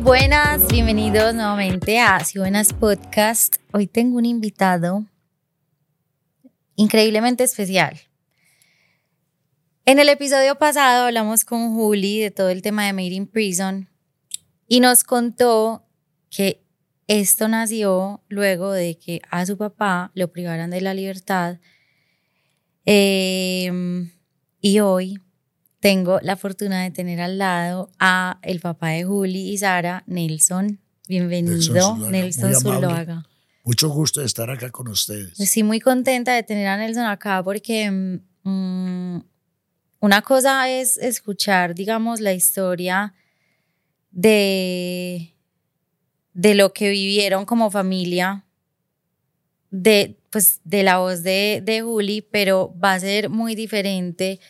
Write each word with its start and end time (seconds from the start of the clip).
Buenas, 0.00 0.68
bienvenidos 0.68 1.34
nuevamente 1.34 1.98
a 1.98 2.22
Si 2.22 2.38
Buenas 2.38 2.72
Podcast. 2.72 3.56
Hoy 3.72 3.86
tengo 3.86 4.18
un 4.18 4.26
invitado 4.26 5.06
increíblemente 6.74 7.44
especial. 7.44 7.98
En 9.86 9.98
el 9.98 10.08
episodio 10.08 10.58
pasado 10.58 11.06
hablamos 11.06 11.44
con 11.44 11.74
Juli 11.74 12.20
de 12.20 12.30
todo 12.30 12.50
el 12.50 12.62
tema 12.62 12.84
de 12.84 12.92
Made 12.92 13.14
in 13.14 13.26
Prison 13.26 13.88
y 14.68 14.80
nos 14.80 15.02
contó 15.02 15.86
que 16.30 16.62
esto 17.06 17.48
nació 17.48 18.22
luego 18.28 18.72
de 18.72 18.98
que 18.98 19.22
a 19.30 19.46
su 19.46 19.56
papá 19.56 20.10
lo 20.14 20.30
privaran 20.30 20.70
de 20.70 20.80
la 20.82 20.92
libertad. 20.92 21.58
Em, 22.84 24.12
y 24.60 24.80
hoy 24.80 25.18
tengo 25.86 26.18
la 26.20 26.34
fortuna 26.34 26.82
de 26.82 26.90
tener 26.90 27.20
al 27.20 27.38
lado 27.38 27.92
a 28.00 28.40
el 28.42 28.58
papá 28.58 28.88
de 28.88 29.04
Juli 29.04 29.50
y 29.50 29.58
Sara, 29.58 30.02
Nelson. 30.08 30.80
Bienvenido, 31.06 31.96
Nelson 32.10 32.54
Zuluaga. 32.56 33.24
Mucho 33.62 33.88
gusto 33.90 34.18
de 34.18 34.26
estar 34.26 34.50
acá 34.50 34.72
con 34.72 34.88
ustedes. 34.88 35.38
Estoy 35.38 35.62
muy 35.62 35.78
contenta 35.78 36.34
de 36.34 36.42
tener 36.42 36.66
a 36.66 36.76
Nelson 36.76 37.04
acá 37.04 37.40
porque 37.44 37.88
mm, 38.42 39.18
una 40.00 40.22
cosa 40.22 40.68
es 40.68 40.98
escuchar, 40.98 41.76
digamos, 41.76 42.18
la 42.18 42.32
historia 42.32 43.14
de, 44.10 45.36
de 46.32 46.54
lo 46.56 46.72
que 46.72 46.90
vivieron 46.90 47.44
como 47.44 47.70
familia, 47.70 48.44
de, 49.70 50.18
pues, 50.30 50.60
de 50.64 50.82
la 50.82 50.98
voz 50.98 51.22
de, 51.22 51.62
de 51.64 51.82
Juli, 51.82 52.22
pero 52.22 52.74
va 52.76 52.94
a 52.94 52.98
ser 52.98 53.30
muy 53.30 53.54
diferente 53.54 54.40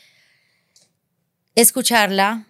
escucharla 1.56 2.46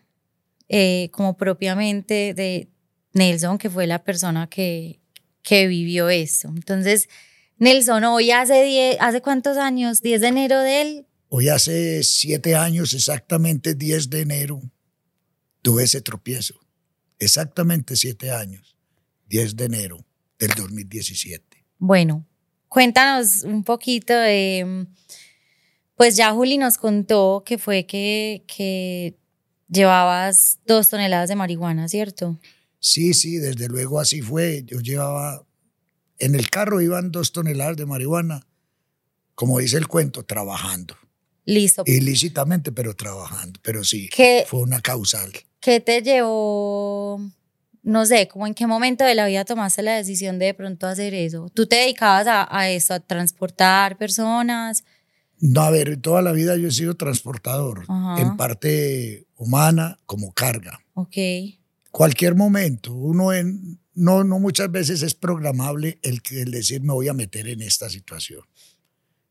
eh, 0.68 1.08
como 1.12 1.36
propiamente 1.36 2.34
de 2.34 2.68
Nelson, 3.14 3.56
que 3.56 3.70
fue 3.70 3.86
la 3.86 4.04
persona 4.04 4.48
que, 4.48 5.00
que 5.42 5.66
vivió 5.68 6.10
eso. 6.10 6.48
Entonces, 6.48 7.08
Nelson, 7.56 8.04
hoy 8.04 8.32
hace, 8.32 8.62
diez, 8.64 8.96
¿hace 9.00 9.22
cuántos 9.22 9.56
años? 9.56 10.02
¿10 10.02 10.18
de 10.18 10.26
enero 10.26 10.60
de 10.60 10.82
él? 10.82 11.06
Hoy 11.28 11.48
hace 11.48 12.02
siete 12.02 12.54
años, 12.54 12.92
exactamente 12.92 13.74
10 13.74 14.10
de 14.10 14.20
enero, 14.20 14.60
tuve 15.62 15.84
ese 15.84 16.00
tropiezo. 16.00 16.60
Exactamente 17.18 17.96
siete 17.96 18.30
años, 18.30 18.76
10 19.28 19.56
de 19.56 19.64
enero 19.64 20.04
del 20.38 20.50
2017. 20.50 21.64
Bueno, 21.78 22.26
cuéntanos 22.68 23.42
un 23.42 23.64
poquito 23.64 24.12
de 24.12 24.86
pues 25.96 26.16
ya 26.16 26.32
Juli 26.32 26.58
nos 26.58 26.78
contó 26.78 27.42
que 27.44 27.58
fue 27.58 27.86
que, 27.86 28.44
que 28.46 29.16
llevabas 29.68 30.58
dos 30.66 30.88
toneladas 30.90 31.28
de 31.28 31.36
marihuana, 31.36 31.88
¿cierto? 31.88 32.38
Sí, 32.78 33.14
sí, 33.14 33.36
desde 33.38 33.68
luego 33.68 33.98
así 33.98 34.20
fue. 34.20 34.62
Yo 34.66 34.80
llevaba, 34.80 35.44
en 36.18 36.34
el 36.34 36.50
carro 36.50 36.80
iban 36.80 37.10
dos 37.10 37.32
toneladas 37.32 37.76
de 37.76 37.86
marihuana, 37.86 38.46
como 39.34 39.58
dice 39.58 39.78
el 39.78 39.88
cuento, 39.88 40.22
trabajando. 40.22 40.96
Listo. 41.46 41.82
Ilícitamente, 41.86 42.72
pero 42.72 42.94
trabajando. 42.94 43.58
Pero 43.62 43.82
sí, 43.84 44.10
fue 44.46 44.60
una 44.60 44.80
causal. 44.80 45.32
¿Qué 45.60 45.80
te 45.80 46.02
llevó, 46.02 47.20
no 47.82 48.04
sé, 48.04 48.28
como 48.28 48.46
en 48.46 48.54
qué 48.54 48.66
momento 48.66 49.04
de 49.04 49.14
la 49.14 49.26
vida 49.26 49.44
tomaste 49.44 49.82
la 49.82 49.96
decisión 49.96 50.38
de 50.38 50.46
de 50.46 50.54
pronto 50.54 50.86
hacer 50.86 51.14
eso? 51.14 51.48
¿Tú 51.54 51.66
te 51.66 51.76
dedicabas 51.76 52.26
a, 52.26 52.46
a 52.54 52.68
eso, 52.70 52.94
a 52.94 53.00
transportar 53.00 53.96
personas? 53.96 54.84
No, 55.38 55.62
a 55.62 55.70
ver, 55.70 55.98
toda 55.98 56.22
la 56.22 56.32
vida 56.32 56.56
yo 56.56 56.68
he 56.68 56.72
sido 56.72 56.94
transportador, 56.94 57.84
en 58.18 58.36
parte 58.36 59.26
humana 59.36 59.98
como 60.06 60.32
carga. 60.32 60.80
Ok. 60.94 61.16
Cualquier 61.90 62.34
momento, 62.34 62.94
uno 62.94 63.32
en, 63.32 63.80
no, 63.94 64.24
no 64.24 64.38
muchas 64.38 64.70
veces 64.70 65.02
es 65.02 65.14
programable 65.14 65.98
el, 66.02 66.20
el 66.30 66.50
decir 66.50 66.82
me 66.82 66.92
voy 66.92 67.08
a 67.08 67.14
meter 67.14 67.48
en 67.48 67.62
esta 67.62 67.88
situación. 67.88 68.42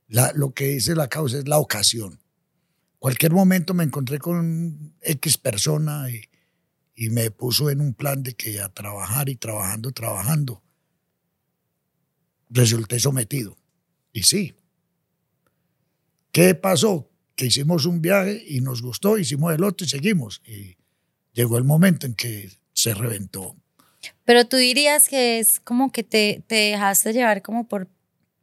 La, 0.08 0.32
lo 0.34 0.54
que 0.54 0.70
dice 0.70 0.96
la 0.96 1.08
causa 1.08 1.40
es 1.40 1.48
la 1.48 1.60
ocasión. 1.60 2.20
Cualquier 3.00 3.34
momento 3.34 3.74
me 3.74 3.84
encontré 3.84 4.20
con 4.20 4.96
X 5.02 5.38
persona 5.38 6.10
y, 6.10 6.22
y 6.96 7.10
me 7.10 7.30
puso 7.32 7.70
en 7.70 7.82
un 7.82 7.94
plan 7.94 8.24
de 8.24 8.34
que 8.34 8.60
a 8.62 8.70
trabajar 8.70 9.30
y 9.30 9.36
trabajando, 9.36 9.92
trabajando, 9.92 10.64
resulté 12.50 13.00
sometido. 13.00 13.58
Y 14.12 14.24
sí, 14.24 14.56
¿Qué 16.36 16.54
pasó? 16.54 17.10
Que 17.38 17.46
hicimos 17.46 17.86
un 17.86 18.02
viaje 18.02 18.44
y 18.46 18.60
nos 18.60 18.82
gustó, 18.82 19.18
hicimos 19.18 19.54
el 19.54 19.64
otro 19.64 19.86
y 19.86 19.90
seguimos. 19.90 20.42
Y 20.46 20.76
llegó 21.32 21.58
el 21.58 21.64
momento 21.64 22.06
en 22.06 22.14
que 22.14 22.52
se 22.74 22.94
reventó. 22.94 23.56
Pero 24.26 24.46
tú 24.46 24.58
dirías 24.58 25.08
que 25.08 25.40
es 25.40 25.62
como 25.62 25.94
que 25.94 26.04
te, 26.04 26.44
te 26.46 26.56
dejaste 26.56 27.14
llevar 27.14 27.42
como 27.42 27.70
por 27.70 27.88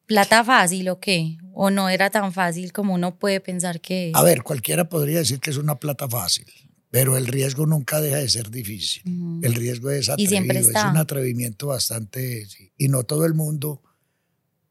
plata 0.07 0.43
fácil 0.43 0.89
o 0.89 1.01
qué? 1.01 1.37
¿O 1.53 1.69
no 1.69 1.91
era 1.91 2.09
tan 2.09 2.33
fácil 2.33 2.73
como 2.73 2.95
uno 2.95 3.19
puede 3.19 3.41
pensar 3.41 3.83
que 3.83 4.11
A 4.15 4.23
ver, 4.23 4.43
cualquiera 4.43 4.89
podría 4.89 5.19
decir 5.19 5.39
que 5.39 5.51
es 5.51 5.59
una 5.59 5.79
plata 5.79 6.09
fácil, 6.09 6.47
pero 6.91 7.19
el 7.19 7.27
riesgo 7.27 7.67
nunca 7.67 8.01
deja 8.01 8.17
de 8.17 8.31
ser 8.31 8.51
difícil. 8.51 9.03
El 9.43 9.53
riesgo 9.53 9.91
es 9.91 10.09
atrevido, 10.09 10.55
es 10.55 10.69
un 10.69 10.97
atrevimiento 10.97 11.67
bastante... 11.67 12.47
Y 12.79 12.89
no 12.89 13.03
todo 13.03 13.27
el 13.27 13.35
mundo 13.35 13.83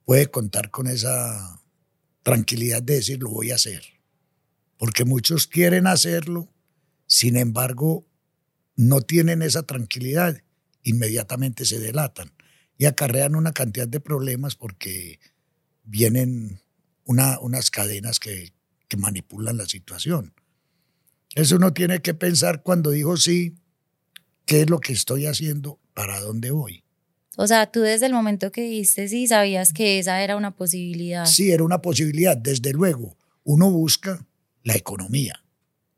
puede 0.05 0.25
contar 0.25 0.71
con 0.71 0.87
esa 0.87 1.60
tranquilidad 2.23 2.83
de 2.83 2.95
decir 2.95 3.21
lo 3.21 3.29
voy 3.29 3.51
a 3.51 3.55
hacer. 3.55 3.83
Porque 4.77 5.05
muchos 5.05 5.47
quieren 5.47 5.87
hacerlo, 5.87 6.51
sin 7.05 7.37
embargo, 7.37 8.07
no 8.75 9.01
tienen 9.01 9.41
esa 9.41 9.63
tranquilidad, 9.63 10.41
inmediatamente 10.83 11.65
se 11.65 11.79
delatan 11.79 12.31
y 12.77 12.85
acarrean 12.85 13.35
una 13.35 13.53
cantidad 13.53 13.87
de 13.87 13.99
problemas 13.99 14.55
porque 14.55 15.19
vienen 15.83 16.61
una, 17.05 17.39
unas 17.39 17.69
cadenas 17.69 18.19
que, 18.19 18.53
que 18.87 18.97
manipulan 18.97 19.57
la 19.57 19.65
situación. 19.65 20.33
Eso 21.35 21.55
uno 21.57 21.73
tiene 21.73 22.01
que 22.01 22.13
pensar 22.13 22.63
cuando 22.63 22.91
digo 22.91 23.17
sí, 23.17 23.55
qué 24.45 24.61
es 24.61 24.69
lo 24.69 24.79
que 24.79 24.93
estoy 24.93 25.27
haciendo, 25.27 25.79
para 25.93 26.19
dónde 26.19 26.51
voy. 26.51 26.80
O 27.37 27.47
sea, 27.47 27.71
tú 27.71 27.81
desde 27.81 28.05
el 28.07 28.13
momento 28.13 28.51
que 28.51 28.61
dijiste 28.61 29.07
sí 29.07 29.27
sabías 29.27 29.73
que 29.73 29.99
esa 29.99 30.21
era 30.21 30.35
una 30.35 30.55
posibilidad. 30.55 31.25
Sí, 31.25 31.51
era 31.51 31.63
una 31.63 31.81
posibilidad, 31.81 32.35
desde 32.35 32.73
luego. 32.73 33.17
Uno 33.43 33.71
busca 33.71 34.25
la 34.63 34.75
economía, 34.75 35.43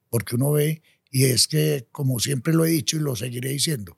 porque 0.09 0.35
uno 0.35 0.51
ve, 0.51 0.81
y 1.09 1.25
es 1.25 1.47
que, 1.47 1.87
como 1.91 2.19
siempre 2.19 2.53
lo 2.53 2.65
he 2.65 2.69
dicho 2.69 2.97
y 2.97 3.01
lo 3.01 3.15
seguiré 3.15 3.49
diciendo, 3.49 3.97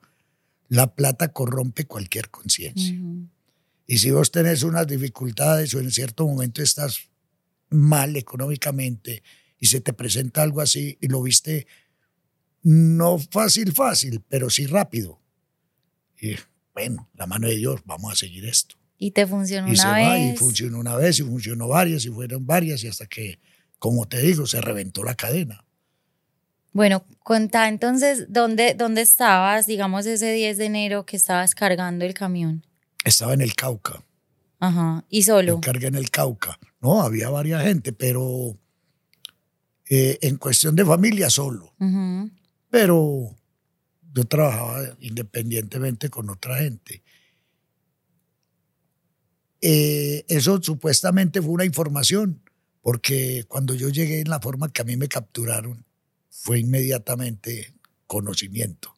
la 0.68 0.96
plata 0.96 1.32
corrompe 1.32 1.86
cualquier 1.86 2.30
conciencia. 2.30 2.98
Y 3.88 3.98
si 4.00 4.12
vos 4.12 4.32
tenés 4.32 4.64
unas 4.64 4.88
dificultades 4.88 5.74
o 5.76 5.80
en 5.80 5.92
cierto 5.92 6.26
momento 6.26 6.62
estás 6.62 7.10
mal 7.70 8.16
económicamente 8.16 9.24
y 9.60 9.68
se 9.68 9.82
te 9.82 9.94
presenta 9.94 10.42
algo 10.42 10.62
así 10.62 10.98
y 11.02 11.08
lo 11.08 11.22
viste 11.22 11.68
no 12.64 13.20
fácil, 13.20 13.74
fácil, 13.74 14.24
pero 14.28 14.50
sí 14.50 14.66
rápido. 14.66 15.22
Y 16.20 16.34
bueno, 16.76 17.10
la 17.16 17.26
mano 17.26 17.48
de 17.48 17.56
Dios, 17.56 17.82
vamos 17.86 18.12
a 18.12 18.16
seguir 18.16 18.46
esto. 18.46 18.76
Y 18.98 19.12
te 19.12 19.26
funcionó 19.26 19.68
una 19.68 19.94
vez. 19.94 20.34
y 20.34 20.38
funcionó 20.38 20.80
una 20.80 20.96
vez, 20.96 21.20
y 21.20 21.24
funcionó 21.24 21.70
varias, 21.70 22.06
y 22.06 22.10
fueron 22.10 22.46
varias, 22.46 22.84
y 22.84 22.88
hasta 22.88 23.08
que, 23.08 23.40
como 23.80 24.08
te 24.08 24.22
digo, 24.22 24.46
se 24.46 24.60
reventó 24.60 25.04
la 25.04 25.16
cadena. 25.16 25.64
Bueno, 26.74 27.06
cuenta 27.24 27.70
entonces, 27.70 28.26
¿dónde, 28.28 28.74
¿dónde 28.78 29.02
estabas, 29.02 29.66
digamos, 29.66 30.06
ese 30.06 30.34
10 30.34 30.58
de 30.58 30.66
enero 30.66 31.06
que 31.06 31.16
estabas 31.16 31.56
cargando 31.56 32.04
el 32.04 32.14
camión? 32.14 32.66
Estaba 33.06 33.34
en 33.34 33.42
el 33.42 33.56
Cauca. 33.56 34.04
Ajá, 34.60 35.06
¿y 35.10 35.24
solo? 35.24 35.62
cargué 35.62 35.88
en 35.88 35.96
el 35.96 36.10
Cauca. 36.10 36.60
No, 36.82 37.02
había 37.02 37.30
varias 37.30 37.64
gente, 37.64 37.94
pero 37.94 38.58
eh, 39.90 40.18
en 40.22 40.36
cuestión 40.36 40.76
de 40.76 40.84
familia 40.84 41.30
solo. 41.30 41.74
Pero 42.70 43.34
yo 44.16 44.24
trabajaba 44.24 44.96
independientemente 45.02 46.10
con 46.10 46.30
otra 46.30 46.60
gente. 46.60 47.04
Eh, 49.60 50.24
eso 50.30 50.62
supuestamente 50.64 51.42
fue 51.42 51.52
una 51.52 51.66
información, 51.66 52.42
porque 52.82 53.44
cuando 53.50 53.76
yo 53.76 53.90
llegué 53.90 54.22
en 54.22 54.30
la 54.30 54.40
forma 54.40 54.72
que 54.72 54.82
a 54.82 54.86
mí 54.86 54.96
me 54.96 55.10
capturaron, 55.10 55.86
fue 56.30 56.60
inmediatamente 56.60 57.74
conocimiento. 58.08 58.96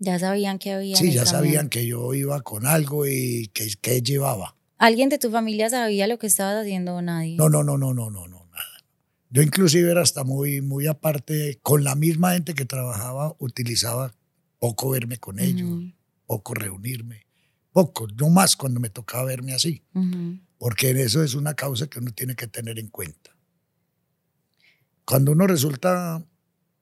Ya 0.00 0.18
sabían 0.18 0.58
que 0.58 0.72
había. 0.72 0.96
Sí, 0.96 1.12
ya 1.12 1.24
sabían 1.24 1.68
que 1.68 1.86
yo 1.86 2.12
iba 2.14 2.40
con 2.40 2.66
algo 2.66 3.06
y 3.06 3.50
que, 3.54 3.68
que 3.80 4.02
llevaba. 4.02 4.56
¿Alguien 4.78 5.08
de 5.08 5.18
tu 5.18 5.30
familia 5.30 5.70
sabía 5.70 6.06
lo 6.08 6.18
que 6.18 6.26
estabas 6.26 6.62
haciendo 6.62 6.96
o 6.96 7.02
nadie? 7.02 7.36
No, 7.36 7.48
no, 7.48 7.62
no, 7.62 7.78
no, 7.78 7.94
no, 7.94 8.10
no, 8.10 8.26
no, 8.26 8.46
nada. 8.46 8.84
Yo 9.30 9.42
inclusive 9.42 9.90
era 9.90 10.02
hasta 10.02 10.24
muy, 10.24 10.62
muy 10.62 10.86
aparte, 10.86 11.58
con 11.62 11.84
la 11.84 11.94
misma 11.94 12.32
gente 12.32 12.54
que 12.54 12.64
trabajaba, 12.64 13.36
utilizaba 13.38 14.12
poco 14.58 14.90
verme 14.90 15.18
con 15.18 15.38
ellos, 15.38 15.94
poco 16.26 16.54
reunirme, 16.54 17.26
poco, 17.72 18.06
no 18.08 18.28
más 18.28 18.56
cuando 18.56 18.80
me 18.80 18.90
tocaba 18.90 19.24
verme 19.24 19.54
así, 19.54 19.82
porque 20.58 20.90
eso 20.90 21.22
es 21.22 21.34
una 21.34 21.54
causa 21.54 21.86
que 21.86 21.98
uno 21.98 22.12
tiene 22.12 22.34
que 22.34 22.46
tener 22.46 22.78
en 22.78 22.88
cuenta. 22.88 23.36
Cuando 25.04 25.32
uno 25.32 25.46
resulta 25.46 26.24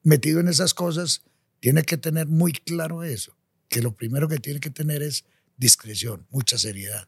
metido 0.03 0.39
en 0.39 0.47
esas 0.47 0.73
cosas, 0.73 1.23
tiene 1.59 1.83
que 1.83 1.97
tener 1.97 2.27
muy 2.27 2.51
claro 2.51 3.03
eso. 3.03 3.35
que 3.69 3.81
lo 3.81 3.95
primero 3.95 4.27
que 4.27 4.39
tiene 4.39 4.59
que 4.59 4.69
tener 4.69 5.01
es 5.01 5.25
discreción, 5.57 6.25
mucha 6.29 6.57
seriedad. 6.57 7.07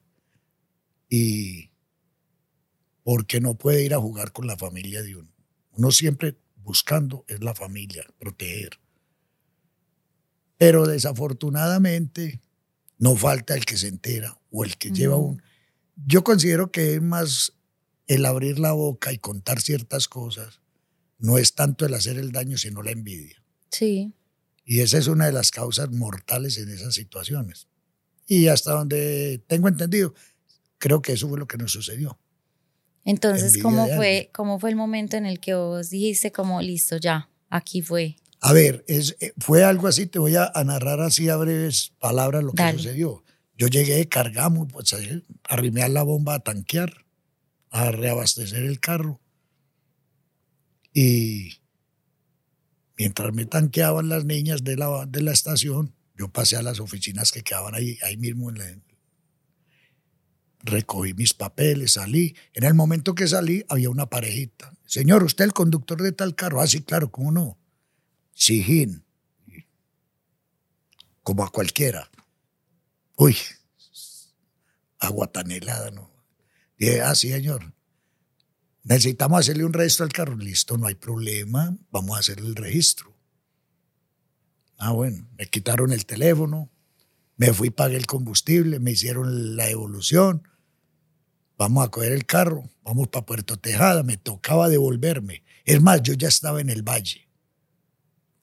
Y 1.10 1.72
porque 3.04 3.40
no 3.40 3.56
puede 3.56 3.84
ir 3.84 3.94
a 3.94 4.00
jugar 4.00 4.34
con 4.34 4.46
la 4.46 4.58
familia 4.58 5.02
de 5.02 5.16
uno. 5.16 5.32
Uno 5.72 5.92
siempre 5.92 6.38
buscando 6.58 7.26
es 7.28 7.42
la 7.42 7.56
familia, 7.56 8.06
proteger. 8.20 8.80
Pero 10.60 10.86
desafortunadamente 10.86 12.40
no 13.00 13.16
falta 13.16 13.56
el 13.56 13.66
que 13.66 13.78
se 13.78 13.88
entera 13.88 14.38
o 14.52 14.64
el 14.64 14.78
que 14.78 14.92
lleva 14.92 15.16
un... 15.16 15.42
Yo 16.06 16.24
considero 16.24 16.72
que 16.72 16.94
es 16.94 17.02
más 17.02 17.54
el 18.06 18.26
abrir 18.26 18.60
la 18.60 18.74
boca 18.74 19.12
y 19.14 19.18
contar 19.18 19.62
ciertas 19.62 20.08
cosas, 20.08 20.62
no 21.18 21.38
es 21.38 21.56
tanto 21.56 21.86
el 21.86 21.94
hacer 21.94 22.18
el 22.18 22.32
daño, 22.32 22.58
sino 22.58 22.84
la 22.84 22.92
envidia. 22.92 23.44
Sí. 23.72 24.14
Y 24.66 24.82
esa 24.82 24.98
es 24.98 25.08
una 25.08 25.26
de 25.26 25.32
las 25.32 25.50
causas 25.50 25.92
mortales 25.92 26.58
en 26.58 26.70
esas 26.70 26.94
situaciones. 26.94 27.68
Y 28.28 28.48
hasta 28.48 28.74
donde 28.74 29.42
tengo 29.48 29.68
entendido, 29.68 30.14
creo 30.78 31.02
que 31.02 31.14
eso 31.14 31.30
fue 31.30 31.40
lo 31.40 31.48
que 31.48 31.58
nos 31.58 31.72
sucedió. 31.72 32.20
Entonces, 33.06 33.62
¿cómo 33.62 33.88
fue, 33.88 34.30
¿cómo 34.34 34.60
fue 34.60 34.70
el 34.70 34.76
momento 34.76 35.18
en 35.18 35.26
el 35.26 35.40
que 35.40 35.56
vos 35.56 35.90
dijiste 35.90 36.32
como, 36.32 36.62
listo, 36.62 36.98
ya, 36.98 37.30
aquí 37.50 37.82
fue? 37.82 38.18
A 38.42 38.54
ver, 38.54 38.86
es, 38.88 39.18
eh, 39.20 39.34
fue 39.38 39.64
algo 39.64 39.88
así, 39.88 40.06
te 40.06 40.20
voy 40.20 40.36
a, 40.36 40.52
narrar 40.66 41.02
así 41.02 41.30
a 41.30 41.36
breves 41.36 41.94
palabras 42.00 42.44
lo 42.44 42.54
que 42.54 42.72
sucedió. 42.72 43.24
Yo 43.58 43.68
llegué, 43.68 44.08
cargamos, 44.08 44.70
pues 44.72 44.96
arrimé 45.44 45.84
a 45.84 45.90
la 45.90 46.04
bomba 46.04 46.36
a 46.36 46.40
tanquear, 46.40 47.06
a 47.70 47.92
reabastecer 47.92 48.64
el 48.64 48.80
carro. 48.80 49.20
Y 50.94 51.60
mientras 52.98 53.34
me 53.34 53.46
tanqueaban 53.46 54.08
las 54.08 54.24
niñas 54.24 54.64
de 54.64 54.78
la, 54.78 55.06
de 55.06 55.22
la 55.22 55.34
estación, 55.34 55.94
yo 56.18 56.30
pasé 56.30 56.56
a 56.56 56.62
las 56.62 56.80
oficinas 56.80 57.32
que 57.32 57.44
quedaban 57.44 57.76
ahí, 57.76 57.98
ahí 58.04 58.16
mismo 58.16 58.50
en 58.50 58.58
la, 58.60 58.66
recogí 60.62 61.14
mis 61.14 61.34
papeles, 61.34 61.94
salí. 61.94 62.36
En 62.54 62.64
el 62.64 62.74
momento 62.74 63.16
que 63.16 63.28
salí 63.28 63.64
había 63.70 63.90
una 63.90 64.10
parejita. 64.10 64.74
Señor, 64.86 65.24
¿usted 65.24 65.46
el 65.46 65.54
conductor 65.54 66.02
de 66.02 66.12
tal 66.12 66.36
carro? 66.36 66.62
Ah, 66.62 66.68
sí, 66.68 66.82
claro, 66.82 67.12
¿cómo 67.12 67.32
no? 67.32 67.58
Sijín. 68.40 69.04
Como 71.24 71.44
a 71.44 71.52
cualquiera. 71.52 72.10
Uy, 73.18 73.36
agua 74.98 75.28
tan 75.28 75.52
helada, 75.52 75.92
¿no? 75.92 76.10
Dije, 76.78 77.02
ah, 77.02 77.14
sí, 77.16 77.30
señor. 77.30 77.74
Necesitamos 78.84 79.42
hacerle 79.42 79.66
un 79.66 79.74
registro 79.74 80.06
al 80.06 80.14
carro. 80.14 80.38
Listo, 80.38 80.78
no 80.78 80.88
hay 80.88 80.96
problema. 80.96 81.78
Vamos 81.92 82.16
a 82.16 82.22
hacerle 82.22 82.48
el 82.48 82.56
registro. 82.56 83.14
Ah, 84.78 84.94
bueno, 84.94 85.28
me 85.38 85.46
quitaron 85.48 85.92
el 85.92 86.06
teléfono, 86.06 86.72
me 87.36 87.52
fui, 87.52 87.70
pagué 87.70 87.98
el 87.98 88.06
combustible, 88.06 88.80
me 88.80 88.92
hicieron 88.92 89.58
la 89.58 89.70
evolución. 89.70 90.48
Vamos 91.58 91.86
a 91.86 91.92
coger 91.92 92.14
el 92.14 92.26
carro, 92.26 92.70
vamos 92.84 93.10
para 93.10 93.26
Puerto 93.26 93.58
Tejada. 93.58 94.04
Me 94.04 94.16
tocaba 94.16 94.70
devolverme. 94.70 95.44
Es 95.66 95.82
más, 95.82 96.02
yo 96.02 96.14
ya 96.14 96.30
estaba 96.30 96.62
en 96.62 96.70
el 96.70 96.84
valle. 96.84 97.29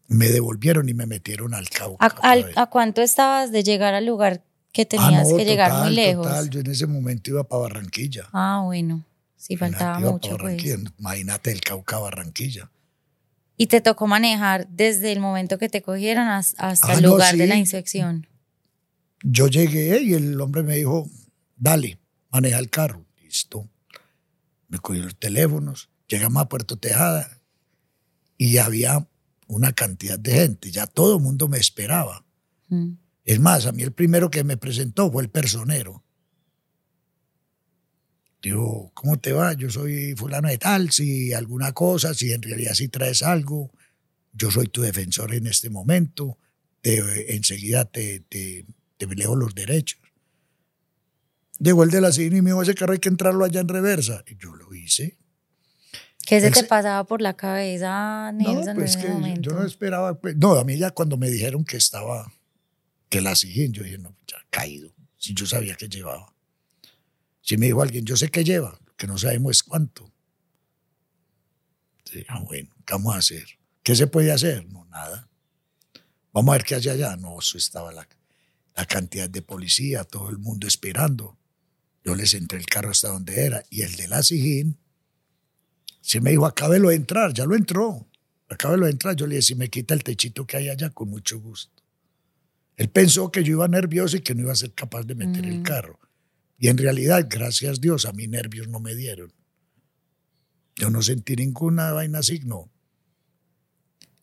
Me 0.08 0.28
devolvieron 0.28 0.88
y 0.88 0.94
me 0.94 1.06
metieron 1.06 1.54
al 1.54 1.68
Cauca. 1.68 2.14
¿A, 2.22 2.66
cuánto 2.66 3.02
estabas 3.02 3.50
de 3.50 3.62
llegar 3.62 3.94
al 3.94 4.06
lugar 4.06 4.44
que 4.72 4.82
ah, 4.82 4.88
tenías 4.88 5.32
que 5.32 5.44
llegar 5.44 5.84
muy 5.84 5.94
lejos? 5.94 6.26
Total, 6.26 6.50
yo 6.50 6.60
en 6.60 6.70
ese 6.70 6.86
momento 6.86 7.30
iba 7.30 7.44
para 7.44 7.62
Barranquilla. 7.62 8.28
Ah, 8.32 8.62
bueno. 8.64 9.04
Sí, 9.36 9.56
faltaba 9.56 9.98
mucho. 10.00 10.36
Pues. 10.38 10.62
Imagínate 10.98 11.52
el 11.52 11.60
Cauca 11.60 11.98
Barranquilla. 11.98 12.70
¿Y 13.56 13.68
te 13.68 13.80
tocó 13.80 14.06
manejar 14.06 14.68
desde 14.68 15.12
el 15.12 15.20
momento 15.20 15.58
que 15.58 15.68
te 15.68 15.82
cogieron 15.82 16.28
hasta 16.28 16.68
ah, 16.68 16.94
el 16.94 17.04
lugar 17.04 17.36
de 17.36 17.46
la 17.46 17.56
inspección? 17.56 18.26
Yo 19.22 19.48
llegué 19.48 20.02
y 20.02 20.14
el 20.14 20.40
hombre 20.40 20.62
me 20.62 20.76
dijo, 20.76 21.08
dale, 21.56 21.98
maneja 22.30 22.58
el 22.58 22.70
carro. 22.70 23.04
Listo. 23.22 23.68
Me 24.68 24.78
cogió 24.78 25.02
los 25.02 25.16
teléfonos, 25.16 25.88
llegamos 26.08 26.42
a 26.42 26.48
Puerto 26.48 26.76
Tejada 26.76 27.40
y 28.36 28.58
había 28.58 29.06
una 29.46 29.72
cantidad 29.72 30.18
de 30.18 30.32
gente, 30.32 30.70
ya 30.70 30.86
todo 30.86 31.16
el 31.16 31.22
mundo 31.22 31.48
me 31.48 31.58
esperaba. 31.58 32.24
Mm. 32.68 32.92
Es 33.24 33.40
más, 33.40 33.66
a 33.66 33.72
mí 33.72 33.82
el 33.82 33.92
primero 33.92 34.30
que 34.30 34.44
me 34.44 34.56
presentó 34.56 35.10
fue 35.10 35.22
el 35.22 35.30
personero. 35.30 36.04
Dijo, 38.42 38.92
¿cómo 38.94 39.18
te 39.18 39.32
va? 39.32 39.52
Yo 39.54 39.70
soy 39.70 40.14
fulano 40.14 40.48
de 40.48 40.58
tal, 40.58 40.90
si 40.90 41.32
alguna 41.32 41.72
cosa, 41.72 42.14
si 42.14 42.32
en 42.32 42.42
realidad 42.42 42.74
si 42.74 42.88
traes 42.88 43.22
algo, 43.22 43.72
yo 44.32 44.50
soy 44.50 44.66
tu 44.66 44.82
defensor 44.82 45.34
en 45.34 45.46
este 45.46 45.70
momento, 45.70 46.38
te, 46.80 47.34
enseguida 47.34 47.84
te, 47.86 48.20
te, 48.20 48.66
te 48.96 49.06
leo 49.06 49.34
los 49.34 49.54
derechos. 49.54 50.00
Llegó 51.58 51.84
el 51.84 51.90
de 51.90 52.00
la 52.00 52.12
cine 52.12 52.36
y 52.36 52.42
me 52.42 52.50
dijo, 52.50 52.62
ese 52.62 52.74
carro 52.74 52.92
hay 52.92 52.98
que 52.98 53.08
entrarlo 53.08 53.44
allá 53.44 53.60
en 53.60 53.68
reversa. 53.68 54.22
Y 54.28 54.36
yo 54.36 54.54
lo 54.54 54.74
hice. 54.74 55.16
¿Qué 56.26 56.40
se 56.40 56.50
te 56.50 56.64
pasaba 56.64 57.04
por 57.04 57.22
la 57.22 57.34
cabeza, 57.34 58.32
Nelson, 58.32 58.66
no, 58.66 58.74
pues 58.74 58.96
que 58.96 59.06
Yo 59.40 59.52
no 59.52 59.64
esperaba, 59.64 60.20
pues, 60.20 60.36
no, 60.36 60.52
a 60.54 60.64
mí 60.64 60.76
ya 60.76 60.90
cuando 60.90 61.16
me 61.16 61.30
dijeron 61.30 61.64
que 61.64 61.76
estaba, 61.76 62.32
que 63.08 63.20
la 63.20 63.36
siguen, 63.36 63.72
yo 63.72 63.84
dije, 63.84 63.98
no, 63.98 64.16
ya 64.26 64.36
caído, 64.50 64.92
si 65.16 65.34
yo 65.34 65.46
sabía 65.46 65.76
que 65.76 65.88
llevaba. 65.88 66.34
Si 67.40 67.56
me 67.56 67.66
dijo 67.66 67.80
alguien, 67.80 68.04
yo 68.04 68.16
sé 68.16 68.28
que 68.28 68.42
lleva, 68.42 68.76
que 68.96 69.06
no 69.06 69.16
sabemos 69.16 69.62
cuánto. 69.62 70.12
ah, 72.28 72.40
bueno, 72.40 72.74
¿qué 72.84 72.94
vamos 72.94 73.14
a 73.14 73.18
hacer? 73.18 73.46
¿Qué 73.84 73.94
se 73.94 74.08
puede 74.08 74.32
hacer? 74.32 74.66
No, 74.66 74.84
nada. 74.86 75.28
Vamos 76.32 76.52
a 76.52 76.58
ver 76.58 76.66
qué 76.66 76.74
hay 76.74 76.88
allá. 76.88 77.16
No, 77.16 77.38
eso 77.38 77.56
estaba 77.56 77.92
la, 77.92 78.08
la 78.74 78.84
cantidad 78.84 79.30
de 79.30 79.42
policía, 79.42 80.02
todo 80.02 80.28
el 80.28 80.38
mundo 80.38 80.66
esperando. 80.66 81.38
Yo 82.04 82.16
les 82.16 82.34
entré 82.34 82.58
el 82.58 82.66
carro 82.66 82.90
hasta 82.90 83.08
donde 83.08 83.44
era. 83.44 83.62
Y 83.70 83.82
el 83.82 83.94
de 83.94 84.08
la 84.08 84.24
Sijín, 84.24 84.76
se 86.06 86.20
me 86.20 86.30
dijo, 86.30 86.46
acábelo 86.46 86.90
de 86.90 86.94
entrar, 86.94 87.34
ya 87.34 87.46
lo 87.46 87.56
entró. 87.56 88.08
Acábelo 88.48 88.86
de 88.86 88.92
entrar. 88.92 89.16
Yo 89.16 89.26
le 89.26 89.34
dije, 89.34 89.42
si 89.42 89.54
me 89.56 89.68
quita 89.68 89.92
el 89.92 90.04
techito 90.04 90.46
que 90.46 90.56
hay 90.56 90.68
allá, 90.68 90.90
con 90.90 91.10
mucho 91.10 91.40
gusto. 91.40 91.82
Él 92.76 92.88
pensó 92.90 93.32
que 93.32 93.42
yo 93.42 93.54
iba 93.54 93.66
nervioso 93.66 94.16
y 94.16 94.20
que 94.20 94.32
no 94.32 94.42
iba 94.42 94.52
a 94.52 94.54
ser 94.54 94.72
capaz 94.72 95.02
de 95.02 95.16
meter 95.16 95.44
el 95.44 95.58
mm. 95.58 95.62
carro. 95.64 95.98
Y 96.58 96.68
en 96.68 96.78
realidad, 96.78 97.26
gracias 97.28 97.78
a 97.78 97.80
Dios, 97.80 98.06
a 98.06 98.12
mí 98.12 98.28
nervios 98.28 98.68
no 98.68 98.78
me 98.78 98.94
dieron. 98.94 99.32
Yo 100.76 100.90
no 100.90 101.02
sentí 101.02 101.34
ninguna 101.34 101.90
vaina 101.90 102.20
así, 102.20 102.38
no. 102.38 102.70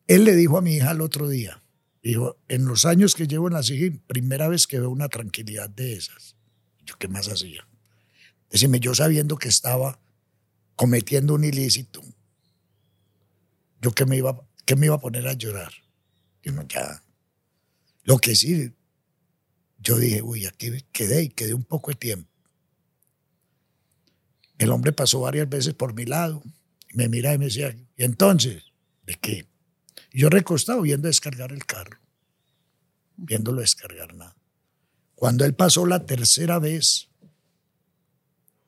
Él 0.07 0.23
le 0.23 0.37
dijo 0.37 0.57
a 0.57 0.61
mi 0.61 0.75
hija 0.75 0.91
el 0.91 1.01
otro 1.01 1.27
día, 1.27 1.63
dijo, 2.01 2.37
en 2.47 2.63
los 2.63 2.85
años 2.85 3.13
que 3.13 3.27
llevo 3.27 3.49
en 3.49 3.55
la 3.55 3.63
SIGIN, 3.63 4.01
primera 4.07 4.47
vez 4.47 4.67
que 4.67 4.79
veo 4.79 4.89
una 4.89 5.09
tranquilidad 5.09 5.69
de 5.69 5.95
esas. 5.95 6.37
Yo, 6.85 6.95
¿qué 6.97 7.09
más 7.09 7.27
hacía? 7.27 7.67
Decime, 8.49 8.79
yo 8.79 8.95
sabiendo 8.95 9.35
que 9.35 9.49
estaba 9.49 9.99
cometiendo 10.75 11.33
un 11.33 11.43
ilícito, 11.43 12.01
yo 13.81 13.91
que 13.91 14.05
me 14.05 14.17
iba, 14.17 14.39
que 14.65 14.75
me 14.75 14.87
iba 14.87 14.95
a 14.95 14.99
poner 14.99 15.27
a 15.27 15.33
llorar. 15.33 15.71
Yo 16.41 16.51
no, 16.51 16.67
ya. 16.67 17.03
Lo 18.03 18.17
que 18.17 18.35
sí, 18.35 18.73
yo 19.79 19.97
dije, 19.97 20.21
uy, 20.21 20.45
aquí 20.45 20.71
quedé 20.91 21.23
y 21.23 21.29
quedé 21.29 21.53
un 21.53 21.63
poco 21.63 21.91
de 21.91 21.95
tiempo. 21.95 22.29
El 24.57 24.71
hombre 24.71 24.93
pasó 24.93 25.19
varias 25.21 25.49
veces 25.49 25.73
por 25.73 25.93
mi 25.93 26.05
lado, 26.05 26.41
me 26.93 27.09
miraba 27.09 27.35
y 27.35 27.37
me 27.39 27.45
decía, 27.45 27.75
¿y 27.97 28.03
entonces? 28.03 28.63
¿De 29.05 29.15
qué? 29.15 29.47
Yo 30.11 30.29
recostado 30.29 30.81
viendo 30.81 31.07
descargar 31.07 31.51
el 31.51 31.65
carro, 31.65 31.99
viéndolo 33.17 33.61
descargar 33.61 34.13
nada. 34.13 34.35
Cuando 35.15 35.43
él 35.43 35.55
pasó 35.55 35.85
la 35.85 36.05
tercera 36.05 36.59
vez, 36.59 37.09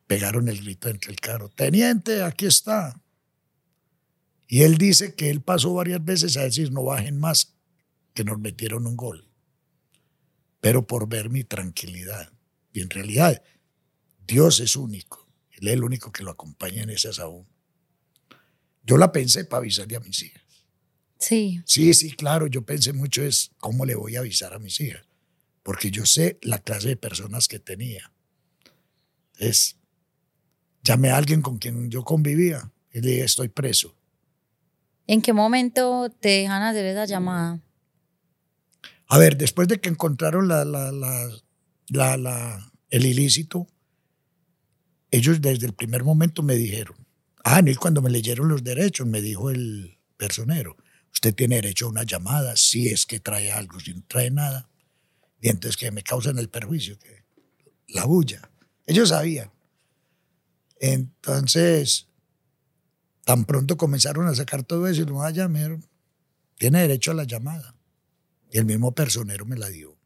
pegaron 0.08 0.48
el 0.48 0.62
grito 0.62 0.90
entre 0.90 1.12
el 1.12 1.20
carro, 1.20 1.50
teniente, 1.50 2.22
aquí 2.22 2.46
está. 2.46 3.02
Y 4.48 4.62
él 4.62 4.78
dice 4.78 5.16
que 5.16 5.30
él 5.30 5.42
pasó 5.42 5.74
varias 5.74 6.04
veces 6.04 6.38
a 6.38 6.44
decir, 6.44 6.72
no 6.72 6.84
bajen 6.84 7.20
más, 7.20 7.56
que 8.14 8.24
nos 8.24 8.40
metieron 8.40 8.86
un 8.86 8.96
gol 8.96 9.28
pero 10.66 10.88
por 10.88 11.08
ver 11.08 11.30
mi 11.30 11.44
tranquilidad. 11.44 12.34
Y 12.74 12.82
en 12.82 12.90
realidad, 12.90 13.40
Dios 14.26 14.60
es 14.60 14.76
único. 14.76 15.30
Él 15.52 15.68
es 15.68 15.76
el 15.76 15.84
único 15.84 16.12
que 16.12 16.24
lo 16.24 16.32
acompaña 16.32 16.82
en 16.82 16.90
esas 16.90 17.20
aún. 17.20 17.46
Yo 18.82 18.98
la 18.98 19.12
pensé 19.12 19.46
para 19.46 19.60
avisarle 19.60 19.96
a 19.96 20.00
mis 20.00 20.24
hijas. 20.24 20.42
Sí. 21.20 21.62
Sí, 21.68 21.94
sí, 21.94 22.14
claro, 22.14 22.48
yo 22.48 22.64
pensé 22.64 22.94
mucho 22.94 23.22
es 23.22 23.52
cómo 23.60 23.86
le 23.86 23.94
voy 23.94 24.16
a 24.16 24.22
avisar 24.22 24.56
a 24.56 24.58
mis 24.58 24.82
hijas, 24.82 25.06
porque 25.62 25.92
yo 25.92 26.08
sé 26.08 26.40
la 26.42 26.58
clase 26.58 26.88
de 26.88 26.98
personas 26.98 27.48
que 27.48 27.60
tenía. 27.60 28.12
Es, 29.38 29.78
llamé 30.86 31.10
a 31.10 31.18
alguien 31.18 31.42
con 31.42 31.58
quien 31.58 31.90
yo 31.90 32.04
convivía 32.04 32.72
y 32.94 33.02
le 33.02 33.12
dije, 33.12 33.24
estoy 33.26 33.50
preso. 33.50 33.94
¿En 35.08 35.22
qué 35.22 35.34
momento 35.34 36.10
te 36.20 36.30
dejan 36.30 36.62
hacer 36.62 36.86
esa 36.86 37.06
llamada? 37.06 37.60
A 39.08 39.18
ver, 39.18 39.38
después 39.38 39.68
de 39.68 39.80
que 39.80 39.90
encontraron 39.90 40.48
la, 40.48 40.64
la, 40.64 42.18
la, 42.18 42.72
el 42.90 43.06
ilícito, 43.06 43.68
ellos 45.12 45.42
desde 45.42 45.66
el 45.68 45.74
primer 45.74 46.04
momento 46.04 46.42
me 46.42 46.56
dijeron, 46.56 46.96
ah, 47.44 47.62
y 47.66 47.76
cuando 47.76 48.02
me 48.02 48.10
leyeron 48.10 48.48
los 48.48 48.64
derechos, 48.64 49.06
me 49.06 49.22
dijo 49.22 49.50
el 49.50 50.00
personero, 50.18 50.78
usted 51.14 51.36
tiene 51.36 51.56
derecho 51.56 51.86
a 51.86 51.90
una 51.90 52.04
llamada, 52.04 52.56
si 52.56 52.88
es 52.88 53.06
que 53.06 53.20
trae 53.20 53.52
algo, 53.52 53.80
si 53.80 53.94
no 53.94 54.04
trae 54.08 54.32
nada. 54.32 54.70
Y 55.40 55.50
entonces 55.50 55.78
que 55.78 55.92
me 55.92 56.02
causan 56.02 56.40
el 56.40 56.50
perjuicio, 56.50 56.98
que 56.98 57.26
la 57.90 58.06
bulla. 58.06 58.50
Ellos 58.88 59.10
sabían. 59.10 59.55
Entonces, 60.94 62.08
tan 63.24 63.46
pronto 63.46 63.76
comenzaron 63.76 64.28
a 64.28 64.36
sacar 64.36 64.62
todo 64.62 64.88
eso 64.88 65.02
y 65.02 65.06
no, 65.08 65.16
vaya, 65.16 65.50
tiene 66.60 66.82
derecho 66.82 67.10
a 67.10 67.16
la 67.16 67.24
llamada. 67.24 67.76
Y 68.52 68.60
el 68.60 68.66
mismo 68.66 68.94
personero 68.94 69.46
me 69.46 69.58
la 69.58 69.70
dio. 69.70 69.98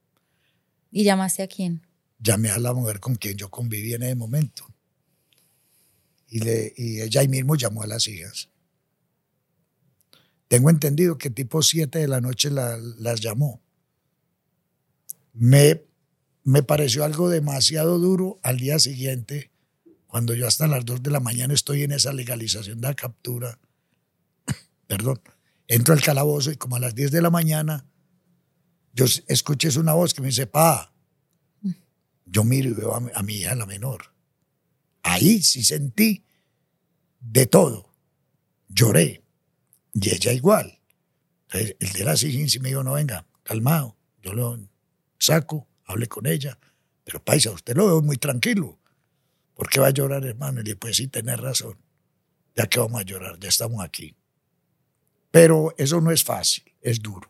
¿Y 0.89 1.03
llamaste 1.03 1.43
a 1.43 1.47
quién? 1.47 1.85
Llamé 2.17 2.49
a 2.49 2.57
la 2.59 2.73
mujer 2.73 3.01
con 3.01 3.15
quien 3.15 3.35
yo 3.35 3.49
conviví 3.49 3.93
en 3.93 4.03
ese 4.03 4.15
momento. 4.15 4.65
Y, 6.29 6.39
le, 6.39 6.73
y 6.77 7.01
ella 7.01 7.21
ahí 7.21 7.27
mismo 7.27 7.55
llamó 7.55 7.83
a 7.83 7.87
las 7.87 8.07
hijas. 8.07 8.49
Tengo 10.47 10.69
entendido 10.69 11.17
que 11.17 11.29
tipo 11.29 11.61
7 11.61 11.99
de 11.99 12.07
la 12.07 12.21
noche 12.21 12.49
las 12.51 13.19
llamó. 13.19 13.61
Me, 15.33 15.83
me 16.43 16.63
pareció 16.63 17.03
algo 17.03 17.29
demasiado 17.29 17.99
duro 17.99 18.39
al 18.43 18.57
día 18.57 18.79
siguiente, 18.79 19.48
cuando 20.09 20.33
yo 20.33 20.47
hasta 20.47 20.65
las 20.65 20.83
2 20.85 21.03
de 21.03 21.11
la 21.11 21.19
mañana 21.19 21.53
estoy 21.53 21.83
en 21.83 21.91
esa 21.91 22.11
legalización 22.11 22.81
de 22.81 22.87
la 22.87 22.95
captura. 22.95 23.59
Perdón. 24.87 25.21
Entro 25.67 25.93
al 25.93 26.01
calabozo 26.01 26.51
y 26.51 26.55
como 26.55 26.77
a 26.77 26.79
las 26.79 26.95
10 26.95 27.11
de 27.11 27.21
la 27.21 27.29
mañana, 27.29 27.85
yo 28.91 29.05
escuché 29.27 29.69
una 29.77 29.93
voz 29.93 30.15
que 30.15 30.21
me 30.21 30.29
dice, 30.29 30.47
pa, 30.47 30.91
yo 32.25 32.43
miro 32.43 32.69
y 32.69 32.73
veo 32.73 32.95
a 32.95 33.21
mi 33.21 33.35
hija 33.35 33.53
la 33.53 33.67
menor. 33.67 34.15
Ahí 35.03 35.43
sí 35.43 35.63
sentí 35.63 36.25
de 37.19 37.45
todo. 37.45 37.93
Lloré 38.67 39.23
y 39.93 40.09
ella 40.09 40.33
igual. 40.33 40.79
el 41.51 41.93
de 41.93 42.03
la 42.03 42.17
sí 42.17 42.59
me 42.59 42.69
dijo, 42.69 42.83
no, 42.83 42.93
venga, 42.93 43.27
calmado, 43.43 43.95
yo 44.23 44.33
lo 44.33 44.57
saco, 45.19 45.67
hable 45.85 46.07
con 46.07 46.25
ella. 46.25 46.57
Pero 47.03 47.23
paisa, 47.23 47.51
usted 47.51 47.75
lo 47.75 47.85
veo 47.85 48.01
muy 48.01 48.17
tranquilo. 48.17 48.78
¿Por 49.59 49.69
qué 49.69 49.81
va 49.81 49.87
a 49.87 49.89
llorar, 49.89 50.25
hermano? 50.25 50.61
Y 50.61 50.63
le 50.63 50.77
pues 50.77 50.95
sí, 50.95 51.09
tenés 51.09 51.37
razón. 51.37 51.77
Ya 52.55 52.67
que 52.67 52.79
vamos 52.79 53.01
a 53.01 53.03
llorar, 53.03 53.37
ya 53.41 53.49
estamos 53.49 53.83
aquí. 53.83 54.15
Pero 55.31 55.75
eso 55.77 55.99
no 55.99 56.11
es 56.11 56.23
fácil, 56.23 56.63
es 56.79 57.01
duro. 57.01 57.29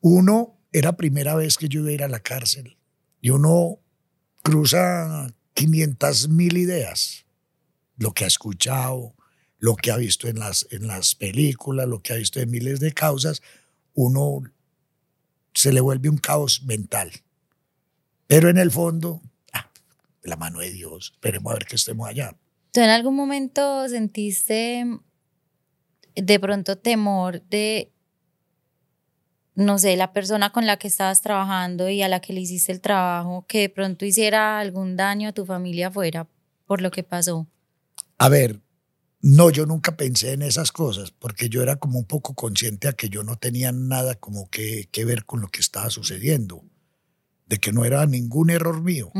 Uno, 0.00 0.58
era 0.72 0.96
primera 0.96 1.34
vez 1.34 1.58
que 1.58 1.68
yo 1.68 1.80
iba 1.80 1.90
a 1.90 1.92
ir 1.92 2.02
a 2.02 2.08
la 2.08 2.20
cárcel 2.20 2.78
y 3.20 3.28
uno 3.28 3.78
cruza 4.42 5.34
500 5.52 6.30
mil 6.30 6.56
ideas. 6.56 7.26
Lo 7.98 8.12
que 8.12 8.24
ha 8.24 8.28
escuchado, 8.28 9.14
lo 9.58 9.76
que 9.76 9.90
ha 9.90 9.98
visto 9.98 10.28
en 10.28 10.38
las, 10.38 10.66
en 10.70 10.86
las 10.86 11.14
películas, 11.14 11.86
lo 11.86 12.00
que 12.00 12.14
ha 12.14 12.16
visto 12.16 12.40
en 12.40 12.50
miles 12.50 12.80
de 12.80 12.94
causas, 12.94 13.42
uno 13.92 14.44
se 15.52 15.74
le 15.74 15.82
vuelve 15.82 16.08
un 16.08 16.16
caos 16.16 16.62
mental. 16.62 17.12
Pero 18.26 18.48
en 18.48 18.56
el 18.56 18.70
fondo, 18.70 19.20
la 20.26 20.36
mano 20.36 20.60
de 20.60 20.70
Dios, 20.70 21.12
esperemos 21.14 21.50
a 21.50 21.54
ver 21.54 21.66
que 21.66 21.76
estemos 21.76 22.08
allá. 22.08 22.36
¿Tú 22.72 22.80
en 22.80 22.90
algún 22.90 23.16
momento 23.16 23.88
sentiste 23.88 24.84
de 26.14 26.40
pronto 26.40 26.76
temor 26.78 27.42
de, 27.42 27.92
no 29.54 29.78
sé, 29.78 29.96
la 29.96 30.12
persona 30.12 30.50
con 30.50 30.66
la 30.66 30.78
que 30.78 30.88
estabas 30.88 31.22
trabajando 31.22 31.88
y 31.88 32.02
a 32.02 32.08
la 32.08 32.20
que 32.20 32.32
le 32.32 32.40
hiciste 32.40 32.72
el 32.72 32.80
trabajo, 32.80 33.46
que 33.48 33.60
de 33.60 33.68
pronto 33.68 34.04
hiciera 34.04 34.58
algún 34.58 34.96
daño 34.96 35.28
a 35.28 35.32
tu 35.32 35.46
familia 35.46 35.88
afuera 35.88 36.28
por 36.66 36.82
lo 36.82 36.90
que 36.90 37.02
pasó? 37.02 37.46
A 38.18 38.28
ver, 38.28 38.60
no, 39.20 39.50
yo 39.50 39.66
nunca 39.66 39.96
pensé 39.96 40.32
en 40.32 40.42
esas 40.42 40.72
cosas, 40.72 41.10
porque 41.10 41.48
yo 41.48 41.62
era 41.62 41.76
como 41.76 41.98
un 41.98 42.04
poco 42.04 42.34
consciente 42.34 42.88
a 42.88 42.92
que 42.92 43.08
yo 43.08 43.22
no 43.22 43.36
tenía 43.36 43.72
nada 43.72 44.14
como 44.14 44.48
que, 44.50 44.88
ver 45.04 45.24
con 45.24 45.40
lo 45.40 45.48
que 45.48 45.60
estaba 45.60 45.90
sucediendo, 45.90 46.64
de 47.46 47.58
que 47.58 47.72
no 47.72 47.84
era 47.84 48.04
ningún 48.06 48.50
error 48.50 48.82
mío. 48.82 49.10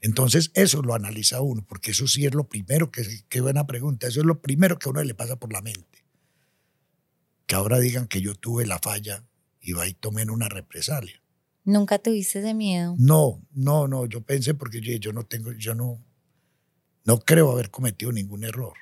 Entonces, 0.00 0.50
eso 0.54 0.82
lo 0.82 0.94
analiza 0.94 1.40
uno, 1.40 1.64
porque 1.66 1.90
eso 1.90 2.06
sí 2.06 2.24
es 2.24 2.34
lo 2.34 2.48
primero, 2.48 2.90
que 2.90 3.02
qué 3.28 3.40
buena 3.40 3.66
pregunta, 3.66 4.06
eso 4.06 4.20
es 4.20 4.26
lo 4.26 4.40
primero 4.40 4.78
que 4.78 4.88
a 4.88 4.92
uno 4.92 5.02
le 5.02 5.14
pasa 5.14 5.36
por 5.36 5.52
la 5.52 5.60
mente. 5.60 6.04
Que 7.46 7.54
ahora 7.56 7.78
digan 7.78 8.06
que 8.06 8.20
yo 8.20 8.34
tuve 8.34 8.66
la 8.66 8.78
falla 8.78 9.24
y 9.60 9.72
va 9.72 9.86
y 9.88 9.94
tomen 9.94 10.30
una 10.30 10.48
represalia. 10.48 11.20
¿Nunca 11.64 11.98
tuviste 11.98 12.42
de 12.42 12.54
miedo? 12.54 12.94
No, 12.98 13.42
no, 13.52 13.88
no, 13.88 14.06
yo 14.06 14.20
pensé 14.20 14.54
porque 14.54 14.80
yo, 14.80 14.94
yo 14.96 15.12
no 15.12 15.24
tengo, 15.24 15.52
yo 15.52 15.74
no, 15.74 16.04
no 17.04 17.18
creo 17.20 17.50
haber 17.50 17.70
cometido 17.70 18.12
ningún 18.12 18.44
error. 18.44 18.74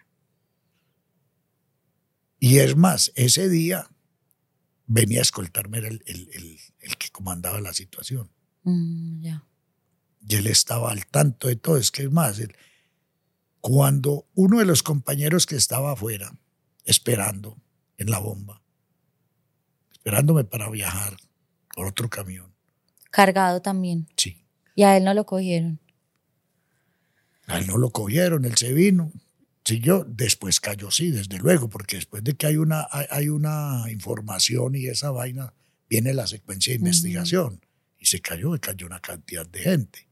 Y 2.40 2.58
es 2.58 2.76
más, 2.76 3.12
ese 3.14 3.48
día 3.48 3.88
venía 4.86 5.20
a 5.20 5.22
escoltarme 5.22 5.78
el, 5.78 6.02
el, 6.06 6.96
que 6.98 7.08
comandaba 7.12 7.60
la 7.60 7.72
situación. 7.72 8.31
Mm, 8.64 9.26
y 10.28 10.36
él 10.36 10.46
estaba 10.46 10.90
al 10.90 11.06
tanto 11.06 11.48
de 11.48 11.56
todo. 11.56 11.76
Es 11.76 11.90
que 11.90 12.02
es 12.04 12.10
más, 12.10 12.40
cuando 13.60 14.26
uno 14.34 14.58
de 14.58 14.64
los 14.64 14.82
compañeros 14.82 15.46
que 15.46 15.56
estaba 15.56 15.92
afuera, 15.92 16.32
esperando 16.84 17.56
en 17.98 18.10
la 18.10 18.18
bomba, 18.18 18.62
esperándome 19.92 20.44
para 20.44 20.68
viajar 20.70 21.16
por 21.74 21.86
otro 21.86 22.08
camión. 22.08 22.54
Cargado 23.10 23.60
también. 23.62 24.08
Sí. 24.16 24.44
Y 24.74 24.84
a 24.84 24.96
él 24.96 25.04
no 25.04 25.14
lo 25.14 25.26
cogieron. 25.26 25.80
A 27.46 27.58
él 27.58 27.66
no 27.66 27.76
lo 27.76 27.90
cogieron, 27.90 28.44
él 28.44 28.56
se 28.56 28.72
vino, 28.72 29.12
yo 29.64 30.04
después 30.04 30.60
cayó, 30.60 30.90
sí, 30.90 31.10
desde 31.10 31.38
luego, 31.38 31.68
porque 31.68 31.96
después 31.96 32.22
de 32.24 32.34
que 32.34 32.46
hay 32.46 32.56
una, 32.56 32.86
hay 32.90 33.28
una 33.28 33.84
información 33.90 34.74
y 34.74 34.86
esa 34.86 35.10
vaina, 35.10 35.54
viene 35.88 36.14
la 36.14 36.26
secuencia 36.26 36.72
de 36.72 36.78
investigación. 36.78 37.60
Y 38.02 38.06
se 38.06 38.20
cayó, 38.20 38.56
y 38.56 38.58
cayó 38.58 38.86
una 38.86 38.98
cantidad 38.98 39.46
de 39.46 39.60
gente. 39.60 40.08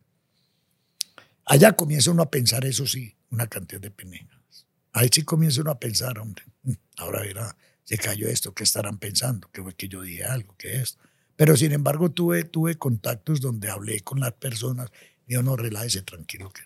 Allá 1.44 1.73
comienza 1.73 2.12
uno 2.12 2.23
a 2.23 2.30
pensar, 2.30 2.64
eso 2.64 2.87
sí, 2.87 3.16
una 3.30 3.49
cantidad 3.49 3.80
de 3.80 3.90
penejas. 3.90 4.68
Ahí 4.92 5.09
sí 5.12 5.23
comienza 5.23 5.61
uno 5.61 5.73
a 5.73 5.80
pensar, 5.80 6.20
hombre, 6.20 6.44
ahora 6.97 7.23
verá, 7.23 7.56
se 7.82 7.99
cayó 7.99 8.28
esto, 8.28 8.54
¿qué 8.54 8.62
estarán 8.62 8.99
pensando? 8.99 9.50
Que 9.50 9.61
fue 9.61 9.75
que 9.75 9.88
yo 9.88 10.02
dije 10.02 10.23
algo, 10.23 10.54
que 10.56 10.76
esto. 10.76 11.02
Pero 11.35 11.56
sin 11.56 11.73
embargo 11.73 12.12
tuve, 12.12 12.44
tuve 12.44 12.76
contactos 12.76 13.40
donde 13.40 13.70
hablé 13.70 14.02
con 14.02 14.20
las 14.20 14.35
personas 14.35 14.92
yo 15.30 15.44
no, 15.44 15.56
relájese 15.56 16.02
tranquilo 16.02 16.50
que 16.50 16.62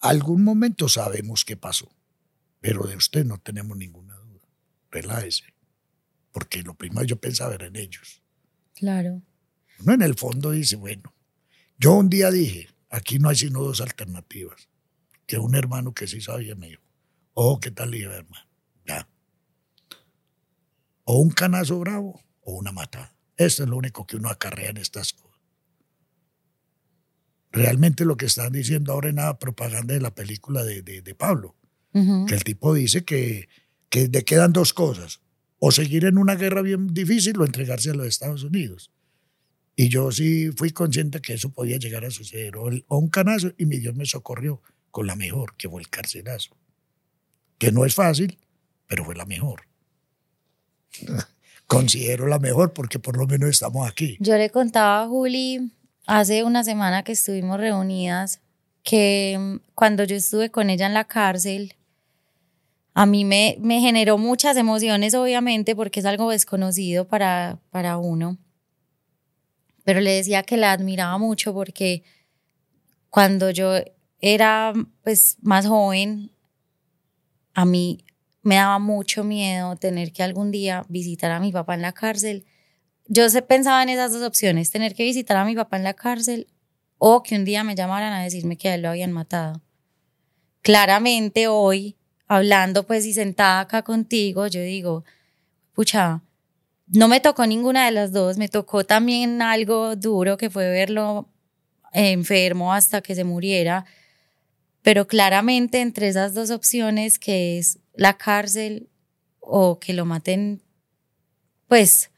Algún 0.00 0.42
momento 0.42 0.88
sabemos 0.88 1.44
qué 1.44 1.56
pasó, 1.56 1.90
pero 2.60 2.84
de 2.84 2.96
usted 2.96 3.26
no 3.26 3.38
tenemos 3.38 3.76
ninguna 3.76 4.16
duda. 4.16 4.48
Relájese, 4.90 5.54
porque 6.32 6.62
lo 6.62 6.74
primero 6.74 7.04
yo 7.04 7.16
pensaba 7.16 7.54
era 7.54 7.66
en 7.66 7.76
ellos. 7.76 8.22
Claro. 8.74 9.22
Uno 9.80 9.94
en 9.94 10.02
el 10.02 10.14
fondo 10.14 10.50
dice, 10.50 10.76
bueno, 10.76 11.14
yo 11.78 11.94
un 11.94 12.08
día 12.08 12.30
dije, 12.30 12.68
aquí 12.90 13.18
no 13.18 13.28
hay 13.28 13.36
sino 13.36 13.60
dos 13.60 13.80
alternativas. 13.80 14.68
Que 15.26 15.38
un 15.38 15.54
hermano 15.54 15.94
que 15.94 16.06
sí 16.06 16.20
sabía 16.20 16.54
me 16.54 16.68
dijo, 16.68 16.82
oh, 17.32 17.60
¿qué 17.60 17.70
tal, 17.70 17.90
dije, 17.90 18.04
hermano? 18.04 18.46
Ya. 18.86 19.08
O 21.04 21.18
un 21.18 21.30
canazo 21.30 21.78
bravo 21.78 22.22
o 22.42 22.54
una 22.54 22.72
matada. 22.72 23.14
Eso 23.36 23.64
es 23.64 23.68
lo 23.68 23.76
único 23.76 24.06
que 24.06 24.16
uno 24.16 24.28
acarrea 24.28 24.70
en 24.70 24.76
estas 24.76 25.12
cosas. 25.12 25.40
Realmente 27.50 28.04
lo 28.04 28.16
que 28.16 28.26
están 28.26 28.52
diciendo 28.52 28.92
ahora 28.92 29.08
es 29.08 29.14
nada 29.14 29.38
propaganda 29.38 29.94
de 29.94 30.00
la 30.00 30.14
película 30.14 30.64
de, 30.64 30.82
de, 30.82 31.14
Pablo, 31.14 31.54
que 31.92 32.34
el 32.34 32.42
tipo 32.42 32.74
dice 32.74 33.04
que, 33.04 33.48
que 33.88 34.08
le 34.08 34.24
quedan 34.24 34.52
dos 34.52 34.74
cosas, 34.74 35.20
o 35.60 35.70
seguir 35.70 36.04
en 36.04 36.18
una 36.18 36.34
guerra 36.34 36.62
bien 36.62 36.92
difícil 36.92 37.40
o 37.40 37.44
entregarse 37.44 37.90
a 37.90 37.94
los 37.94 38.08
Estados 38.08 38.42
Unidos. 38.42 38.90
Y 39.76 39.88
yo 39.88 40.12
sí 40.12 40.50
fui 40.56 40.70
consciente 40.70 41.20
que 41.20 41.34
eso 41.34 41.50
podía 41.50 41.78
llegar 41.78 42.04
a 42.04 42.10
suceder, 42.10 42.56
o, 42.56 42.70
un 42.88 43.08
canazo, 43.08 43.52
y 43.58 43.66
mi 43.66 43.78
Dios 43.78 43.94
me 43.94 44.06
socorrió 44.06 44.62
con 44.90 45.06
la 45.06 45.16
mejor, 45.16 45.56
que 45.56 45.68
fue 45.68 45.80
el 45.80 45.88
carcelazo. 45.88 46.56
Que 47.58 47.72
no 47.72 47.84
es 47.84 47.94
fácil, 47.94 48.38
pero 48.86 49.04
fue 49.04 49.16
la 49.16 49.26
mejor. 49.26 49.62
Considero 51.66 52.26
la 52.28 52.38
mejor 52.38 52.72
porque 52.72 52.98
por 52.98 53.16
lo 53.16 53.26
menos 53.26 53.48
estamos 53.48 53.88
aquí. 53.88 54.16
Yo 54.20 54.36
le 54.36 54.50
contaba 54.50 55.02
a 55.02 55.08
Juli 55.08 55.72
hace 56.06 56.44
una 56.44 56.62
semana 56.62 57.02
que 57.02 57.12
estuvimos 57.12 57.58
reunidas, 57.58 58.40
que 58.82 59.36
mm, 59.38 59.56
cuando 59.74 60.04
yo 60.04 60.14
estuve 60.14 60.50
con 60.50 60.70
ella 60.70 60.86
en 60.86 60.94
la 60.94 61.04
cárcel, 61.04 61.74
a 62.92 63.06
mí 63.06 63.24
me, 63.24 63.56
me 63.60 63.80
generó 63.80 64.18
muchas 64.18 64.56
emociones, 64.56 65.14
obviamente, 65.14 65.74
porque 65.74 65.98
es 65.98 66.06
algo 66.06 66.30
desconocido 66.30 67.08
para, 67.08 67.58
para 67.70 67.96
uno. 67.96 68.38
Pero 69.84 70.00
le 70.00 70.12
decía 70.12 70.42
que 70.42 70.56
la 70.56 70.72
admiraba 70.72 71.18
mucho 71.18 71.54
porque 71.54 72.02
cuando 73.10 73.50
yo 73.50 73.74
era 74.20 74.72
pues 75.02 75.36
más 75.42 75.66
joven, 75.66 76.32
a 77.54 77.64
mí 77.64 78.04
me 78.42 78.56
daba 78.56 78.78
mucho 78.78 79.24
miedo 79.24 79.76
tener 79.76 80.12
que 80.12 80.22
algún 80.22 80.50
día 80.50 80.84
visitar 80.88 81.30
a 81.30 81.40
mi 81.40 81.52
papá 81.52 81.74
en 81.74 81.82
la 81.82 81.92
cárcel 81.92 82.44
yo 83.06 83.26
pensaba 83.46 83.82
en 83.82 83.90
esas 83.90 84.12
dos 84.12 84.22
opciones, 84.22 84.70
tener 84.70 84.94
que 84.94 85.04
visitar 85.04 85.36
a 85.36 85.44
mi 85.44 85.54
papá 85.54 85.76
en 85.76 85.84
la 85.84 85.94
cárcel 85.94 86.46
o 86.98 87.22
que 87.22 87.36
un 87.36 87.44
día 87.44 87.64
me 87.64 87.74
llamaran 87.74 88.12
a 88.12 88.22
decirme 88.22 88.56
que 88.56 88.68
a 88.68 88.74
él 88.74 88.82
lo 88.82 88.88
habían 88.88 89.12
matado. 89.12 89.60
Claramente 90.62 91.48
hoy, 91.48 91.96
hablando 92.26 92.86
pues 92.86 93.04
y 93.04 93.12
sentada 93.12 93.60
acá 93.60 93.82
contigo, 93.82 94.46
yo 94.46 94.62
digo, 94.62 95.04
pucha, 95.74 96.22
no 96.86 97.08
me 97.08 97.20
tocó 97.20 97.46
ninguna 97.46 97.86
de 97.86 97.92
las 97.92 98.12
dos, 98.12 98.36
me 98.36 98.48
tocó 98.48 98.84
también 98.84 99.42
algo 99.42 99.96
duro 99.96 100.36
que 100.36 100.50
fue 100.50 100.68
verlo 100.70 101.28
enfermo 101.92 102.72
hasta 102.72 103.00
que 103.00 103.14
se 103.14 103.24
muriera, 103.24 103.86
pero 104.82 105.06
claramente 105.06 105.80
entre 105.80 106.08
esas 106.08 106.34
dos 106.34 106.50
opciones 106.50 107.18
que 107.18 107.58
es 107.58 107.78
la 107.94 108.18
cárcel 108.18 108.90
o 109.40 109.78
que 109.78 109.92
lo 109.92 110.04
maten, 110.04 110.62
pues 111.68 112.10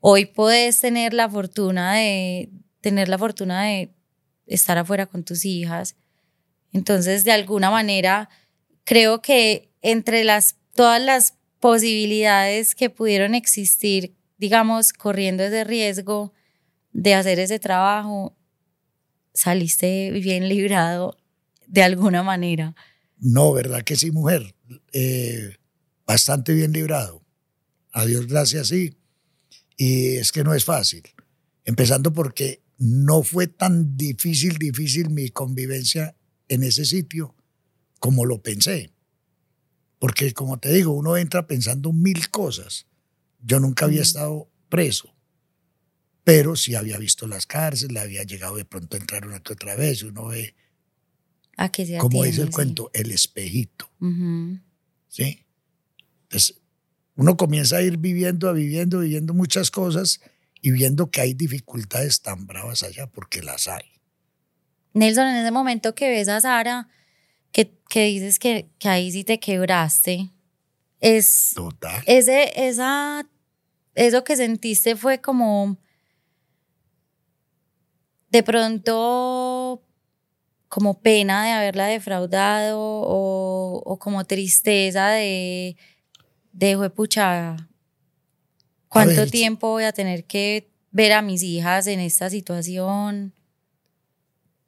hoy 0.00 0.26
puedes 0.26 0.80
tener 0.80 1.12
la 1.12 1.28
fortuna 1.28 1.94
de 1.94 2.50
tener 2.80 3.08
la 3.08 3.18
fortuna 3.18 3.64
de 3.64 3.94
estar 4.46 4.76
afuera 4.78 5.06
con 5.06 5.24
tus 5.24 5.44
hijas. 5.44 5.96
Entonces, 6.72 7.24
de 7.24 7.32
alguna 7.32 7.70
manera, 7.70 8.28
creo 8.84 9.22
que 9.22 9.70
entre 9.80 10.24
las 10.24 10.56
todas 10.74 11.00
las 11.00 11.34
posibilidades 11.64 12.74
que 12.74 12.90
pudieron 12.90 13.34
existir, 13.34 14.14
digamos, 14.36 14.92
corriendo 14.92 15.42
ese 15.44 15.64
riesgo 15.64 16.34
de 16.92 17.14
hacer 17.14 17.38
ese 17.38 17.58
trabajo, 17.58 18.36
saliste 19.32 20.10
bien 20.10 20.46
librado 20.50 21.16
de 21.66 21.82
alguna 21.82 22.22
manera. 22.22 22.74
No, 23.16 23.54
¿verdad 23.54 23.80
que 23.80 23.96
sí, 23.96 24.10
mujer? 24.10 24.54
Eh, 24.92 25.56
bastante 26.06 26.52
bien 26.52 26.72
librado. 26.72 27.24
A 27.92 28.04
Dios 28.04 28.26
gracias, 28.26 28.68
sí. 28.68 28.98
Y 29.78 30.16
es 30.16 30.32
que 30.32 30.44
no 30.44 30.52
es 30.52 30.66
fácil. 30.66 31.04
Empezando 31.64 32.12
porque 32.12 32.60
no 32.76 33.22
fue 33.22 33.46
tan 33.46 33.96
difícil, 33.96 34.58
difícil 34.58 35.08
mi 35.08 35.30
convivencia 35.30 36.14
en 36.46 36.62
ese 36.62 36.84
sitio 36.84 37.34
como 38.00 38.26
lo 38.26 38.42
pensé. 38.42 38.93
Porque 39.98 40.32
como 40.32 40.58
te 40.58 40.72
digo, 40.72 40.92
uno 40.92 41.16
entra 41.16 41.46
pensando 41.46 41.92
mil 41.92 42.30
cosas. 42.30 42.86
Yo 43.40 43.60
nunca 43.60 43.84
había 43.84 44.02
estado 44.02 44.50
preso, 44.68 45.14
pero 46.24 46.56
sí 46.56 46.74
había 46.74 46.98
visto 46.98 47.26
las 47.26 47.46
cárceles, 47.46 48.02
había 48.02 48.22
llegado 48.22 48.56
de 48.56 48.64
pronto 48.64 48.96
a 48.96 49.00
entrar 49.00 49.26
una 49.26 49.40
que 49.40 49.52
otra 49.52 49.76
vez. 49.76 50.02
Uno 50.02 50.26
ve, 50.26 50.54
¿A 51.56 51.70
que 51.70 51.98
como 51.98 52.24
dice 52.24 52.42
el 52.42 52.50
cuento, 52.50 52.90
el 52.94 53.10
espejito. 53.10 53.90
¿Sí? 55.08 55.46
Entonces, 56.22 56.60
uno 57.16 57.36
comienza 57.36 57.76
a 57.76 57.82
ir 57.82 57.98
viviendo, 57.98 58.48
a 58.48 58.52
viviendo, 58.52 59.00
viviendo 59.00 59.34
muchas 59.34 59.70
cosas 59.70 60.20
y 60.60 60.72
viendo 60.72 61.10
que 61.10 61.20
hay 61.20 61.34
dificultades 61.34 62.22
tan 62.22 62.46
bravas 62.46 62.82
allá, 62.82 63.06
porque 63.06 63.42
las 63.42 63.68
hay. 63.68 63.84
Nelson, 64.94 65.26
en 65.28 65.36
ese 65.36 65.50
momento 65.50 65.94
que 65.94 66.08
ves 66.08 66.28
a 66.28 66.40
Sara, 66.40 66.88
que, 67.54 68.04
dices 68.04 68.38
que, 68.38 68.68
que, 68.78 68.88
ahí 68.88 69.10
sí 69.12 69.24
te 69.24 69.38
quebraste, 69.38 70.30
es... 71.00 71.52
Total. 71.54 72.02
Ese, 72.06 72.66
esa, 72.68 73.26
eso 73.94 74.24
que 74.24 74.36
sentiste 74.36 74.96
fue 74.96 75.20
como... 75.20 75.78
De 78.30 78.42
pronto 78.42 79.80
como 80.74 81.00
pena 81.00 81.44
de 81.44 81.52
haberla 81.52 81.86
defraudado 81.86 82.80
o, 82.80 83.80
o 83.84 83.98
como 84.00 84.24
tristeza 84.24 85.10
de, 85.10 85.76
de 86.52 86.90
pucha, 86.90 87.56
¿cuánto 88.88 89.28
tiempo 89.28 89.68
voy 89.68 89.84
a 89.84 89.92
tener 89.92 90.24
que 90.24 90.68
ver 90.90 91.12
a 91.12 91.22
mis 91.22 91.44
hijas 91.44 91.86
en 91.86 92.00
esta 92.00 92.28
situación? 92.28 93.32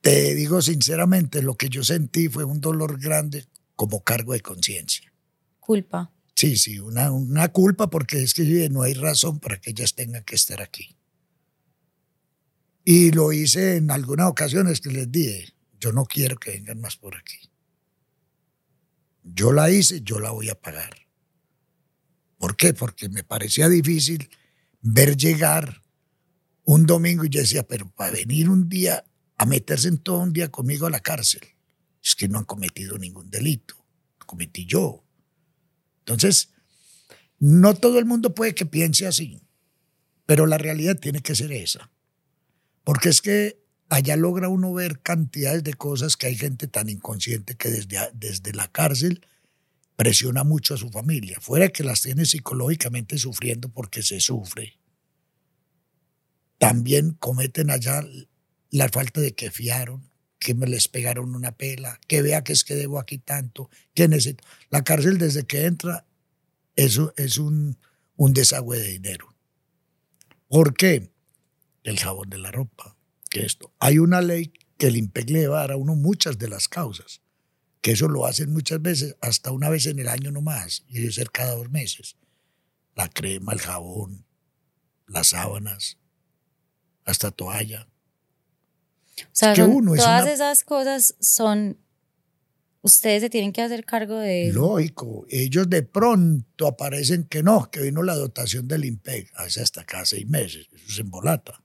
Te 0.06 0.36
digo 0.36 0.62
sinceramente, 0.62 1.42
lo 1.42 1.56
que 1.56 1.68
yo 1.68 1.82
sentí 1.82 2.28
fue 2.28 2.44
un 2.44 2.60
dolor 2.60 3.00
grande 3.00 3.44
como 3.74 4.04
cargo 4.04 4.34
de 4.34 4.40
conciencia. 4.40 5.12
Culpa. 5.58 6.12
Sí, 6.32 6.56
sí, 6.56 6.78
una, 6.78 7.10
una 7.10 7.48
culpa 7.48 7.90
porque 7.90 8.22
es 8.22 8.32
que 8.32 8.68
no 8.68 8.82
hay 8.82 8.94
razón 8.94 9.40
para 9.40 9.60
que 9.60 9.70
ellas 9.70 9.96
tengan 9.96 10.22
que 10.22 10.36
estar 10.36 10.62
aquí. 10.62 10.96
Y 12.84 13.10
lo 13.10 13.32
hice 13.32 13.78
en 13.78 13.90
algunas 13.90 14.28
ocasiones 14.30 14.80
que 14.80 14.92
les 14.92 15.10
dije, 15.10 15.52
yo 15.80 15.90
no 15.90 16.04
quiero 16.04 16.36
que 16.36 16.52
vengan 16.52 16.80
más 16.80 16.96
por 16.96 17.16
aquí. 17.16 17.50
Yo 19.24 19.50
la 19.50 19.72
hice, 19.72 20.02
yo 20.02 20.20
la 20.20 20.30
voy 20.30 20.50
a 20.50 20.54
pagar. 20.54 20.94
¿Por 22.38 22.54
qué? 22.54 22.74
Porque 22.74 23.08
me 23.08 23.24
parecía 23.24 23.68
difícil 23.68 24.30
ver 24.82 25.16
llegar 25.16 25.82
un 26.62 26.86
domingo 26.86 27.24
y 27.24 27.28
yo 27.28 27.40
decía, 27.40 27.66
pero 27.66 27.90
para 27.90 28.12
venir 28.12 28.48
un 28.48 28.68
día 28.68 29.04
a 29.36 29.46
meterse 29.46 29.88
en 29.88 29.98
todo 29.98 30.20
un 30.20 30.32
día 30.32 30.50
conmigo 30.50 30.86
a 30.86 30.90
la 30.90 31.00
cárcel. 31.00 31.42
Es 32.02 32.14
que 32.14 32.28
no 32.28 32.38
han 32.38 32.44
cometido 32.44 32.98
ningún 32.98 33.30
delito. 33.30 33.74
Lo 34.20 34.26
cometí 34.26 34.64
yo. 34.64 35.04
Entonces, 36.00 36.50
no 37.38 37.74
todo 37.74 37.98
el 37.98 38.04
mundo 38.04 38.34
puede 38.34 38.54
que 38.54 38.64
piense 38.64 39.06
así, 39.06 39.42
pero 40.24 40.46
la 40.46 40.58
realidad 40.58 40.98
tiene 40.98 41.20
que 41.20 41.34
ser 41.34 41.52
esa. 41.52 41.90
Porque 42.84 43.08
es 43.08 43.20
que 43.20 43.60
allá 43.88 44.16
logra 44.16 44.48
uno 44.48 44.72
ver 44.72 45.00
cantidades 45.00 45.64
de 45.64 45.74
cosas 45.74 46.16
que 46.16 46.28
hay 46.28 46.36
gente 46.36 46.66
tan 46.68 46.88
inconsciente 46.88 47.56
que 47.56 47.70
desde, 47.70 47.98
desde 48.14 48.52
la 48.52 48.68
cárcel 48.68 49.26
presiona 49.96 50.44
mucho 50.44 50.74
a 50.74 50.78
su 50.78 50.90
familia, 50.90 51.40
fuera 51.40 51.68
que 51.68 51.82
las 51.82 52.02
tiene 52.02 52.26
psicológicamente 52.26 53.18
sufriendo 53.18 53.68
porque 53.68 54.02
se 54.02 54.20
sufre. 54.20 54.78
También 56.58 57.12
cometen 57.12 57.70
allá 57.70 58.04
la 58.76 58.88
falta 58.88 59.20
de 59.20 59.34
que 59.34 59.50
fiaron, 59.50 60.10
que 60.38 60.54
me 60.54 60.66
les 60.66 60.88
pegaron 60.88 61.34
una 61.34 61.52
pela, 61.52 61.98
que 62.06 62.20
vea 62.20 62.44
que 62.44 62.52
es 62.52 62.62
que 62.62 62.74
debo 62.74 62.98
aquí 62.98 63.18
tanto, 63.18 63.70
que 63.94 64.06
necesito. 64.06 64.44
La 64.70 64.84
cárcel 64.84 65.18
desde 65.18 65.46
que 65.46 65.64
entra 65.64 66.06
eso 66.76 67.14
es 67.16 67.38
un, 67.38 67.78
un 68.16 68.34
desagüe 68.34 68.78
de 68.78 68.88
dinero. 68.88 69.34
¿Por 70.48 70.74
qué? 70.74 71.10
El 71.84 71.98
jabón 71.98 72.28
de 72.28 72.38
la 72.38 72.52
ropa, 72.52 72.96
que 73.30 73.46
esto. 73.46 73.72
Hay 73.78 73.98
una 73.98 74.20
ley 74.20 74.52
que 74.76 74.88
el 74.88 74.96
IMPEC 74.96 75.30
le 75.30 75.48
va 75.48 75.58
a 75.58 75.60
dar 75.62 75.72
a 75.72 75.76
uno 75.76 75.94
muchas 75.94 76.38
de 76.38 76.48
las 76.48 76.68
causas, 76.68 77.22
que 77.80 77.92
eso 77.92 78.08
lo 78.08 78.26
hacen 78.26 78.52
muchas 78.52 78.82
veces, 78.82 79.16
hasta 79.22 79.52
una 79.52 79.70
vez 79.70 79.86
en 79.86 79.98
el 79.98 80.08
año 80.08 80.30
nomás, 80.30 80.84
y 80.88 80.98
debe 80.98 81.12
ser 81.12 81.30
cada 81.30 81.54
dos 81.54 81.70
meses. 81.70 82.16
La 82.94 83.08
crema, 83.08 83.54
el 83.54 83.60
jabón, 83.60 84.26
las 85.06 85.28
sábanas, 85.28 85.98
hasta 87.06 87.30
toalla. 87.30 87.88
O 89.24 89.28
sea, 89.32 89.54
todas 89.54 90.28
esas 90.28 90.64
cosas 90.64 91.16
son, 91.20 91.78
ustedes 92.82 93.22
se 93.22 93.30
tienen 93.30 93.52
que 93.52 93.62
hacer 93.62 93.84
cargo 93.84 94.18
de... 94.18 94.52
Lógico, 94.52 95.26
ellos 95.28 95.68
de 95.70 95.82
pronto 95.82 96.66
aparecen 96.66 97.24
que 97.24 97.42
no, 97.42 97.70
que 97.70 97.80
vino 97.80 98.02
la 98.02 98.14
dotación 98.14 98.68
del 98.68 98.84
IMPEG, 98.84 99.30
hace 99.34 99.62
hasta 99.62 99.84
cada 99.84 100.04
seis 100.04 100.26
meses, 100.26 100.68
eso 100.74 100.92
se 100.92 101.00
embolata. 101.02 101.62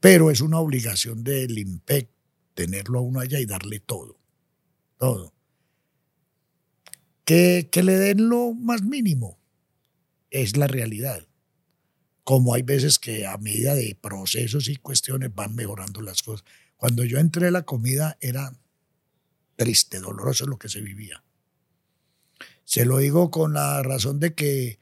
Pero 0.00 0.30
es 0.30 0.40
una 0.40 0.60
obligación 0.60 1.24
del 1.24 1.56
IMPEC 1.58 2.10
tenerlo 2.54 2.98
a 2.98 3.02
uno 3.02 3.20
allá 3.20 3.40
y 3.40 3.46
darle 3.46 3.80
todo, 3.80 4.18
todo. 4.98 5.32
Que, 7.24 7.68
que 7.72 7.82
le 7.82 7.96
den 7.96 8.28
lo 8.28 8.54
más 8.54 8.82
mínimo, 8.82 9.38
es 10.30 10.56
la 10.56 10.66
realidad 10.66 11.26
como 12.26 12.54
hay 12.54 12.62
veces 12.62 12.98
que 12.98 13.24
a 13.24 13.38
medida 13.38 13.76
de 13.76 13.96
procesos 14.00 14.66
y 14.66 14.74
cuestiones 14.74 15.32
van 15.32 15.54
mejorando 15.54 16.00
las 16.00 16.24
cosas. 16.24 16.44
Cuando 16.76 17.04
yo 17.04 17.20
entré 17.20 17.52
la 17.52 17.62
comida 17.62 18.18
era 18.20 18.52
triste, 19.54 20.00
doloroso 20.00 20.44
lo 20.44 20.58
que 20.58 20.68
se 20.68 20.80
vivía. 20.80 21.22
Se 22.64 22.84
lo 22.84 22.98
digo 22.98 23.30
con 23.30 23.52
la 23.54 23.80
razón 23.84 24.18
de 24.18 24.34
que 24.34 24.80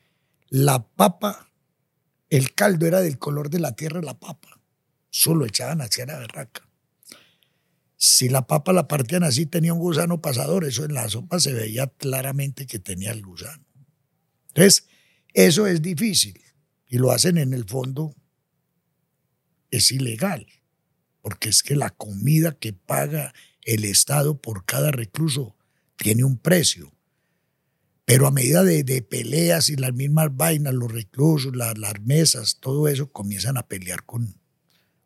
la 0.48 0.88
papa, 0.88 1.50
el 2.30 2.54
caldo 2.54 2.86
era 2.86 3.02
del 3.02 3.18
color 3.18 3.50
de 3.50 3.58
la 3.58 3.76
tierra 3.76 4.00
la 4.00 4.18
papa, 4.18 4.58
solo 5.10 5.44
echaban 5.44 5.82
hacia 5.82 6.06
la 6.06 6.18
berraca. 6.18 6.66
Si 7.98 8.30
la 8.30 8.46
papa 8.46 8.72
la 8.72 8.88
partían 8.88 9.22
así 9.22 9.44
tenía 9.44 9.74
un 9.74 9.80
gusano 9.80 10.22
pasador, 10.22 10.64
eso 10.64 10.86
en 10.86 10.94
la 10.94 11.10
sopa 11.10 11.38
se 11.38 11.52
veía 11.52 11.88
claramente 11.88 12.66
que 12.66 12.78
tenía 12.78 13.10
el 13.10 13.20
gusano. 13.20 13.66
Entonces, 14.48 14.86
eso 15.34 15.66
es 15.66 15.82
difícil 15.82 16.40
y 16.94 16.98
lo 16.98 17.10
hacen 17.10 17.38
en 17.38 17.52
el 17.52 17.64
fondo, 17.64 18.14
es 19.72 19.90
ilegal, 19.90 20.46
porque 21.22 21.48
es 21.48 21.64
que 21.64 21.74
la 21.74 21.90
comida 21.90 22.56
que 22.56 22.72
paga 22.72 23.34
el 23.62 23.84
Estado 23.84 24.40
por 24.40 24.64
cada 24.64 24.92
recluso 24.92 25.56
tiene 25.96 26.22
un 26.22 26.38
precio. 26.38 26.92
Pero 28.04 28.28
a 28.28 28.30
medida 28.30 28.62
de, 28.62 29.02
peleas 29.02 29.70
y 29.70 29.74
las 29.74 29.92
mismas 29.92 30.36
vainas, 30.36 30.72
los 30.72 30.92
reclusos, 30.92 31.56
las, 31.56 31.74
mesas, 32.00 32.58
todo 32.60 32.86
eso, 32.86 33.10
comienzan 33.10 33.56
a 33.56 33.66
pelear 33.66 34.04
con, 34.04 34.38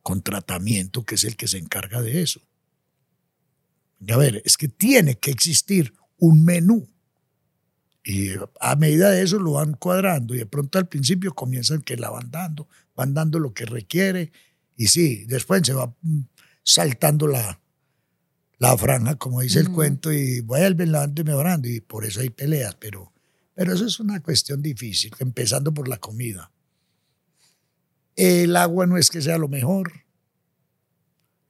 con 0.03 0.21
tratamiento, 0.21 1.07
que 1.07 1.15
es 1.15 1.25
el 1.25 1.37
que 1.37 1.49
se 1.49 1.57
encarga 1.57 2.03
de 2.03 2.21
eso. 2.21 2.43
a 4.11 4.17
ver, 4.19 4.43
es 4.45 4.59
que 4.59 4.69
tiene 4.69 5.19
que 5.19 5.31
existir 5.31 5.95
un 6.19 6.45
menú 6.45 6.87
y 8.09 8.31
a 8.59 8.75
medida 8.75 9.11
de 9.11 9.21
eso 9.21 9.39
lo 9.39 9.53
van 9.53 9.75
cuadrando 9.75 10.35
y 10.35 10.39
de 10.39 10.47
pronto 10.47 10.79
al 10.79 10.89
principio 10.89 11.35
comienzan 11.35 11.83
que 11.83 11.99
la 11.99 12.09
van 12.09 12.31
dando, 12.31 12.67
van 12.97 13.13
dando 13.13 13.39
lo 13.39 13.53
que 13.53 13.67
requiere 13.67 14.33
y 14.79 14.87
sí, 14.87 15.27
después 15.27 15.61
se 15.67 15.75
va 15.75 15.95
mm, 16.01 16.21
saltando 16.63 17.27
la, 17.27 17.61
la 18.57 18.79
franja, 18.79 19.17
como 19.17 19.43
dice 19.43 19.59
el 19.61 19.71
cuento, 19.71 20.11
y 20.11 20.41
vuelven, 20.41 20.91
la 20.91 21.01
van 21.01 21.15
mejorando 21.23 21.69
y 21.69 21.83
por 21.83 22.07
eso 22.07 22.21
hay 22.21 22.31
peleas, 22.31 22.77
pero, 22.77 23.13
Pero 23.55 23.75
eso 23.75 23.85
es 23.85 24.01
una 24.01 24.21
cuestión 24.21 24.63
difícil, 24.63 25.13
empezando 25.19 25.75
por 25.75 25.87
la 25.87 25.99
comida. 25.99 26.51
El 28.17 28.57
agua 28.57 28.87
no 28.87 28.97
es 28.97 29.11
que 29.11 29.21
sea 29.21 29.37
lo 29.37 29.49
mejor. 29.49 29.93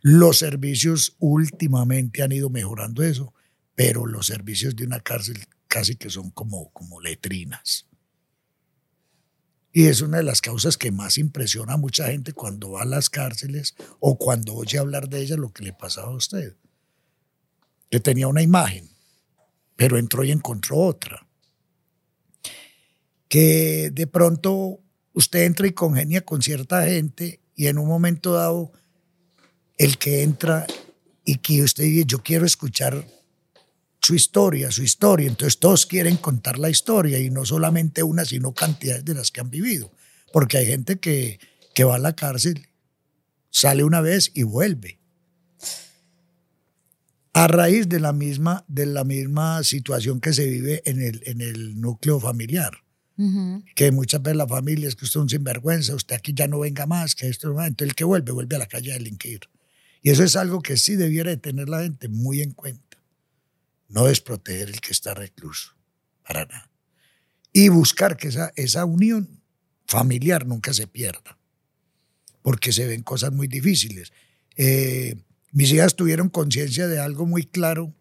Los 0.01 0.39
servicios 0.39 1.15
últimamente 1.21 2.25
han 2.25 2.33
ido 2.33 2.51
mejorando 2.51 3.05
eso, 3.05 3.33
pero 3.77 4.07
los 4.07 4.27
servicios 4.27 4.75
de 4.75 4.87
una 4.87 4.99
cárcel 4.99 5.39
casi 5.79 5.95
que 5.95 6.11
son 6.11 6.33
como, 6.33 6.73
como 6.73 7.01
letrinas. 7.01 7.87
Y 9.73 9.87
es 9.87 10.01
una 10.01 10.17
de 10.17 10.25
las 10.25 10.41
causas 10.41 10.77
que 10.77 10.91
más 10.91 11.19
impresiona 11.19 11.75
a 11.75 11.77
mucha 11.77 12.09
gente 12.09 12.33
cuando 12.33 12.73
va 12.73 12.83
a 12.83 12.85
las 12.85 13.09
cárceles 13.09 13.77
o 14.01 14.19
cuando 14.19 14.57
oye 14.57 14.77
hablar 14.77 15.09
de 15.09 15.21
ellas 15.21 15.39
lo 15.39 15.53
que 15.53 15.63
le 15.63 15.73
pasaba 15.73 16.09
a 16.09 16.17
usted. 16.17 16.57
Que 17.91 18.01
tenía 18.01 18.27
una 18.27 18.43
imagen, 18.43 18.91
pero 19.77 19.99
entró 19.99 20.25
y 20.25 20.33
encontró 20.33 20.79
otra. 20.79 21.29
Que 23.29 23.93
de 23.93 24.09
pronto 24.09 24.81
usted 25.13 25.45
entra 25.45 25.69
y 25.69 25.75
congenia 25.75 26.23
con 26.23 26.43
cierta 26.43 26.87
gente 26.87 27.41
y 27.55 27.69
en 27.69 27.79
un 27.79 27.87
momento 27.87 28.33
dado 28.33 28.73
el 29.77 29.97
que 29.97 30.25
entra 30.25 30.67
y 31.25 31.37
que 31.37 31.63
usted 31.63 31.85
dice, 31.85 32.05
yo 32.05 32.21
quiero 32.21 32.47
escuchar 32.47 33.07
su 34.09 34.15
historia, 34.15 34.71
su 34.71 34.83
historia. 34.83 35.29
Entonces 35.29 35.59
todos 35.59 35.85
quieren 35.85 36.17
contar 36.17 36.59
la 36.59 36.71
historia 36.71 37.19
y 37.19 37.29
no 37.29 37.45
solamente 37.45 38.03
una, 38.03 38.25
sino 38.25 38.55
cantidades 38.55 39.05
de 39.05 39.13
las 39.13 39.31
que 39.31 39.43
han 39.43 39.51
vivido. 39.51 39.93
Porque 40.33 40.57
hay 40.57 40.65
gente 40.65 40.99
que, 40.99 41.39
que 41.75 41.85
va 41.85 41.97
a 41.97 41.99
la 41.99 42.17
cárcel, 42.17 42.69
sale 43.51 43.85
una 43.85 44.01
vez 44.01 44.31
y 44.33 44.45
vuelve. 44.45 44.99
A 47.35 47.49
raíz 47.49 47.87
de 47.91 48.01
la 48.01 48.15
misma, 48.15 48.65
de 48.67 48.87
la 48.87 49.05
misma 49.05 49.63
situación 49.63 50.23
que 50.23 50.33
se 50.33 50.47
vive 50.47 50.81
en 50.87 51.03
el, 51.03 51.21
en 51.27 51.43
el 51.43 51.79
núcleo 51.79 52.19
familiar. 52.19 52.79
Que 53.75 53.93
muchas 53.93 54.23
veces 54.23 54.37
la 54.39 54.47
familia 54.47 54.89
es 54.89 54.95
que 54.95 55.05
usted 55.05 55.19
es 55.19 55.23
un 55.23 55.29
sinvergüenza, 55.29 55.95
usted 55.95 56.17
aquí 56.17 56.33
ya 56.35 56.47
no 56.47 56.61
venga 56.61 56.87
más, 56.87 57.15
que 57.15 57.29
esto 57.29 57.51
Entonces 57.51 57.89
el 57.89 57.95
que 57.95 58.05
vuelve, 58.05 58.33
vuelve 58.33 58.57
a 58.57 58.61
la 58.61 58.67
calle 58.67 58.93
a 58.93 58.95
delinquir. 58.95 59.41
Y 60.01 60.11
eso 60.11 60.25
es 60.25 60.35
algo 60.35 60.63
que 60.63 60.79
sí 60.79 60.97
debiera 60.97 61.29
de 61.29 61.37
tener 61.37 61.69
la 61.69 61.83
gente 61.83 62.09
muy 62.09 62.41
en 62.41 62.53
cuenta 62.53 62.88
no 63.89 64.05
desproteger 64.05 64.69
el 64.69 64.81
que 64.81 64.93
está 64.93 65.15
recluso, 65.15 65.75
para 66.27 66.45
nada. 66.45 66.71
Y 67.53 67.69
buscar 67.71 68.17
que 68.17 68.29
esa, 68.29 68.53
esa 68.57 68.85
unión 68.85 69.41
familiar 69.87 70.47
nunca 70.47 70.73
se 70.73 70.87
pierda, 70.87 71.39
porque 72.43 72.73
se 72.73 72.87
ven 72.87 73.03
cosas 73.03 73.33
muy 73.33 73.49
difíciles. 73.49 74.13
Eh, 74.57 75.17
mis 75.51 75.73
hijas 75.73 75.97
tuvieron 75.97 76.29
conciencia 76.29 76.87
de 76.87 77.01
algo 77.01 77.27
muy 77.27 77.45
claro, 77.45 77.95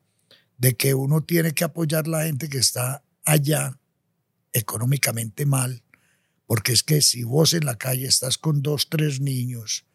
de 0.58 0.76
que 0.76 0.93
uno 0.93 1.23
tiene 1.23 1.54
que 1.54 1.63
apoyar 1.63 2.06
a 2.06 2.10
la 2.10 2.23
gente 2.26 2.50
que 2.50 2.58
está 2.58 3.04
allá 3.23 3.80
económicamente 4.54 5.45
mal, 5.45 5.84
porque 6.45 6.73
es 6.73 6.84
que 6.84 7.02
si 7.02 7.23
vos 7.23 7.54
en 7.54 7.65
la 7.65 7.78
calle 7.78 8.08
estás 8.08 8.38
con 8.38 8.62
dos, 8.62 8.89
tres 8.89 9.19
niños, 9.19 9.86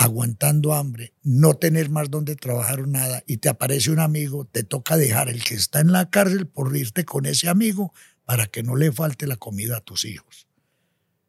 aguantando 0.00 0.72
hambre, 0.72 1.12
no 1.22 1.58
tener 1.58 1.90
más 1.90 2.10
donde 2.10 2.34
trabajar 2.34 2.80
o 2.80 2.86
nada, 2.86 3.22
y 3.26 3.36
te 3.36 3.50
aparece 3.50 3.90
un 3.90 3.98
amigo, 3.98 4.46
te 4.46 4.62
toca 4.62 4.96
dejar 4.96 5.28
el 5.28 5.44
que 5.44 5.52
está 5.52 5.80
en 5.80 5.92
la 5.92 6.08
cárcel 6.08 6.46
por 6.46 6.74
irte 6.74 7.04
con 7.04 7.26
ese 7.26 7.50
amigo 7.50 7.92
para 8.24 8.46
que 8.46 8.62
no 8.62 8.76
le 8.76 8.92
falte 8.92 9.26
la 9.26 9.36
comida 9.36 9.76
a 9.76 9.80
tus 9.82 10.06
hijos. 10.06 10.48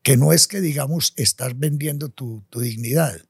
Que 0.04 0.16
no 0.16 0.32
es 0.32 0.48
que, 0.48 0.62
digamos, 0.62 1.12
estás 1.18 1.60
vendiendo 1.60 2.08
tu, 2.08 2.46
dignidad, 2.50 3.22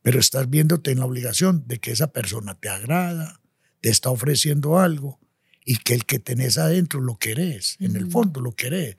pero 0.00 0.18
estás 0.18 0.48
viéndote 0.48 0.90
en 0.90 1.00
la 1.00 1.04
obligación 1.04 1.64
de 1.66 1.78
que 1.78 1.90
esa 1.90 2.10
persona 2.10 2.58
te 2.58 2.70
agrada, 2.70 3.42
te 3.82 3.90
está 3.90 4.08
ofreciendo 4.08 4.78
algo, 4.78 5.20
y 5.66 5.76
que 5.76 5.92
el 5.92 6.06
que 6.06 6.18
tenés 6.18 6.56
adentro 6.56 7.02
lo 7.02 7.18
querés, 7.18 7.76
en 7.78 7.94
el 7.94 8.10
fondo 8.10 8.40
lo 8.40 8.52
querés. 8.52 8.96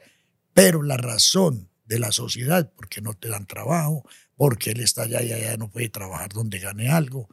Pero 0.54 0.84
la 0.84 0.98
razón 0.98 1.71
de 1.92 2.00
la 2.00 2.14
sociedad, 2.14 2.72
porque 2.74 3.02
no 3.02 3.14
te 3.14 3.28
dan 3.28 3.46
trabajo, 3.46 4.08
porque 4.38 4.72
él 4.72 4.80
está 4.80 5.04
allá 5.04 5.22
y 5.22 5.34
allá 5.34 5.58
no 5.58 5.70
puede 5.70 5.90
trabajar 5.90 6.30
donde 6.32 6.58
gane 6.58 6.90
algo. 6.90 7.28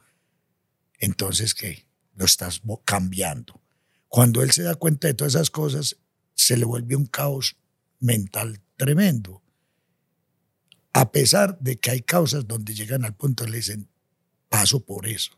Entonces, 0.99 1.53
¿qué? 1.53 1.87
Lo 2.13 2.25
estás 2.25 2.61
cambiando. 2.83 3.61
Cuando 4.09 4.43
él 4.43 4.51
se 4.51 4.63
da 4.63 4.75
cuenta 4.75 5.07
de 5.07 5.13
todas 5.13 5.35
esas 5.35 5.49
cosas, 5.49 5.95
se 6.35 6.57
le 6.57 6.65
vuelve 6.65 6.97
un 6.97 7.05
caos 7.05 7.55
mental 8.01 8.59
tremendo. 8.75 9.41
A 10.91 11.09
pesar 11.13 11.57
de 11.59 11.79
que 11.79 11.91
hay 11.91 12.01
causas 12.01 12.45
donde 12.45 12.73
llegan 12.73 13.05
al 13.05 13.15
punto 13.15 13.45
y 13.45 13.51
le 13.51 13.57
dicen, 13.57 13.87
paso 14.49 14.81
por 14.81 15.07
eso. 15.07 15.31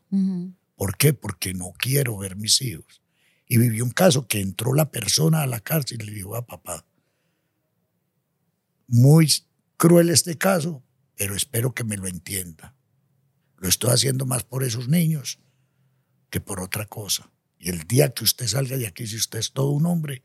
¿Por 0.74 0.96
qué? 0.96 1.14
Porque 1.14 1.54
no 1.54 1.72
quiero 1.78 2.18
ver 2.18 2.34
mis 2.34 2.60
hijos. 2.60 3.02
Y 3.46 3.58
vivió 3.58 3.84
un 3.84 3.90
caso 3.92 4.26
que 4.26 4.40
entró 4.40 4.74
la 4.74 4.90
persona 4.90 5.42
a 5.42 5.46
la 5.46 5.60
cárcel 5.60 6.02
y 6.02 6.06
le 6.06 6.12
dijo 6.12 6.34
a 6.34 6.44
papá, 6.44 6.84
muy 8.86 9.32
cruel 9.76 10.10
este 10.10 10.38
caso, 10.38 10.82
pero 11.16 11.34
espero 11.34 11.74
que 11.74 11.84
me 11.84 11.96
lo 11.96 12.06
entienda. 12.06 12.74
Lo 13.56 13.68
estoy 13.68 13.90
haciendo 13.90 14.26
más 14.26 14.44
por 14.44 14.64
esos 14.64 14.88
niños 14.88 15.38
que 16.30 16.40
por 16.40 16.60
otra 16.60 16.86
cosa. 16.86 17.30
Y 17.58 17.70
el 17.70 17.82
día 17.82 18.12
que 18.12 18.24
usted 18.24 18.46
salga 18.46 18.76
de 18.76 18.86
aquí, 18.86 19.06
si 19.06 19.16
usted 19.16 19.38
es 19.38 19.52
todo 19.52 19.70
un 19.70 19.86
hombre, 19.86 20.22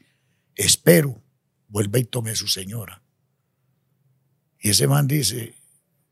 espero 0.56 1.22
vuelva 1.68 2.00
y 2.00 2.04
tome 2.06 2.32
a 2.32 2.36
su 2.36 2.48
señora. 2.48 3.04
Y 4.60 4.70
ese 4.70 4.88
man 4.88 5.08
dice, 5.08 5.54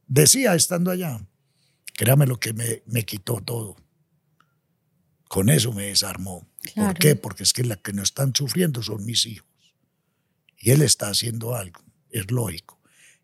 decía 0.07 0.53
estando 0.53 0.91
allá, 0.91 1.25
créame 1.93 2.27
lo 2.27 2.39
que 2.39 2.53
me, 2.53 2.83
me 2.85 3.05
quitó 3.05 3.41
todo. 3.41 3.75
Con 5.27 5.49
eso 5.49 5.73
me 5.73 5.87
desarmó. 5.87 6.47
¿Por 6.75 6.93
qué? 6.95 7.15
Porque 7.15 7.43
es 7.43 7.53
que 7.53 7.63
la 7.63 7.77
que 7.77 7.93
no 7.93 8.03
están 8.03 8.35
sufriendo 8.35 8.83
son 8.83 9.05
mis 9.05 9.25
hijos. 9.25 9.49
Y 10.57 10.71
él 10.71 10.81
está 10.81 11.09
haciendo 11.09 11.55
algo, 11.55 11.81
es 12.19 12.31
lógico. 12.31 12.79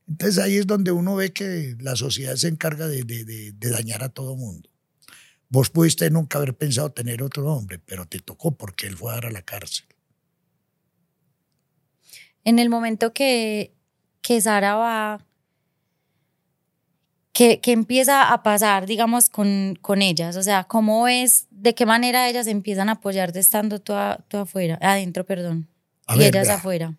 Entonces 0.08 0.44
ahí 0.44 0.58
es 0.58 0.68
donde 0.68 0.92
uno 0.92 1.16
ve 1.16 1.32
que 1.32 1.76
la 1.80 1.96
sociedad 1.96 2.36
se 2.36 2.50
encarga 2.50 2.88
de, 2.88 3.54
dañar 3.58 4.04
a 4.04 4.10
todo 4.10 4.36
mundo. 4.36 4.70
Vos 5.50 5.70
pudiste 5.70 6.10
nunca 6.10 6.38
haber 6.38 6.56
pensado 6.56 6.92
tener 6.92 7.24
otro 7.24 7.52
hombre, 7.54 7.80
pero 7.80 8.06
te 8.06 8.20
tocó 8.20 8.52
porque 8.52 8.88
él 8.88 8.98
fue 8.98 9.12
a 9.12 9.16
dar 9.16 9.28
a 9.28 9.32
la 9.32 9.42
cárcel. 9.42 9.86
En 12.44 12.60
el 12.60 12.70
momento 12.70 13.14
que, 13.14 13.74
que 14.22 14.42
Sara 14.42 14.76
va, 14.76 15.26
que, 17.34 17.60
empieza 17.66 18.34
a 18.34 18.44
pasar, 18.44 18.86
digamos, 18.86 19.30
con, 19.30 19.78
con 19.82 20.02
ellas, 20.02 20.36
o 20.36 20.44
sea, 20.44 20.64
¿cómo 20.66 21.08
es, 21.08 21.48
de 21.52 21.76
qué 21.76 21.86
manera 21.86 22.28
ellas 22.30 22.48
empiezan 22.48 22.90
a 22.90 22.94
apoyarte 22.94 23.40
estando 23.40 23.80
tú, 23.80 23.94
afuera, 23.94 24.78
adentro, 24.82 25.26
perdón, 25.26 25.70
y 26.16 26.24
ellas 26.24 26.50
afuera? 26.50 26.98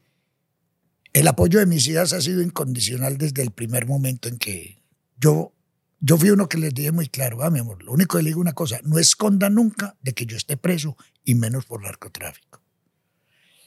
El 1.13 1.29
apoyo 1.29 1.59
de 1.59 1.67
mis 1.67 1.87
hijas 1.87 2.13
ha 2.13 2.21
sido 2.21 2.41
incondicional 2.41 3.19
desde 3.19 3.43
el 3.43 3.51
primer 3.51 3.87
momento 3.87 4.29
en 4.29 4.39
que 4.39 4.83
yo, 5.19 5.53
yo 6.01 6.17
fui 6.17 6.31
uno 6.31 6.49
que 6.49 6.59
les 6.59 6.73
dije 6.73 6.91
muy 6.91 7.09
claro, 7.09 7.43
ah, 7.43 7.51
mi 7.51 7.59
amor, 7.59 7.83
lo 7.83 7.93
único 7.93 8.17
que 8.17 8.23
le 8.23 8.31
digo 8.31 8.41
una 8.41 8.55
cosa, 8.55 8.81
no 8.85 8.99
esconda 8.99 9.51
nunca 9.51 9.97
de 10.01 10.15
que 10.15 10.25
yo 10.25 10.37
esté 10.37 10.57
preso 10.57 10.97
y 11.23 11.35
menos 11.35 11.67
por 11.67 11.83
narcotráfico. 11.83 12.63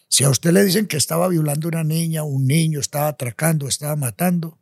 Si 0.08 0.24
a 0.24 0.30
usted 0.30 0.52
le 0.52 0.64
dicen 0.64 0.88
que 0.88 0.98
estaba 0.98 1.28
violando 1.28 1.68
una 1.68 1.84
niña, 1.84 2.24
un 2.24 2.48
niño, 2.48 2.80
estaba 2.80 3.10
atracando, 3.10 3.68
estaba 3.68 3.96
matando, 3.96 4.58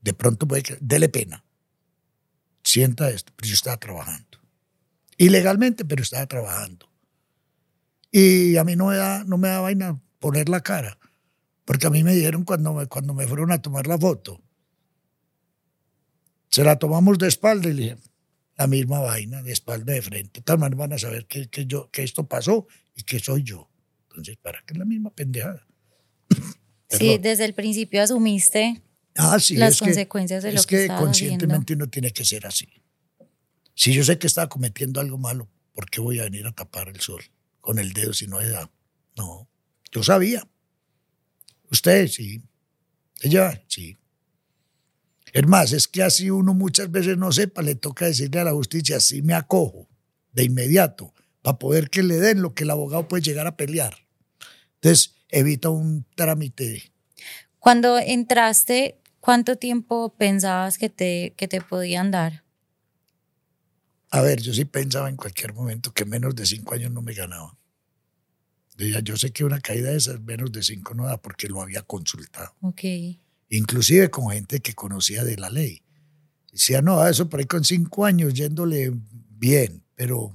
de 0.00 0.12
pronto 0.12 0.46
puede 0.46 0.62
que, 0.62 0.78
dele 0.80 1.08
pena. 1.08 1.44
Sienta 2.62 3.10
esto, 3.10 3.32
pero 3.34 3.48
yo 3.48 3.54
estaba 3.54 3.76
trabajando. 3.78 4.38
Ilegalmente, 5.16 5.84
pero 5.84 6.02
estaba 6.02 6.26
trabajando. 6.26 6.90
Y 8.10 8.56
a 8.56 8.64
mí 8.64 8.76
no 8.76 8.86
me 8.86 8.96
da, 8.96 9.24
no 9.24 9.38
me 9.38 9.48
da 9.48 9.60
vaina 9.60 10.00
poner 10.18 10.48
la 10.48 10.60
cara. 10.60 10.98
Porque 11.64 11.86
a 11.86 11.90
mí 11.90 12.02
me 12.02 12.14
dijeron 12.14 12.44
cuando 12.44 12.74
me, 12.74 12.86
cuando 12.86 13.14
me 13.14 13.26
fueron 13.26 13.52
a 13.52 13.62
tomar 13.62 13.86
la 13.86 13.98
foto, 13.98 14.40
se 16.48 16.64
la 16.64 16.78
tomamos 16.78 17.18
de 17.18 17.28
espalda 17.28 17.68
y 17.68 17.72
le 17.72 17.82
dije, 17.82 17.96
la 18.56 18.66
misma 18.66 19.00
vaina, 19.00 19.42
de 19.42 19.52
espalda 19.52 19.92
de 19.92 20.02
frente. 20.02 20.42
Tal 20.42 20.58
manera 20.58 20.80
van 20.80 20.92
a 20.92 20.98
saber 20.98 21.26
que, 21.26 21.48
que, 21.48 21.66
yo, 21.66 21.90
que 21.90 22.02
esto 22.02 22.26
pasó 22.26 22.66
y 22.94 23.02
que 23.04 23.18
soy 23.18 23.42
yo. 23.42 23.70
Entonces, 24.10 24.36
¿para 24.36 24.62
qué 24.66 24.74
es 24.74 24.78
la 24.78 24.84
misma 24.84 25.10
pendejada? 25.10 25.66
sí, 26.88 27.18
desde 27.18 27.44
el 27.44 27.54
principio 27.54 28.02
asumiste 28.02 28.82
ah, 29.16 29.38
las 29.50 29.78
consecuencias 29.78 30.42
de 30.42 30.52
lo 30.52 30.62
que 30.62 30.84
Es 30.84 30.88
que 30.88 30.94
conscientemente 30.94 31.74
uno 31.74 31.88
tiene 31.88 32.12
que 32.12 32.24
ser 32.24 32.46
así. 32.46 32.68
Si 33.74 33.92
yo 33.94 34.04
sé 34.04 34.18
que 34.18 34.26
estaba 34.26 34.48
cometiendo 34.48 35.00
algo 35.00 35.16
malo, 35.16 35.48
¿por 35.72 35.88
qué 35.88 36.00
voy 36.00 36.18
a 36.18 36.24
venir 36.24 36.46
a 36.46 36.52
tapar 36.52 36.88
el 36.88 37.00
sol 37.00 37.22
con 37.60 37.78
el 37.78 37.92
dedo 37.94 38.12
si 38.12 38.26
no 38.26 38.38
hay 38.38 38.48
edad? 38.48 38.70
No, 39.16 39.48
yo 39.90 40.02
sabía. 40.02 40.46
Usted 41.72 42.06
sí. 42.06 42.42
Ella 43.22 43.60
sí. 43.66 43.96
Es 45.32 45.46
más, 45.46 45.72
es 45.72 45.88
que 45.88 46.02
así 46.02 46.30
uno 46.30 46.52
muchas 46.52 46.90
veces 46.90 47.16
no 47.16 47.32
sepa, 47.32 47.62
le 47.62 47.74
toca 47.74 48.04
decirle 48.04 48.40
a 48.40 48.44
la 48.44 48.52
justicia, 48.52 48.98
así 48.98 49.22
me 49.22 49.32
acojo 49.32 49.88
de 50.32 50.44
inmediato, 50.44 51.14
para 51.40 51.58
poder 51.58 51.88
que 51.88 52.02
le 52.02 52.16
den 52.16 52.42
lo 52.42 52.54
que 52.54 52.64
el 52.64 52.70
abogado 52.70 53.08
puede 53.08 53.22
llegar 53.22 53.46
a 53.46 53.56
pelear. 53.56 53.96
Entonces, 54.74 55.14
evita 55.30 55.70
un 55.70 56.04
trámite. 56.14 56.92
Cuando 57.58 57.98
entraste, 57.98 58.98
¿cuánto 59.20 59.56
tiempo 59.56 60.14
pensabas 60.18 60.76
que 60.76 60.90
te, 60.90 61.32
que 61.36 61.48
te 61.48 61.62
podían 61.62 62.10
dar? 62.10 62.44
A 64.10 64.20
ver, 64.20 64.42
yo 64.42 64.52
sí 64.52 64.66
pensaba 64.66 65.08
en 65.08 65.16
cualquier 65.16 65.54
momento 65.54 65.94
que 65.94 66.04
menos 66.04 66.34
de 66.34 66.44
cinco 66.44 66.74
años 66.74 66.90
no 66.90 67.00
me 67.00 67.14
ganaba. 67.14 67.56
Yo 68.76 69.16
sé 69.16 69.32
que 69.32 69.44
una 69.44 69.60
caída 69.60 69.90
de 69.90 69.96
esas 69.96 70.20
menos 70.20 70.50
de 70.50 70.62
cinco 70.62 70.94
no 70.94 71.06
da 71.06 71.20
porque 71.20 71.48
lo 71.48 71.62
había 71.62 71.82
consultado. 71.82 72.54
Inclusive 73.48 74.10
con 74.10 74.30
gente 74.30 74.60
que 74.60 74.74
conocía 74.74 75.24
de 75.24 75.36
la 75.36 75.50
ley. 75.50 75.82
Decía, 76.50 76.82
no, 76.82 77.06
eso 77.06 77.28
por 77.28 77.40
ahí 77.40 77.46
con 77.46 77.64
cinco 77.64 78.04
años 78.04 78.34
yéndole 78.34 78.92
bien, 79.30 79.84
pero 79.94 80.34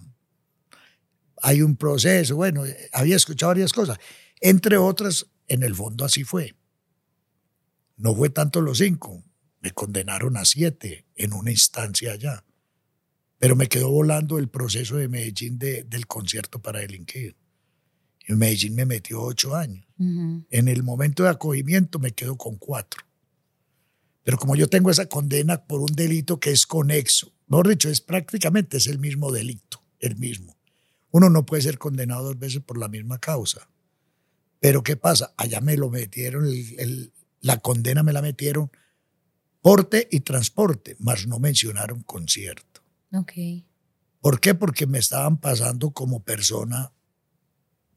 hay 1.42 1.62
un 1.62 1.76
proceso. 1.76 2.36
Bueno, 2.36 2.64
había 2.94 3.16
escuchado 3.16 3.52
varias 3.52 3.74
cosas. 3.74 3.98
Entre 4.40 4.78
otras, 4.78 5.28
en 5.48 5.64
el 5.64 5.76
fondo 5.76 6.06
así 6.06 6.24
fue. 6.24 6.56
No 7.96 8.16
fue 8.16 8.30
tanto 8.30 8.62
los 8.62 8.78
cinco, 8.78 9.24
me 9.62 9.72
condenaron 9.72 10.38
a 10.38 10.46
siete 10.46 11.06
en 11.16 11.34
una 11.34 11.52
instancia 11.52 12.12
allá. 12.12 12.44
Pero 13.40 13.56
me 13.56 13.68
quedó 13.68 13.90
volando 13.90 14.38
el 14.38 14.50
proceso 14.50 14.98
de 14.98 15.08
Medellín 15.08 15.58
del 15.58 16.08
concierto 16.08 16.62
para 16.62 16.80
delinquir. 16.80 17.36
En 18.28 18.38
Medellín 18.38 18.76
me 18.76 18.86
metió 18.86 19.22
ocho 19.22 19.56
años. 19.56 19.86
En 19.98 20.68
el 20.68 20.84
momento 20.84 21.24
de 21.24 21.30
acogimiento 21.30 21.98
me 21.98 22.12
quedo 22.12 22.38
con 22.38 22.58
cuatro. 22.58 23.02
Pero 24.24 24.38
como 24.38 24.58
yo 24.58 24.68
tengo 24.68 24.92
esa 24.92 25.08
condena 25.08 25.64
por 25.66 25.80
un 25.80 25.96
delito 25.96 26.40
que 26.40 26.52
es 26.52 26.68
conexo, 26.68 27.34
mejor 27.48 27.70
dicho, 27.70 27.90
es 27.90 28.02
prácticamente 28.02 28.78
es 28.78 28.88
el 28.88 29.00
mismo 29.00 29.32
delito, 29.32 29.82
el 30.00 30.18
mismo. 30.18 30.58
Uno 31.12 31.30
no 31.30 31.46
puede 31.46 31.64
ser 31.64 31.78
condenado 31.78 32.26
dos 32.26 32.38
veces 32.38 32.62
por 32.62 32.78
la 32.78 32.90
misma 32.90 33.18
causa. 33.20 33.70
Pero 34.60 34.84
¿qué 34.84 34.98
pasa? 34.98 35.34
Allá 35.38 35.62
me 35.62 35.78
lo 35.78 35.90
metieron, 35.90 36.46
la 37.40 37.60
condena 37.60 38.04
me 38.04 38.12
la 38.12 38.22
metieron 38.22 38.70
porte 39.62 40.08
y 40.12 40.20
transporte, 40.20 40.98
más 41.00 41.26
no 41.28 41.40
mencionaron 41.40 42.04
concierto. 42.04 42.82
Ok. 43.14 43.34
¿Por 44.20 44.42
qué? 44.42 44.54
Porque 44.54 44.88
me 44.88 45.00
estaban 45.00 45.38
pasando 45.38 45.92
como 45.92 46.22
persona 46.24 46.92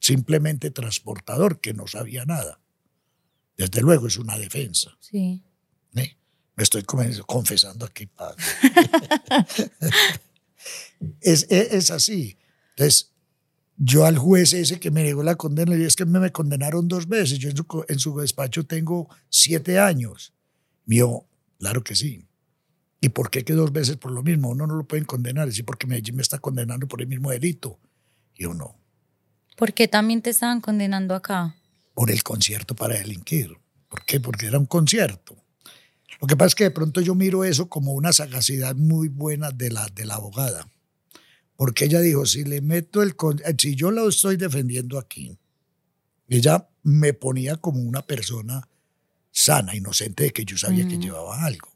simplemente 0.01 0.71
transportador, 0.71 1.61
que 1.61 1.75
no 1.75 1.87
sabía 1.87 2.25
nada. 2.25 2.61
Desde 3.57 3.83
luego 3.83 4.07
es 4.07 4.17
una 4.17 4.39
defensa. 4.39 4.97
Sí. 5.01 5.43
¿Eh? 5.95 6.17
Me 6.57 6.63
estoy 6.63 6.83
confesando 6.83 7.85
aquí, 7.85 8.07
padre. 8.07 8.43
es, 11.21 11.47
es, 11.51 11.91
así. 11.91 12.39
Entonces, 12.71 13.13
yo 13.77 14.05
al 14.05 14.19
juez 14.19 14.53
ese 14.55 14.81
que 14.81 14.91
me 14.91 15.03
negó 15.03 15.23
la 15.23 15.37
condena, 15.37 15.75
dije, 15.75 15.87
es 15.87 15.97
que 15.97 16.07
me, 16.07 16.33
condenaron 16.33 16.89
dos 16.89 17.07
veces. 17.07 17.39
Yo 17.39 17.51
en 17.51 17.57
su, 17.57 17.85
en 17.89 17.99
su 17.99 18.19
despacho 18.19 18.65
tengo 18.65 19.09
siete 19.29 19.79
años. 19.79 20.33
Mío, 20.87 21.27
claro 21.59 21.85
que 21.85 21.95
sí. 21.95 22.27
¿Y 23.03 23.11
por 23.11 23.31
qué 23.31 23.45
que 23.45 23.53
dos 23.53 23.73
veces 23.73 23.97
por 23.97 24.11
lo 24.11 24.23
mismo? 24.23 24.51
Uno 24.51 24.67
no 24.67 24.77
lo 24.77 24.85
pueden 24.85 25.05
condenar. 25.05 25.53
Sí, 25.53 25.63
porque 25.63 25.87
Medellín 25.87 26.17
me 26.17 26.23
está 26.23 26.39
condenando 26.39 26.89
por 26.89 27.01
el 27.01 27.09
mismo 27.09 27.31
delito. 27.31 27.79
Y 28.35 28.45
yo 28.45 28.55
no. 28.55 28.80
¿Por 29.61 29.75
qué 29.75 29.89
también 29.89 30.23
te 30.23 30.31
estaban 30.31 30.63
condenando 30.63 31.15
acá? 31.15 31.55
Por 31.93 32.11
el 32.11 32.23
concierto 32.23 32.75
para 32.75 32.95
delinquir. 32.95 33.59
¿Por 33.91 34.07
qué? 34.07 34.19
Porque 34.19 34.47
era 34.47 34.59
un 34.59 34.65
concierto. 34.65 35.37
Lo 36.19 36.27
que 36.27 36.35
pasa 36.35 36.47
es 36.47 36.55
que 36.55 36.65
de 36.65 36.71
pronto 36.71 37.03
yo 37.03 37.15
miro 37.15 37.45
eso 37.45 37.69
como 37.69 37.93
una 37.93 38.11
sagacidad 38.15 38.75
muy 38.75 39.09
buena 39.09 39.51
de 39.51 39.71
la, 39.71 39.87
de 39.89 40.07
la 40.07 40.15
abogada. 40.15 40.67
Porque 41.57 41.85
ella 41.85 42.01
dijo, 42.01 42.25
si 42.25 42.45
le 42.45 42.63
meto 42.63 43.03
el... 43.03 43.11
Eh, 43.45 43.55
si 43.59 43.75
yo 43.75 43.91
lo 43.91 44.09
estoy 44.09 44.39
defendiendo 44.39 44.99
aquí, 44.99 45.37
ella 46.27 46.67
me 46.83 47.13
ponía 47.13 47.57
como 47.57 47.83
una 47.83 48.01
persona 48.01 48.67
sana, 49.31 49.77
inocente 49.77 50.25
de 50.25 50.31
que 50.31 50.47
yo 50.47 50.57
sabía 50.57 50.89
que 50.89 50.97
llevaba 50.97 51.45
algo. 51.45 51.69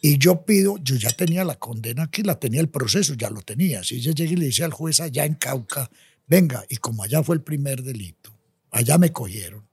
Y 0.00 0.18
yo 0.18 0.44
pido, 0.44 0.78
yo 0.78 0.96
ya 0.96 1.10
tenía 1.10 1.44
la 1.44 1.58
condena 1.58 2.04
aquí, 2.04 2.22
la 2.22 2.38
tenía 2.38 2.60
el 2.60 2.68
proceso, 2.68 3.14
ya 3.14 3.30
lo 3.30 3.42
tenía. 3.42 3.82
Si 3.82 3.96
ella 3.96 4.12
llega 4.12 4.32
y 4.32 4.36
le 4.36 4.46
dice 4.46 4.64
al 4.64 4.72
juez 4.72 5.00
allá 5.00 5.24
en 5.24 5.34
Cauca, 5.34 5.90
venga, 6.26 6.64
y 6.68 6.76
como 6.76 7.02
allá 7.02 7.22
fue 7.22 7.34
el 7.34 7.42
primer 7.42 7.82
delito, 7.82 8.32
allá 8.70 8.96
me 8.98 9.12
cogieron, 9.12 9.66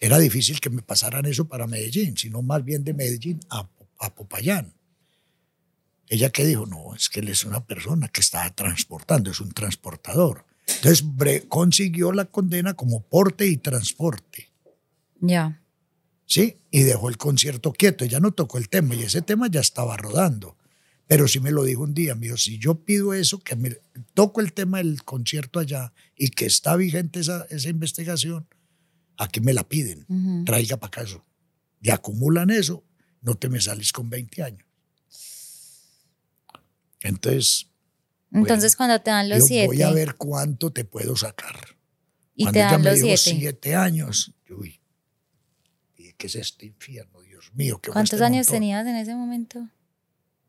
era 0.00 0.18
difícil 0.18 0.60
que 0.60 0.70
me 0.70 0.82
pasaran 0.82 1.24
eso 1.26 1.48
para 1.48 1.66
Medellín, 1.66 2.16
sino 2.16 2.42
más 2.42 2.64
bien 2.64 2.84
de 2.84 2.94
Medellín 2.94 3.40
a, 3.50 3.68
Popayán. 4.14 4.74
Ella 6.08 6.28
que 6.28 6.44
dijo, 6.44 6.66
no, 6.66 6.94
es 6.94 7.08
que 7.08 7.20
él 7.20 7.28
es 7.28 7.44
una 7.44 7.64
persona 7.64 8.08
que 8.08 8.20
está 8.20 8.54
transportando, 8.54 9.30
es 9.30 9.40
un 9.40 9.52
transportador. 9.52 10.44
Entonces 10.66 11.04
consiguió 11.48 12.12
la 12.12 12.26
condena 12.26 12.74
como 12.74 13.00
porte 13.00 13.46
y 13.46 13.56
transporte. 13.56 14.50
Ya. 15.20 15.63
¿Sí? 16.26 16.58
Y 16.70 16.82
dejó 16.82 17.08
el 17.08 17.18
concierto 17.18 17.72
quieto, 17.72 18.04
ya 18.04 18.20
no 18.20 18.32
tocó 18.32 18.58
el 18.58 18.68
tema 18.68 18.94
y 18.94 19.02
ese 19.02 19.22
tema 19.22 19.48
ya 19.48 19.60
estaba 19.60 19.96
rodando. 19.96 20.56
Pero 21.06 21.28
sí 21.28 21.38
me 21.38 21.50
lo 21.50 21.64
dijo 21.64 21.82
un 21.82 21.92
día, 21.92 22.14
mío, 22.14 22.36
si 22.38 22.58
yo 22.58 22.82
pido 22.84 23.12
eso, 23.12 23.38
que 23.38 23.56
me 23.56 23.76
toco 24.14 24.40
el 24.40 24.54
tema 24.54 24.78
del 24.78 25.04
concierto 25.04 25.58
allá 25.58 25.92
y 26.16 26.30
que 26.30 26.46
está 26.46 26.76
vigente 26.76 27.20
esa, 27.20 27.46
esa 27.50 27.68
investigación, 27.68 28.48
aquí 29.18 29.40
me 29.40 29.52
la 29.52 29.68
piden, 29.68 30.06
traiga 30.46 30.78
para 30.78 30.88
acá 30.88 31.02
eso. 31.02 31.24
Y 31.82 31.90
acumulan 31.90 32.48
eso, 32.50 32.84
no 33.20 33.34
te 33.34 33.50
me 33.50 33.60
sales 33.60 33.92
con 33.92 34.08
20 34.08 34.42
años. 34.42 34.66
Entonces. 37.00 37.68
Entonces, 38.32 38.74
cuando 38.74 39.00
te 39.00 39.10
dan 39.10 39.28
los 39.28 39.46
siete. 39.46 39.66
Voy 39.66 39.82
a 39.82 39.90
ver 39.90 40.16
cuánto 40.16 40.72
te 40.72 40.84
puedo 40.84 41.14
sacar. 41.16 41.76
Y 42.34 42.50
te 42.50 42.58
dan 42.60 42.82
los 42.82 42.98
siete. 42.98 43.16
siete 43.16 43.74
años. 43.76 44.34
Uy, 44.50 44.80
¿qué 46.16 46.26
es 46.26 46.36
este 46.36 46.66
infierno? 46.66 47.20
Dios 47.22 47.52
mío. 47.54 47.80
¿qué 47.80 47.90
¿Cuántos 47.90 48.14
este 48.14 48.24
años 48.24 48.46
tenías 48.46 48.86
en 48.86 48.96
ese 48.96 49.14
momento? 49.14 49.68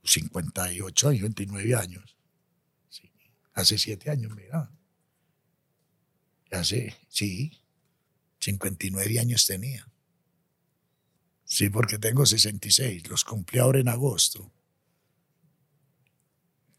58 0.04 1.12
y 1.13 1.21
29 1.21 1.75
años. 1.75 2.17
Sí. 2.89 3.12
Hace 3.54 3.78
siete 3.78 4.10
años, 4.12 4.34
mira. 4.36 4.71
Hace, 6.51 6.95
sí. 7.10 7.51
59 8.39 9.19
años 9.19 9.45
tenía. 9.45 9.88
Sí, 11.43 11.69
porque 11.69 11.97
tengo 11.97 12.25
66, 12.25 13.08
los 13.08 13.23
cumplí 13.23 13.60
ahora 13.60 13.80
en 13.80 13.88
agosto. 13.88 14.51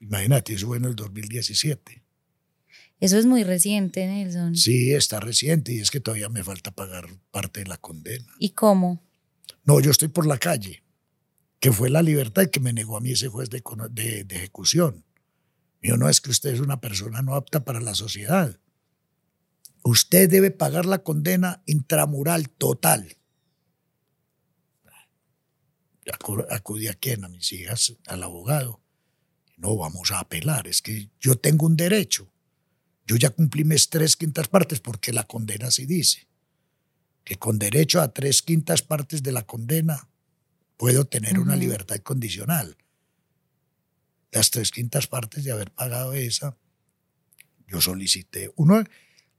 Imagínate, 0.00 0.54
eso 0.54 0.66
fue 0.66 0.76
en 0.76 0.84
el 0.84 0.96
2017. 0.96 2.05
Eso 2.98 3.18
es 3.18 3.26
muy 3.26 3.44
reciente, 3.44 4.06
Nelson. 4.06 4.56
Sí, 4.56 4.92
está 4.92 5.20
reciente 5.20 5.72
y 5.72 5.80
es 5.80 5.90
que 5.90 6.00
todavía 6.00 6.28
me 6.28 6.42
falta 6.42 6.70
pagar 6.70 7.06
parte 7.30 7.60
de 7.60 7.66
la 7.66 7.76
condena. 7.76 8.32
¿Y 8.38 8.50
cómo? 8.50 9.02
No, 9.64 9.80
yo 9.80 9.90
estoy 9.90 10.08
por 10.08 10.26
la 10.26 10.38
calle, 10.38 10.82
que 11.60 11.72
fue 11.72 11.90
la 11.90 12.02
libertad 12.02 12.46
que 12.46 12.60
me 12.60 12.72
negó 12.72 12.96
a 12.96 13.00
mí 13.00 13.10
ese 13.10 13.28
juez 13.28 13.50
de, 13.50 13.62
de, 13.90 14.24
de 14.24 14.36
ejecución. 14.36 15.04
Mío, 15.82 15.96
no 15.96 16.08
es 16.08 16.20
que 16.20 16.30
usted 16.30 16.54
es 16.54 16.60
una 16.60 16.80
persona 16.80 17.20
no 17.20 17.34
apta 17.34 17.64
para 17.64 17.80
la 17.80 17.94
sociedad. 17.94 18.58
Usted 19.82 20.30
debe 20.30 20.50
pagar 20.50 20.86
la 20.86 21.02
condena 21.02 21.62
intramural 21.66 22.48
total. 22.48 23.16
Acudí 26.50 26.88
a 26.88 26.94
quién, 26.94 27.24
a 27.24 27.28
mis 27.28 27.52
hijas, 27.52 27.96
al 28.06 28.22
abogado. 28.22 28.80
No 29.56 29.76
vamos 29.76 30.12
a 30.12 30.20
apelar, 30.20 30.66
es 30.66 30.82
que 30.82 31.10
yo 31.20 31.36
tengo 31.36 31.66
un 31.66 31.76
derecho. 31.76 32.32
Yo 33.06 33.16
ya 33.16 33.30
cumplí 33.30 33.64
mis 33.64 33.88
tres 33.88 34.16
quintas 34.16 34.48
partes 34.48 34.80
porque 34.80 35.12
la 35.12 35.24
condena 35.24 35.70
sí 35.70 35.86
dice 35.86 36.26
que 37.24 37.36
con 37.36 37.58
derecho 37.58 38.00
a 38.00 38.12
tres 38.12 38.42
quintas 38.42 38.82
partes 38.82 39.22
de 39.22 39.32
la 39.32 39.46
condena 39.46 40.08
puedo 40.76 41.06
tener 41.06 41.38
una 41.38 41.56
libertad 41.56 41.98
condicional. 41.98 42.76
Las 44.30 44.50
tres 44.50 44.70
quintas 44.70 45.06
partes 45.06 45.44
de 45.44 45.52
haber 45.52 45.72
pagado 45.72 46.12
esa, 46.12 46.56
yo 47.66 47.80
solicité. 47.80 48.52
Uno, 48.56 48.84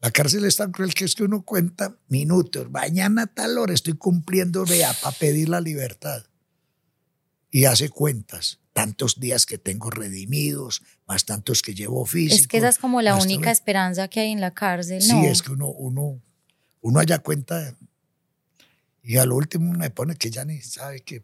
la 0.02 0.12
cárcel 0.12 0.46
es 0.46 0.56
tan 0.58 0.72
cruel 0.72 0.94
que 0.94 1.06
es 1.06 1.16
que 1.16 1.24
uno 1.24 1.44
cuenta 1.44 1.98
minutos. 2.08 2.70
Mañana 2.72 3.24
a 3.24 3.28
tal 3.28 3.58
hora 3.58 3.74
estoy 3.74 3.94
cumpliendo, 3.94 4.66
vea, 4.66 4.94
para 5.02 5.18
pedir 5.18 5.50
la 5.50 5.62
libertad. 5.62 6.26
Y 7.50 7.66
hace 7.66 7.90
cuentas. 7.90 8.60
Tantos 8.74 9.20
días 9.20 9.46
que 9.46 9.58
tengo 9.58 9.90
redimidos, 9.90 10.84
más 11.08 11.26
tantos 11.26 11.62
que 11.62 11.74
llevo 11.74 12.06
físicos. 12.06 12.42
Es 12.42 12.48
que 12.48 12.58
esa 12.58 12.70
es 12.70 12.78
como 12.78 13.02
la 13.02 13.16
única 13.16 13.50
esperanza 13.50 14.08
que 14.08 14.20
hay 14.20 14.32
en 14.32 14.42
la 14.42 14.54
cárcel, 14.54 15.00
¿no? 15.08 15.22
Sí, 15.22 15.26
es 15.26 15.42
que 15.42 15.52
uno, 15.52 15.68
uno, 15.70 16.22
uno 16.82 17.00
haya 17.00 17.20
cuenta. 17.20 17.76
Y 19.02 19.18
al 19.18 19.32
último 19.32 19.74
me 19.74 19.90
pone 19.90 20.16
que 20.16 20.30
ya 20.30 20.46
ni 20.46 20.62
sabe 20.62 21.00
qué. 21.02 21.24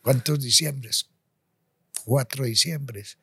¿Cuántos 0.00 0.40
diciembres? 0.40 1.10
Cuatro 2.04 2.44
diciembres. 2.44 3.18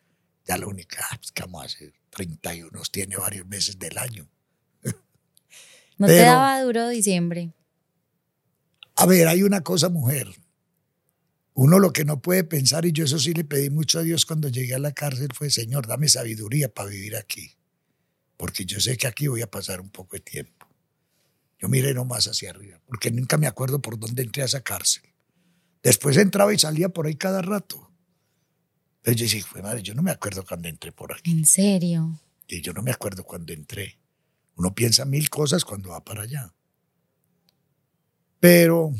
Ya 0.45 0.58
la 0.58 0.67
única, 0.67 1.03
ah, 1.10 1.17
pues, 1.17 1.32
que 1.32 1.41
vamos 1.41 1.63
a 1.63 1.65
hacer? 1.65 1.93
31 2.10 2.82
tiene 2.91 3.15
varios 3.15 3.47
meses 3.47 3.79
del 3.79 3.97
año. 3.97 4.27
¿No 5.97 6.08
te 6.08 6.17
daba 6.17 6.62
duro 6.62 6.89
diciembre? 6.89 7.53
A 8.95 9.06
ver, 9.06 9.27
hay 9.27 9.43
una 9.43 9.62
cosa, 9.62 9.89
mujer. 9.89 10.27
Uno 11.56 11.78
lo 11.80 11.94
que 11.94 12.04
no 12.04 12.22
puede 12.22 12.44
pensar, 12.44 12.86
y 12.86 12.92
yo 12.92 13.06
eso 13.06 13.20
sí 13.20 13.34
le 13.34 13.44
pedí 13.44 13.70
mucho 13.70 14.00
a 14.00 14.04
Dios 14.04 14.26
cuando 14.26 14.50
llegué 14.50 14.74
a 14.74 14.80
la 14.80 14.92
cárcel, 14.92 15.30
fue, 15.34 15.50
Señor, 15.50 15.88
dame 15.88 16.10
sabiduría 16.10 16.74
para 16.74 16.89
vivir 16.89 17.16
aquí. 17.16 17.52
Porque 18.38 18.66
yo 18.66 18.80
sé 18.80 18.98
que 18.98 19.08
aquí 19.08 19.28
voy 19.28 19.42
a 19.42 19.52
pasar 19.52 19.80
un 19.80 19.89
poco 19.89 20.16
de 20.16 20.22
tiempo. 20.22 20.68
Yo 21.60 21.70
miré 21.70 21.94
nomás 21.94 22.28
hacia 22.28 22.50
arriba, 22.50 22.82
porque 22.88 23.12
nunca 23.12 23.38
me 23.38 23.48
acuerdo 23.48 23.82
por 23.82 24.00
dónde 24.00 24.24
entré 24.24 24.42
a 24.42 24.46
esa 24.46 24.62
cárcel. 24.62 25.04
Después 25.84 26.18
entraba 26.18 26.54
y 26.54 26.60
salía 26.60 26.89
por 26.89 27.06
ahí 27.06 27.16
cada 27.16 27.42
rato. 27.42 27.92
Pero 29.04 29.16
yo 29.18 29.24
dije, 29.26 29.62
madre, 29.62 29.84
yo 29.84 29.94
no 29.94 30.02
me 30.02 30.12
acuerdo 30.12 30.46
cuando 30.46 30.70
entré 30.70 30.92
por 30.92 31.13
aquí. 31.13 31.32
¿En 31.32 31.46
serio? 31.46 32.20
Y 32.48 32.62
yo 32.62 32.74
no 32.74 32.82
me 32.82 32.92
acuerdo 32.92 33.24
cuando 33.24 33.54
entré. 33.54 34.00
Uno 34.56 34.74
piensa 34.74 35.06
mil 35.06 35.30
cosas 35.30 35.66
cuando 35.66 35.89
va 35.89 36.04
para 36.04 36.24
allá. 36.24 36.54
Pero 38.39 38.94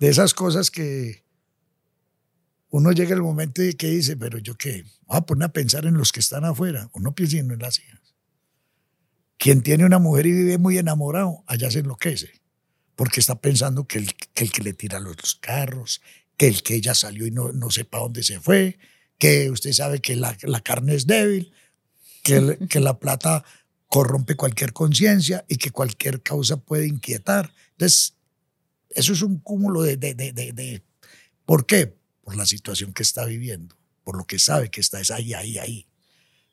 de 0.00 0.08
esas 0.08 0.34
cosas 0.34 0.70
que 0.70 1.22
uno 2.72 2.90
llega 2.92 3.14
el 3.14 3.22
momento 3.22 3.62
y 3.62 3.74
que 3.74 3.88
dice, 3.88 4.16
pero 4.16 4.38
yo 4.38 4.56
qué, 4.56 4.84
voy 5.06 5.18
a 5.18 5.20
poner 5.20 5.46
a 5.46 5.52
pensar 5.52 5.84
en 5.84 5.94
los 5.94 6.10
que 6.10 6.20
están 6.20 6.44
afuera. 6.44 6.88
Uno 6.94 7.14
piensa 7.14 7.36
en 7.36 7.58
las 7.58 7.78
hijas. 7.78 8.00
Quien 9.36 9.62
tiene 9.62 9.84
una 9.84 9.98
mujer 9.98 10.26
y 10.26 10.32
vive 10.32 10.56
muy 10.56 10.78
enamorado, 10.78 11.44
allá 11.46 11.70
se 11.70 11.80
enloquece, 11.80 12.40
porque 12.96 13.20
está 13.20 13.40
pensando 13.40 13.86
que 13.86 13.98
el 13.98 14.14
que, 14.14 14.44
el 14.44 14.52
que 14.52 14.62
le 14.62 14.72
tira 14.72 15.00
los 15.00 15.34
carros, 15.34 16.00
que 16.36 16.46
el 16.46 16.62
que 16.62 16.76
ella 16.76 16.94
salió 16.94 17.26
y 17.26 17.30
no, 17.30 17.52
no 17.52 17.70
sepa 17.70 17.98
dónde 17.98 18.22
se 18.22 18.40
fue, 18.40 18.78
que 19.18 19.50
usted 19.50 19.72
sabe 19.72 20.00
que 20.00 20.16
la, 20.16 20.36
la 20.42 20.60
carne 20.60 20.94
es 20.94 21.06
débil, 21.06 21.52
que, 22.22 22.58
que 22.70 22.80
la 22.80 22.98
plata 22.98 23.44
corrompe 23.86 24.36
cualquier 24.36 24.72
conciencia 24.72 25.44
y 25.46 25.56
que 25.56 25.70
cualquier 25.70 26.22
causa 26.22 26.56
puede 26.56 26.86
inquietar. 26.86 27.52
Entonces, 27.72 28.14
eso 28.94 29.12
es 29.12 29.22
un 29.22 29.38
cúmulo 29.38 29.82
de, 29.82 29.96
de, 29.96 30.14
de, 30.14 30.32
de, 30.32 30.82
¿Por 31.44 31.66
qué? 31.66 31.96
Por 32.22 32.36
la 32.36 32.46
situación 32.46 32.92
que 32.92 33.02
está 33.02 33.24
viviendo, 33.24 33.76
por 34.04 34.16
lo 34.16 34.26
que 34.26 34.38
sabe 34.38 34.70
que 34.70 34.80
está 34.80 35.00
es 35.00 35.10
ahí, 35.10 35.34
ahí, 35.34 35.58
ahí. 35.58 35.86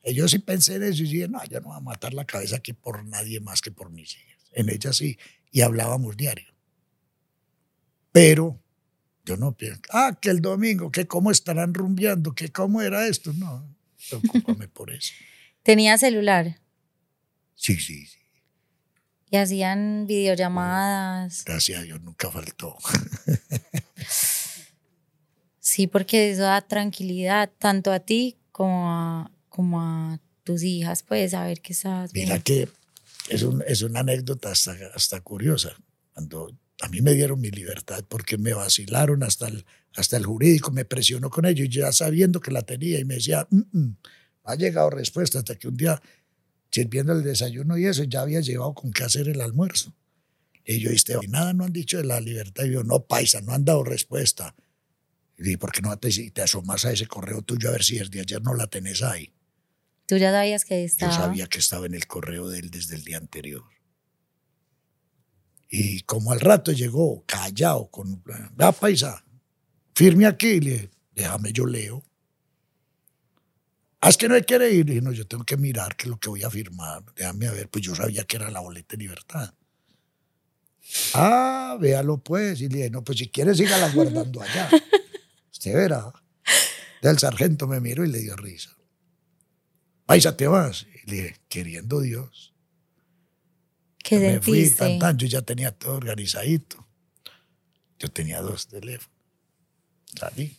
Y 0.04 0.14
yo 0.14 0.28
sí 0.28 0.40
pensé 0.40 0.76
en 0.76 0.84
eso 0.84 1.04
y 1.04 1.08
dije, 1.08 1.28
no, 1.28 1.44
yo 1.46 1.60
no 1.60 1.70
voy 1.70 1.78
a 1.78 1.82
matar 1.82 2.14
la 2.14 2.26
cabeza 2.26 2.58
aquí 2.58 2.74
por 2.74 3.06
nadie 3.06 3.40
más 3.40 3.62
que 3.62 3.72
por 3.72 3.90
mis 3.90 4.16
hijas. 4.16 4.50
En 4.54 4.70
ella 4.70 4.94
sí, 4.94 5.18
y 5.52 5.62
hablábamos 5.62 6.18
diario. 6.18 6.54
Pero 8.12 8.62
yo 9.26 9.38
no 9.38 9.56
pienso, 9.56 9.82
ah, 9.92 10.18
que 10.20 10.30
el 10.30 10.42
domingo, 10.42 10.92
que 10.92 11.06
cómo 11.06 11.32
estarán 11.32 11.74
rumbeando, 11.74 12.34
que 12.34 12.52
cómo 12.52 12.82
era 12.82 13.08
esto. 13.08 13.34
No, 13.34 13.76
preocúpame 14.10 14.68
por 14.68 14.92
eso. 14.92 15.14
¿Tenía 15.64 15.98
celular? 15.98 16.60
Sí, 17.56 17.76
sí, 17.76 18.06
sí. 18.08 18.19
Y 19.32 19.38
hacían 19.38 20.08
videollamadas. 20.08 21.44
Gracias 21.46 21.80
a 21.80 21.84
Dios, 21.84 22.02
nunca 22.02 22.32
faltó. 22.32 22.76
sí, 25.60 25.88
porque 25.88 26.32
eso 26.32 26.44
da 26.44 26.62
tranquilidad 26.62 27.52
tanto 27.60 27.92
a 27.92 28.00
ti 28.00 28.38
como 28.52 28.92
a, 28.92 29.32
como 29.50 29.82
a 29.82 30.20
tus 30.44 30.64
hijas, 30.64 31.04
pues, 31.04 31.32
saber 31.32 31.62
que 31.62 31.74
estás 31.74 32.12
Mira 32.14 32.40
que 32.40 32.68
es, 33.30 33.44
un, 33.44 33.64
es 33.68 33.84
una 33.84 34.00
anécdota 34.00 34.52
hasta, 34.52 34.76
hasta 34.96 35.22
curiosa. 35.22 35.76
Cuando 36.14 36.52
a 36.82 36.88
mí 36.90 37.02
me 37.02 37.14
dieron 37.14 37.40
mi 37.40 37.52
libertad 37.52 38.04
porque 38.08 38.38
me 38.38 38.54
vacilaron 38.54 39.24
hasta 39.24 39.48
el, 39.48 39.66
hasta 39.96 40.18
el 40.18 40.26
jurídico, 40.26 40.72
me 40.72 40.86
presionó 40.86 41.30
con 41.30 41.46
ellos, 41.46 41.68
ya 41.70 41.92
sabiendo 41.92 42.40
que 42.40 42.52
la 42.52 42.62
tenía 42.62 43.00
y 43.00 43.06
me 43.06 43.16
decía, 43.16 43.48
mm, 43.50 43.78
mm, 43.80 43.98
ha 44.46 44.56
llegado 44.56 44.90
respuesta 44.90 45.40
hasta 45.40 45.56
que 45.56 45.68
un 45.68 45.78
día 45.78 46.02
sirviendo 46.72 47.14
el 47.14 47.24
desayuno 47.24 47.78
y 47.78 47.86
eso, 47.86 48.04
ya 48.04 48.22
había 48.22 48.42
llevado 48.42 48.74
con 48.74 48.92
qué 48.92 49.04
hacer 49.04 49.28
el 49.28 49.42
almuerzo. 49.42 49.96
Y 50.66 50.80
yo 50.80 50.92
dije, 50.92 51.16
nada 51.28 51.54
no 51.54 51.64
han 51.64 51.74
dicho 51.74 51.98
de 51.98 52.04
la 52.04 52.22
libertad. 52.22 52.66
Y 52.66 52.72
yo, 52.72 52.84
no, 52.84 53.06
paisa, 53.06 53.42
no 53.42 53.54
han 53.54 53.66
dado 53.66 53.84
respuesta. 53.84 54.56
Y 55.38 55.58
¿por 55.58 55.72
qué 55.72 55.82
no 55.82 55.98
te, 55.98 56.10
te 56.32 56.42
asomas 56.42 56.86
a 56.86 56.92
ese 56.92 57.08
correo 57.08 57.42
tuyo 57.42 57.70
a 57.70 57.72
ver 57.72 57.84
si 57.84 57.98
desde 57.98 58.20
ayer 58.20 58.42
no 58.42 58.54
la 58.54 58.68
tenés 58.68 59.02
ahí? 59.02 59.34
¿Tú 60.06 60.18
ya 60.18 60.32
sabías 60.32 60.66
que 60.66 60.84
estaba? 60.84 61.12
Yo 61.12 61.18
sabía 61.18 61.48
que 61.48 61.60
estaba 61.60 61.86
en 61.86 61.96
el 61.96 62.06
correo 62.08 62.50
de 62.50 62.60
él 62.60 62.70
desde 62.70 62.96
el 62.96 63.04
día 63.04 63.18
anterior. 63.18 63.64
Y 65.70 66.02
como 66.02 66.32
al 66.32 66.40
rato 66.40 66.72
llegó 66.72 67.24
callado, 67.26 67.90
con, 67.90 68.24
va 68.60 68.72
paisa, 68.72 69.24
firme 69.94 70.26
aquí, 70.26 70.60
le 70.60 70.90
déjame, 71.14 71.54
yo 71.54 71.66
leo. 71.66 72.04
Ah, 74.02 74.10
es 74.10 74.18
que 74.18 74.30
no 74.30 74.40
quiere 74.42 74.72
ir. 74.72 74.90
Y 74.90 75.02
no, 75.02 75.12
yo 75.12 75.28
tengo 75.28 75.44
que 75.44 75.58
mirar 75.58 75.96
qué 75.96 76.04
es 76.04 76.10
lo 76.10 76.20
que 76.20 76.30
voy 76.30 76.44
a 76.44 76.50
firmar. 76.50 77.04
Déjame 77.16 77.50
ver, 77.50 77.70
pues 77.70 77.84
yo 77.84 77.96
sabía 77.96 78.24
que 78.24 78.38
era 78.38 78.50
la 78.50 78.62
boleta 78.62 78.96
de 78.96 78.98
libertad. 78.98 79.54
Ah, 81.14 81.78
véalo 81.80 82.18
pues. 82.18 82.62
Y 82.62 82.70
le 82.70 82.78
dije, 82.78 82.90
no, 82.90 83.04
pues 83.04 83.18
si 83.18 83.30
quiere, 83.30 83.54
sígala 83.54 83.90
guardando 83.94 84.42
allá. 84.42 84.70
Usted 85.52 85.74
verá. 85.74 86.14
Del 87.02 87.18
sargento 87.18 87.68
me 87.68 87.80
miró 87.80 88.06
y 88.06 88.10
le 88.10 88.20
dio 88.20 88.36
risa. 88.36 88.76
Paisa, 90.06 90.36
te 90.36 90.48
vas. 90.48 90.86
Y 91.04 91.10
le 91.10 91.16
dije, 91.16 91.36
queriendo 91.50 92.02
Dios. 92.02 92.54
¿Qué 93.98 94.18
me 94.18 94.42
fui 94.42 94.70
tan, 94.72 95.18
yo 95.18 95.28
ya 95.28 95.42
tenía 95.42 95.72
todo 95.72 95.96
organizadito. 95.96 96.88
Yo 98.00 98.10
tenía 98.10 98.42
dos 98.42 98.68
teléfonos. 98.68 99.20
Salí. 100.18 100.58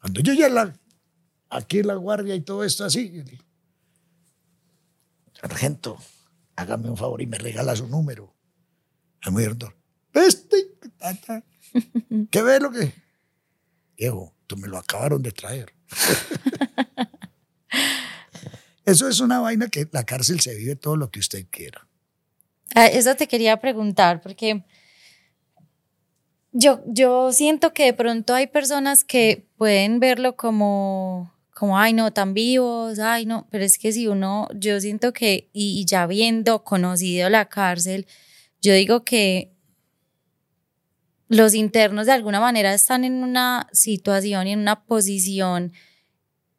Cuando 0.00 0.20
yo 0.20 0.34
ya 0.34 0.48
la 0.48 0.74
aquí 1.52 1.82
la 1.82 1.94
guardia 1.94 2.34
y 2.34 2.40
todo 2.40 2.64
esto 2.64 2.84
así. 2.84 3.22
Sargento, 5.40 5.98
hágame 6.56 6.90
un 6.90 6.96
favor 6.96 7.20
y 7.20 7.26
me 7.26 7.38
regala 7.38 7.76
su 7.76 7.86
número. 7.86 8.34
El 9.24 9.32
muy 9.32 9.44
este, 10.14 10.56
¿qué 12.30 12.42
ve 12.42 12.60
lo 12.60 12.70
que? 12.70 12.92
Diego, 13.96 14.34
tú 14.46 14.56
me 14.56 14.68
lo 14.68 14.78
acabaron 14.78 15.22
de 15.22 15.32
traer. 15.32 15.72
Eso 18.84 19.08
es 19.08 19.20
una 19.20 19.38
vaina 19.38 19.68
que 19.68 19.88
la 19.92 20.04
cárcel 20.04 20.40
se 20.40 20.56
vive 20.56 20.74
todo 20.74 20.96
lo 20.96 21.10
que 21.10 21.20
usted 21.20 21.46
quiera. 21.50 21.86
Ah, 22.74 22.86
eso 22.86 23.14
te 23.14 23.28
quería 23.28 23.60
preguntar, 23.60 24.20
porque 24.22 24.64
yo, 26.50 26.82
yo 26.86 27.32
siento 27.32 27.72
que 27.72 27.84
de 27.84 27.92
pronto 27.92 28.34
hay 28.34 28.48
personas 28.48 29.04
que 29.04 29.46
pueden 29.56 30.00
verlo 30.00 30.36
como 30.36 31.31
como, 31.62 31.78
ay, 31.78 31.92
no, 31.92 32.12
tan 32.12 32.34
vivos, 32.34 32.98
ay, 32.98 33.24
no, 33.24 33.46
pero 33.52 33.64
es 33.64 33.78
que 33.78 33.92
si 33.92 34.08
uno, 34.08 34.48
yo 34.52 34.80
siento 34.80 35.12
que, 35.12 35.48
y, 35.52 35.84
ya 35.86 36.08
viendo, 36.08 36.64
conocido 36.64 37.30
la 37.30 37.48
cárcel, 37.48 38.08
yo 38.60 38.74
digo 38.74 39.04
que 39.04 39.52
los 41.28 41.54
internos 41.54 42.06
de 42.06 42.12
alguna 42.14 42.40
manera 42.40 42.74
están 42.74 43.04
en 43.04 43.22
una 43.22 43.68
situación 43.70 44.48
y 44.48 44.54
en 44.54 44.58
una 44.58 44.82
posición 44.86 45.72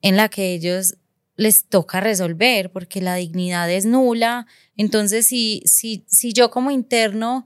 en 0.02 0.16
la 0.16 0.30
que 0.30 0.54
ellos 0.54 0.96
les 1.36 1.66
toca 1.66 2.00
resolver 2.00 2.72
porque 2.72 3.02
la 3.02 3.16
dignidad 3.16 3.70
es 3.70 3.86
nula. 3.86 4.48
Entonces, 4.78 5.26
si, 5.26 5.64
si, 5.66 6.06
si 6.08 6.32
yo 6.32 6.50
como 6.50 6.72
interno 6.72 7.46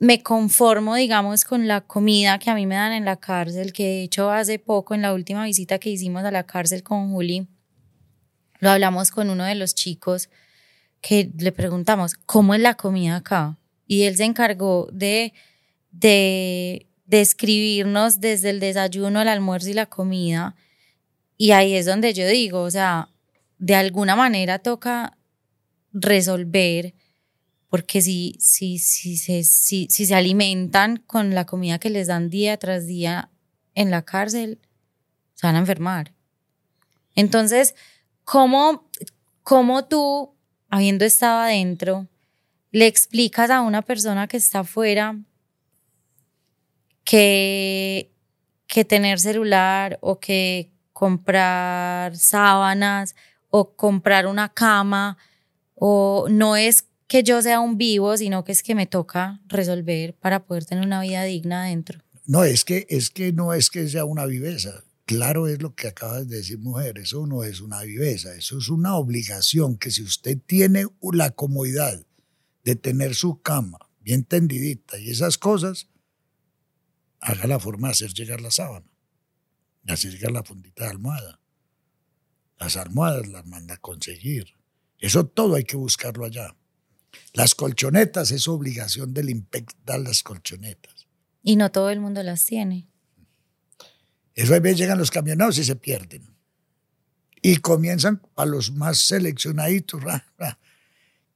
me 0.00 0.22
conformo, 0.22 0.94
digamos, 0.94 1.44
con 1.44 1.68
la 1.68 1.82
comida 1.82 2.38
que 2.38 2.48
a 2.48 2.54
mí 2.54 2.66
me 2.66 2.74
dan 2.74 2.92
en 2.92 3.04
la 3.04 3.16
cárcel, 3.16 3.74
que 3.74 3.84
de 3.84 4.02
hecho 4.02 4.30
hace 4.30 4.58
poco, 4.58 4.94
en 4.94 5.02
la 5.02 5.12
última 5.12 5.44
visita 5.44 5.78
que 5.78 5.90
hicimos 5.90 6.24
a 6.24 6.30
la 6.30 6.44
cárcel 6.44 6.82
con 6.82 7.12
Juli, 7.12 7.46
lo 8.60 8.70
hablamos 8.70 9.10
con 9.10 9.28
uno 9.28 9.44
de 9.44 9.54
los 9.54 9.74
chicos 9.74 10.30
que 11.02 11.30
le 11.38 11.52
preguntamos, 11.52 12.14
¿cómo 12.14 12.54
es 12.54 12.60
la 12.62 12.74
comida 12.74 13.16
acá? 13.16 13.58
Y 13.86 14.04
él 14.04 14.16
se 14.16 14.24
encargó 14.24 14.88
de, 14.90 15.34
de 15.90 16.86
describirnos 17.04 18.20
desde 18.20 18.50
el 18.50 18.60
desayuno, 18.60 19.20
el 19.20 19.28
almuerzo 19.28 19.68
y 19.68 19.74
la 19.74 19.86
comida. 19.86 20.56
Y 21.36 21.50
ahí 21.50 21.74
es 21.74 21.84
donde 21.84 22.14
yo 22.14 22.26
digo, 22.26 22.62
o 22.62 22.70
sea, 22.70 23.10
de 23.58 23.74
alguna 23.74 24.16
manera 24.16 24.60
toca 24.60 25.18
resolver 25.92 26.94
porque 27.70 28.02
si, 28.02 28.36
si, 28.40 28.78
si, 28.78 29.16
se, 29.16 29.44
si, 29.44 29.86
si 29.88 30.04
se 30.04 30.14
alimentan 30.14 30.96
con 31.06 31.34
la 31.34 31.46
comida 31.46 31.78
que 31.78 31.88
les 31.88 32.08
dan 32.08 32.28
día 32.28 32.56
tras 32.56 32.86
día 32.86 33.30
en 33.76 33.92
la 33.92 34.02
cárcel, 34.02 34.60
se 35.34 35.46
van 35.46 35.54
a 35.54 35.60
enfermar. 35.60 36.12
Entonces, 37.14 37.76
¿cómo, 38.24 38.90
cómo 39.44 39.84
tú, 39.84 40.34
habiendo 40.68 41.04
estado 41.04 41.38
adentro, 41.38 42.08
le 42.72 42.88
explicas 42.88 43.50
a 43.50 43.60
una 43.60 43.82
persona 43.82 44.26
que 44.26 44.36
está 44.36 44.60
afuera 44.60 45.16
que, 47.04 48.12
que 48.66 48.84
tener 48.84 49.20
celular 49.20 49.96
o 50.02 50.18
que 50.18 50.72
comprar 50.92 52.16
sábanas 52.16 53.14
o 53.48 53.74
comprar 53.76 54.26
una 54.26 54.48
cama 54.48 55.18
o 55.74 56.26
no 56.28 56.56
es 56.56 56.89
que 57.10 57.24
yo 57.24 57.42
sea 57.42 57.58
un 57.58 57.76
vivo, 57.76 58.16
sino 58.16 58.44
que 58.44 58.52
es 58.52 58.62
que 58.62 58.76
me 58.76 58.86
toca 58.86 59.40
resolver 59.48 60.14
para 60.14 60.46
poder 60.46 60.64
tener 60.64 60.86
una 60.86 61.02
vida 61.02 61.24
digna 61.24 61.64
adentro. 61.64 61.98
No, 62.24 62.44
es 62.44 62.64
que, 62.64 62.86
es 62.88 63.10
que 63.10 63.32
no 63.32 63.52
es 63.52 63.68
que 63.68 63.88
sea 63.88 64.04
una 64.04 64.26
viveza. 64.26 64.84
Claro 65.06 65.48
es 65.48 65.60
lo 65.60 65.74
que 65.74 65.88
acabas 65.88 66.28
de 66.28 66.36
decir, 66.36 66.60
mujer, 66.60 66.98
eso 66.98 67.26
no 67.26 67.42
es 67.42 67.60
una 67.60 67.82
viveza, 67.82 68.32
eso 68.36 68.58
es 68.58 68.68
una 68.68 68.94
obligación 68.94 69.76
que 69.76 69.90
si 69.90 70.04
usted 70.04 70.38
tiene 70.46 70.86
la 71.12 71.30
comodidad 71.30 72.00
de 72.62 72.76
tener 72.76 73.16
su 73.16 73.42
cama 73.42 73.80
bien 73.98 74.22
tendidita 74.22 74.96
y 74.96 75.10
esas 75.10 75.36
cosas, 75.36 75.88
haga 77.18 77.48
la 77.48 77.58
forma 77.58 77.88
de 77.88 77.92
hacer 77.92 78.14
llegar 78.14 78.40
la 78.40 78.52
sábana 78.52 78.86
y 79.84 79.90
hacer 79.90 80.12
llegar 80.12 80.30
la 80.30 80.44
fundita 80.44 80.84
de 80.84 80.90
almohada. 80.90 81.40
Las 82.60 82.76
almohadas 82.76 83.26
las 83.26 83.44
manda 83.46 83.74
a 83.74 83.78
conseguir. 83.78 84.54
Eso 85.00 85.26
todo 85.26 85.56
hay 85.56 85.64
que 85.64 85.76
buscarlo 85.76 86.24
allá. 86.24 86.54
Las 87.32 87.54
colchonetas 87.54 88.30
es 88.30 88.48
obligación 88.48 89.14
del 89.14 89.30
IMPEC 89.30 89.72
dar 89.84 90.00
las 90.00 90.22
colchonetas. 90.22 91.06
Y 91.42 91.56
no 91.56 91.70
todo 91.70 91.90
el 91.90 92.00
mundo 92.00 92.22
las 92.22 92.44
tiene. 92.44 92.88
Eso 94.34 94.54
a 94.54 94.60
veces 94.60 94.78
llegan 94.78 94.98
los 94.98 95.10
camionados 95.10 95.58
y 95.58 95.64
se 95.64 95.76
pierden. 95.76 96.34
Y 97.42 97.56
comienzan 97.56 98.20
a 98.36 98.44
los 98.44 98.72
más 98.72 98.98
seleccionaditos, 98.98 100.02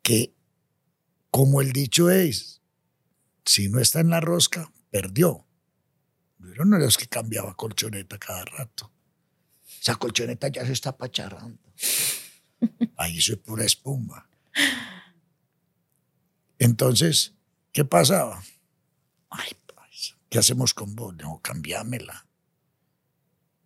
que 0.03 0.35
como 1.31 1.61
el 1.61 1.73
dicho 1.73 2.11
es, 2.11 2.61
si 3.45 3.69
no 3.69 3.81
está 3.81 4.01
en 4.01 4.11
la 4.11 4.21
rosca, 4.21 4.71
perdió. 4.91 5.47
Yo 6.39 6.65
no 6.65 6.77
era 6.77 6.85
los 6.85 6.99
que 6.99 7.07
cambiaba 7.07 7.57
colchoneta 7.57 8.19
cada 8.19 8.45
rato. 8.45 8.93
Esa 9.81 9.97
colchoneta 9.97 10.49
ya 10.49 10.65
se 10.65 10.73
está 10.73 10.97
pacharrando. 10.97 11.59
Ahí 12.97 13.19
es 13.19 13.37
pura 13.45 13.65
espuma. 13.65 14.29
Entonces, 16.59 17.35
¿qué 17.73 17.85
pasaba? 17.85 18.43
Ay, 19.31 19.53
pues, 19.67 20.17
¿qué 20.29 20.39
hacemos 20.39 20.75
con 20.75 20.95
vos? 20.95 21.15
No, 21.17 21.41
cambiámela. 21.43 22.27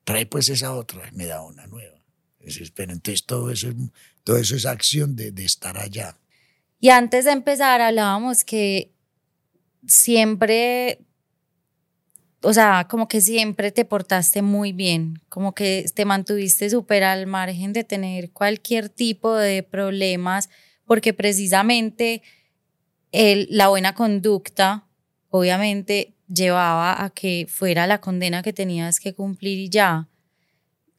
Trae 0.05 0.27
pues 0.27 0.49
esa 0.49 0.75
otra 0.75 1.09
y 1.09 1.17
me 1.17 1.27
da 1.27 1.43
una 1.43 1.67
nueva. 1.67 2.01
entonces 2.41 3.27
todo 3.27 3.51
eso, 3.51 3.69
todo 4.25 4.39
eso 4.39 4.57
es 4.57 4.65
acción 4.65 5.17
de, 5.17 5.33
de 5.33 5.45
estar 5.45 5.77
allá. 5.77 6.17
Y 6.81 6.91
antes 6.91 7.25
de 7.25 7.33
empezar 7.33 7.81
hablábamos 7.81 8.45
que 8.45 8.93
siempre 9.87 11.05
o 12.43 12.53
sea, 12.53 12.87
como 12.89 13.09
que 13.09 13.21
siempre 13.21 13.73
te 13.73 13.85
portaste 13.85 14.43
muy 14.43 14.73
bien, 14.73 15.21
como 15.29 15.55
que 15.55 15.87
te 15.95 16.05
mantuviste 16.05 16.71
súper 16.71 17.03
al 17.03 17.27
margen 17.27 17.73
de 17.73 17.85
tener 17.85 18.31
cualquier 18.31 18.89
tipo 18.89 19.35
de 19.35 19.63
problemas, 19.63 20.49
porque 20.85 21.13
precisamente 21.13 22.23
la 23.13 23.69
buena 23.69 23.95
conducta, 23.95 24.87
obviamente, 25.31 26.15
llevaba 26.33 27.03
a 27.03 27.11
que 27.11 27.47
fuera 27.49 27.87
la 27.87 28.01
condena 28.01 28.43
que 28.43 28.53
tenías 28.53 29.01
que 29.01 29.15
cumplir 29.15 29.59
y 29.59 29.69
ya. 29.69 30.09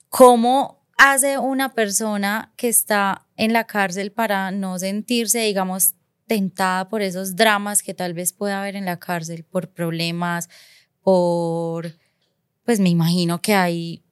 ¿Cómo 0.10 0.88
hace 0.98 1.38
una 1.38 1.74
persona 1.74 2.52
que 2.58 2.68
está 2.68 3.26
en 3.38 3.54
la 3.54 3.66
cárcel 3.66 4.12
para 4.12 4.52
no 4.52 4.78
sentirse, 4.80 5.40
digamos, 5.40 5.96
tentada 6.28 6.90
por 6.90 7.02
esos 7.02 7.36
dramas 7.36 7.82
que 7.82 7.94
tal 7.94 8.14
vez 8.14 8.34
pueda 8.34 8.60
haber 8.62 8.76
en 8.76 8.86
la 8.86 9.00
cárcel, 9.00 9.44
por 9.44 9.70
problemas, 9.70 10.50
por, 11.02 11.96
pues 12.66 12.80
me 12.80 12.90
imagino 12.90 13.42
que 13.42 13.56
hay, 13.56 14.04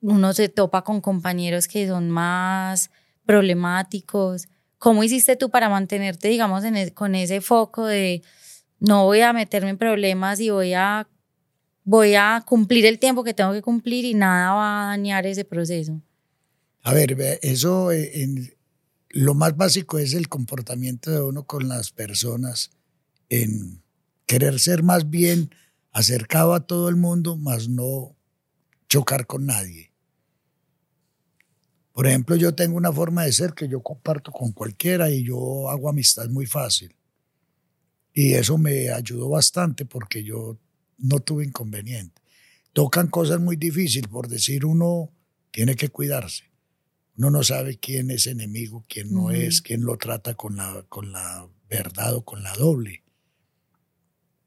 uno 0.00 0.32
se 0.32 0.48
topa 0.48 0.82
con 0.82 1.00
compañeros 1.00 1.66
que 1.66 1.88
son 1.88 2.10
más 2.10 2.90
problemáticos. 3.24 4.48
¿Cómo 4.78 5.02
hiciste 5.04 5.36
tú 5.36 5.50
para 5.50 5.68
mantenerte, 5.68 6.28
digamos, 6.28 6.64
en 6.64 6.90
con 6.90 7.14
ese 7.14 7.40
foco 7.40 7.86
de 7.86 8.22
no 8.78 9.04
voy 9.04 9.20
a 9.20 9.32
meterme 9.32 9.70
en 9.70 9.78
problemas 9.78 10.38
y 10.40 10.50
voy 10.50 10.74
a, 10.74 11.08
voy 11.84 12.14
a 12.14 12.44
cumplir 12.46 12.86
el 12.86 12.98
tiempo 12.98 13.24
que 13.24 13.34
tengo 13.34 13.52
que 13.52 13.62
cumplir 13.62 14.04
y 14.04 14.14
nada 14.14 14.52
va 14.52 14.84
a 14.84 14.86
dañar 14.88 15.26
ese 15.26 15.44
proceso? 15.44 16.00
A 16.82 16.94
ver, 16.94 17.16
eso 17.42 17.90
eh, 17.90 18.22
en, 18.22 18.54
lo 19.10 19.34
más 19.34 19.56
básico 19.56 19.98
es 19.98 20.14
el 20.14 20.28
comportamiento 20.28 21.10
de 21.10 21.22
uno 21.22 21.44
con 21.44 21.68
las 21.68 21.90
personas 21.90 22.70
en 23.28 23.82
querer 24.26 24.60
ser 24.60 24.82
más 24.82 25.10
bien 25.10 25.50
acercado 25.90 26.54
a 26.54 26.66
todo 26.66 26.88
el 26.88 26.96
mundo, 26.96 27.36
más 27.36 27.68
no 27.68 28.14
chocar 28.88 29.26
con 29.26 29.46
nadie. 29.46 29.87
Por 31.98 32.06
ejemplo, 32.06 32.36
yo 32.36 32.54
tengo 32.54 32.76
una 32.76 32.92
forma 32.92 33.24
de 33.24 33.32
ser 33.32 33.54
que 33.54 33.66
yo 33.66 33.82
comparto 33.82 34.30
con 34.30 34.52
cualquiera 34.52 35.10
y 35.10 35.24
yo 35.24 35.68
hago 35.68 35.88
amistad 35.88 36.28
muy 36.28 36.46
fácil. 36.46 36.94
Y 38.12 38.34
eso 38.34 38.56
me 38.56 38.90
ayudó 38.90 39.30
bastante 39.30 39.84
porque 39.84 40.22
yo 40.22 40.60
no 40.96 41.18
tuve 41.18 41.44
inconveniente. 41.44 42.22
Tocan 42.72 43.08
cosas 43.08 43.40
muy 43.40 43.56
difíciles, 43.56 44.08
por 44.08 44.28
decir 44.28 44.64
uno 44.64 45.10
tiene 45.50 45.74
que 45.74 45.88
cuidarse. 45.88 46.44
Uno 47.16 47.32
no 47.32 47.42
sabe 47.42 47.78
quién 47.78 48.12
es 48.12 48.28
enemigo, 48.28 48.84
quién 48.88 49.12
no 49.12 49.32
es, 49.32 49.60
quién 49.60 49.82
lo 49.82 49.98
trata 49.98 50.36
con 50.36 50.54
la, 50.54 50.84
con 50.88 51.10
la 51.10 51.48
verdad 51.68 52.14
o 52.14 52.24
con 52.24 52.44
la 52.44 52.52
doble 52.52 53.02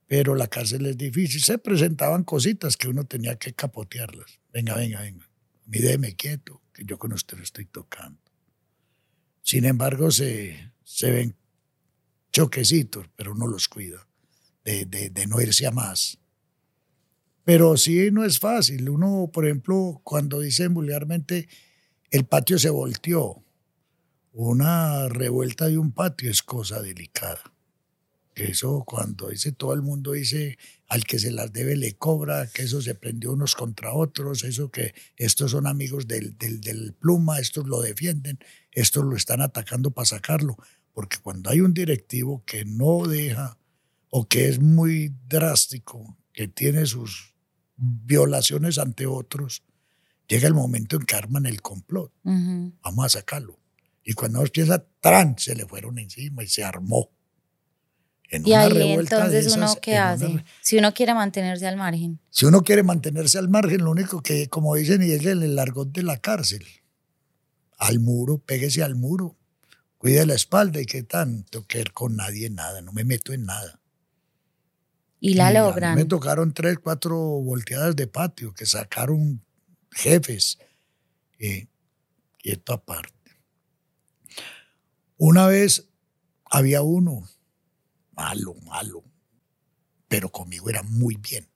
pero 0.07 0.35
la 0.35 0.47
cárcel 0.47 0.85
es 0.85 0.97
difícil. 0.97 1.41
Se 1.41 1.57
presentaban 1.57 2.25
cositas 2.25 2.75
que 2.75 2.89
uno 2.89 3.05
tenía 3.05 3.37
que 3.37 3.53
capotearlas. 3.53 4.41
Venga, 4.51 4.75
venga, 4.75 5.01
venga. 5.01 5.30
Mídeme 5.65 6.15
quieto, 6.15 6.61
que 6.73 6.83
yo 6.85 6.97
con 6.97 7.13
usted 7.13 7.37
lo 7.37 7.43
estoy 7.43 7.65
tocando. 7.65 8.19
Sin 9.41 9.65
embargo, 9.65 10.11
se, 10.11 10.73
se 10.83 11.11
ven 11.11 11.35
choquecitos, 12.31 13.07
pero 13.15 13.31
uno 13.33 13.47
los 13.47 13.67
cuida, 13.67 14.07
de, 14.63 14.85
de, 14.85 15.27
no 15.27 15.41
irse 15.41 15.65
a 15.65 15.71
más. 15.71 16.19
Pero 17.43 17.75
sí 17.77 18.11
no 18.11 18.23
es 18.23 18.39
fácil. 18.39 18.89
Uno, 18.89 19.29
por 19.33 19.45
ejemplo, 19.45 20.01
cuando 20.03 20.39
dicen 20.39 20.73
vulgarmente, 20.73 21.49
el 22.11 22.25
patio 22.25 22.59
se 22.59 22.69
volteó. 22.69 23.43
Una 24.33 25.09
revuelta 25.09 25.67
de 25.67 25.77
un 25.77 25.91
patio 25.91 26.29
es 26.29 26.43
cosa 26.43 26.81
delicada 26.81 27.41
eso 28.35 28.83
cuando 28.85 29.29
dice 29.29 29.51
todo 29.51 29.73
el 29.73 29.81
mundo 29.81 30.13
dice 30.13 30.57
al 30.87 31.03
que 31.03 31.19
se 31.19 31.31
las 31.31 31.51
debe 31.51 31.75
le 31.75 31.93
cobra, 31.93 32.47
que 32.47 32.63
eso 32.63 32.81
se 32.81 32.95
prendió 32.95 33.33
unos 33.33 33.55
contra 33.55 33.93
otros, 33.93 34.43
eso 34.43 34.71
que 34.71 34.93
estos 35.17 35.51
son 35.51 35.67
amigos 35.67 36.07
del, 36.07 36.37
del, 36.37 36.93
pluma, 36.93 37.39
estos 37.39 37.67
lo 37.67 37.81
defienden, 37.81 38.39
estos 38.71 39.05
lo 39.05 39.15
están 39.15 39.41
atacando 39.41 39.91
para 39.91 40.05
sacarlo, 40.05 40.57
porque 40.93 41.17
cuando 41.21 41.49
hay 41.49 41.61
un 41.61 41.73
directivo 41.73 42.43
que 42.45 42.65
no 42.65 43.07
deja 43.07 43.57
o 44.09 44.27
que 44.27 44.49
es 44.49 44.59
muy 44.59 45.13
drástico, 45.27 46.17
que 46.33 46.47
tiene 46.47 46.85
sus 46.85 47.33
violaciones 47.77 48.77
ante 48.77 49.05
otros, 49.05 49.63
llega 50.27 50.47
el 50.47 50.53
momento 50.53 50.97
en 50.97 51.03
que 51.03 51.15
arman 51.15 51.45
el 51.45 51.61
complot, 51.61 52.13
vamos 52.23 53.05
a 53.05 53.09
sacarlo. 53.09 53.59
Y 54.03 54.13
cuando 54.13 54.43
piensa, 54.45 54.85
¡tran! 54.99 55.37
se 55.37 55.55
le 55.55 55.65
fueron 55.65 55.99
encima 55.99 56.43
y 56.43 56.47
se 56.47 56.63
armó 56.63 57.11
y 58.31 58.53
ahí 58.53 58.93
entonces 58.93 59.53
uno 59.55 59.75
qué 59.81 59.97
hace, 59.97 60.43
si 60.61 60.77
uno 60.77 60.93
quiere 60.93 61.13
mantenerse 61.13 61.67
al 61.67 61.75
margen. 61.75 62.19
Si 62.29 62.45
uno 62.45 62.63
quiere 62.63 62.81
mantenerse 62.81 63.37
al 63.37 63.49
margen, 63.49 63.83
lo 63.83 63.91
único 63.91 64.21
que, 64.23 64.47
como 64.47 64.75
dicen, 64.75 65.03
y 65.03 65.11
es 65.11 65.25
el 65.25 65.55
largón 65.55 65.91
de 65.91 66.03
la 66.03 66.17
cárcel. 66.17 66.65
Al 67.77 67.99
muro, 67.99 68.37
péguese 68.37 68.83
al 68.83 68.95
muro, 68.95 69.35
cuide 69.97 70.25
la 70.25 70.35
espalda 70.35 70.79
y 70.79 70.85
qué 70.85 71.03
tanto 71.03 71.65
que 71.67 71.81
ir 71.81 71.91
con 71.91 72.15
nadie, 72.15 72.49
nada, 72.49 72.81
no 72.81 72.93
me 72.93 73.03
meto 73.03 73.33
en 73.33 73.45
nada. 73.45 73.79
Y 75.19 75.33
la 75.33 75.51
logran. 75.51 75.95
Me 75.95 76.05
tocaron 76.05 76.53
tres, 76.53 76.79
cuatro 76.79 77.17
volteadas 77.17 77.95
de 77.95 78.07
patio 78.07 78.53
que 78.53 78.65
sacaron 78.65 79.43
jefes. 79.91 80.57
y 81.37 81.67
quieto 82.37 82.73
aparte. 82.73 83.13
Una 85.17 85.45
vez 85.45 85.87
había 86.45 86.81
uno 86.81 87.27
malo, 88.21 88.53
malo, 88.65 89.03
pero 90.07 90.29
conmigo 90.29 90.69
era 90.69 90.83
muy 90.83 91.15
bien. 91.15 91.47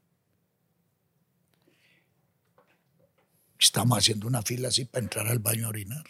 Estábamos 3.59 3.99
haciendo 3.99 4.27
una 4.27 4.41
fila 4.41 4.69
así 4.69 4.85
para 4.85 5.03
entrar 5.03 5.27
al 5.27 5.39
baño 5.39 5.67
a 5.67 5.69
orinar. 5.69 6.03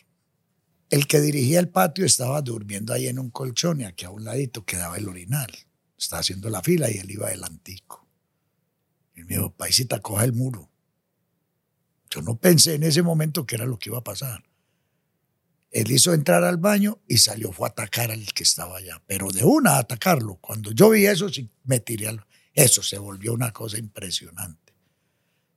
El 0.89 1.07
que 1.07 1.19
dirigía 1.19 1.59
el 1.59 1.69
patio 1.69 2.05
estaba 2.05 2.41
durmiendo 2.41 2.93
ahí 2.93 3.07
en 3.07 3.19
un 3.19 3.31
colchón 3.31 3.81
y 3.81 3.85
aquí 3.85 4.05
a 4.05 4.11
un 4.11 4.23
ladito 4.23 4.63
quedaba 4.65 4.97
el 4.97 5.09
orinal. 5.09 5.51
Estaba 5.97 6.21
haciendo 6.21 6.49
la 6.49 6.61
fila 6.61 6.89
y 6.89 6.97
él 6.97 7.11
iba 7.11 7.27
adelantico. 7.27 8.07
Y 9.15 9.23
me 9.23 9.35
dijo, 9.35 9.51
paisita, 9.51 9.99
coja 9.99 10.23
el 10.23 10.33
muro. 10.33 10.69
Yo 12.09 12.21
no 12.21 12.37
pensé 12.37 12.75
en 12.75 12.83
ese 12.83 13.01
momento 13.01 13.45
que 13.45 13.55
era 13.55 13.65
lo 13.65 13.77
que 13.77 13.89
iba 13.89 13.97
a 13.97 14.03
pasar. 14.03 14.43
Él 15.75 15.91
hizo 15.91 16.13
entrar 16.13 16.45
al 16.45 16.55
baño 16.55 17.01
y 17.05 17.17
salió, 17.17 17.51
fue 17.51 17.67
a 17.67 17.71
atacar 17.71 18.09
al 18.09 18.25
que 18.31 18.43
estaba 18.43 18.77
allá, 18.77 19.03
pero 19.07 19.29
de 19.29 19.43
una 19.43 19.71
a 19.71 19.79
atacarlo. 19.79 20.37
Cuando 20.37 20.71
yo 20.71 20.89
vi 20.91 21.05
eso, 21.05 21.27
sí, 21.27 21.51
me 21.65 21.81
tiré 21.81 22.07
al... 22.07 22.25
Eso 22.53 22.81
se 22.81 22.97
volvió 22.97 23.33
una 23.33 23.51
cosa 23.51 23.77
impresionante. 23.77 24.73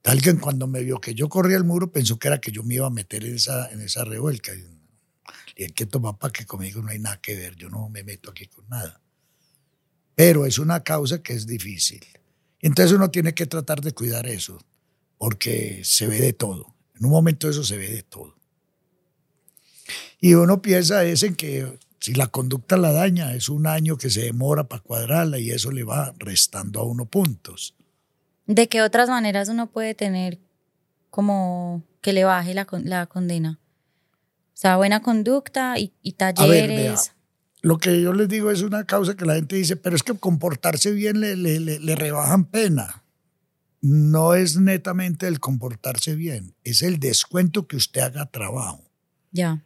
Tal 0.01 0.21
que 0.21 0.35
cuando 0.35 0.67
me 0.67 0.83
vio 0.83 0.99
que 0.99 1.15
yo 1.15 1.29
corría 1.29 1.55
el 1.55 1.63
muro, 1.63 1.89
pensó 1.89 2.19
que 2.19 2.27
era 2.27 2.41
que 2.41 2.51
yo 2.51 2.63
me 2.63 2.75
iba 2.75 2.87
a 2.87 2.89
meter 2.89 3.23
en 3.23 3.35
esa, 3.35 3.71
en 3.71 3.79
esa 3.79 4.03
revuelca. 4.03 4.51
Y 5.55 5.63
el 5.63 5.73
que 5.73 5.87
papá, 5.87 6.33
que 6.33 6.45
conmigo 6.45 6.81
no 6.81 6.89
hay 6.89 6.99
nada 6.99 7.21
que 7.21 7.37
ver, 7.37 7.55
yo 7.55 7.69
no 7.69 7.87
me 7.87 8.03
meto 8.03 8.31
aquí 8.31 8.45
con 8.47 8.67
nada. 8.67 9.01
Pero 10.15 10.45
es 10.45 10.59
una 10.59 10.83
causa 10.83 11.23
que 11.23 11.31
es 11.31 11.47
difícil. 11.47 12.05
Entonces 12.59 12.93
uno 12.93 13.09
tiene 13.09 13.33
que 13.33 13.45
tratar 13.45 13.79
de 13.79 13.93
cuidar 13.93 14.27
eso, 14.27 14.59
porque 15.17 15.79
se 15.85 16.07
ve 16.07 16.19
de 16.19 16.33
todo. 16.33 16.75
En 16.97 17.05
un 17.05 17.11
momento 17.11 17.49
eso 17.49 17.63
se 17.63 17.77
ve 17.77 17.89
de 17.89 18.03
todo. 18.03 18.38
Y 20.19 20.33
uno 20.33 20.61
piensa 20.61 21.03
es 21.03 21.23
en 21.23 21.35
que 21.35 21.79
si 21.99 22.13
la 22.13 22.27
conducta 22.27 22.77
la 22.77 22.91
daña, 22.91 23.33
es 23.33 23.49
un 23.49 23.67
año 23.67 23.97
que 23.97 24.09
se 24.09 24.21
demora 24.21 24.63
para 24.63 24.81
cuadrarla 24.81 25.37
y 25.37 25.51
eso 25.51 25.71
le 25.71 25.83
va 25.83 26.13
restando 26.17 26.79
a 26.79 26.83
uno 26.83 27.05
puntos. 27.05 27.75
¿De 28.45 28.67
qué 28.67 28.81
otras 28.81 29.09
maneras 29.09 29.49
uno 29.49 29.67
puede 29.67 29.93
tener 29.93 30.39
como 31.09 31.83
que 32.01 32.13
le 32.13 32.23
baje 32.23 32.53
la, 32.53 32.67
la 32.83 33.05
condena? 33.05 33.59
O 34.53 34.61
sea, 34.61 34.77
buena 34.77 35.01
conducta 35.01 35.75
y, 35.77 35.91
talleres. 36.13 37.13
lo 37.61 37.77
que 37.77 38.01
yo 38.01 38.13
les 38.13 38.27
digo 38.27 38.51
es 38.51 38.61
una 38.61 38.85
causa 38.85 39.15
que 39.15 39.25
la 39.25 39.35
gente 39.35 39.55
dice, 39.55 39.75
pero 39.75 39.95
es 39.95 40.03
que 40.03 40.13
comportarse 40.15 40.91
bien 40.91 41.21
le, 41.21 41.35
le, 41.35 41.59
le 41.59 41.95
rebajan 41.95 42.45
pena. 42.45 43.03
No 43.81 44.33
es 44.33 44.57
netamente 44.57 45.27
el 45.27 45.39
comportarse 45.39 46.15
bien, 46.15 46.55
es 46.63 46.81
el 46.81 46.99
descuento 46.99 47.67
que 47.67 47.77
usted 47.77 48.01
haga 48.01 48.25
trabajo. 48.25 48.83
Ya. 49.31 49.63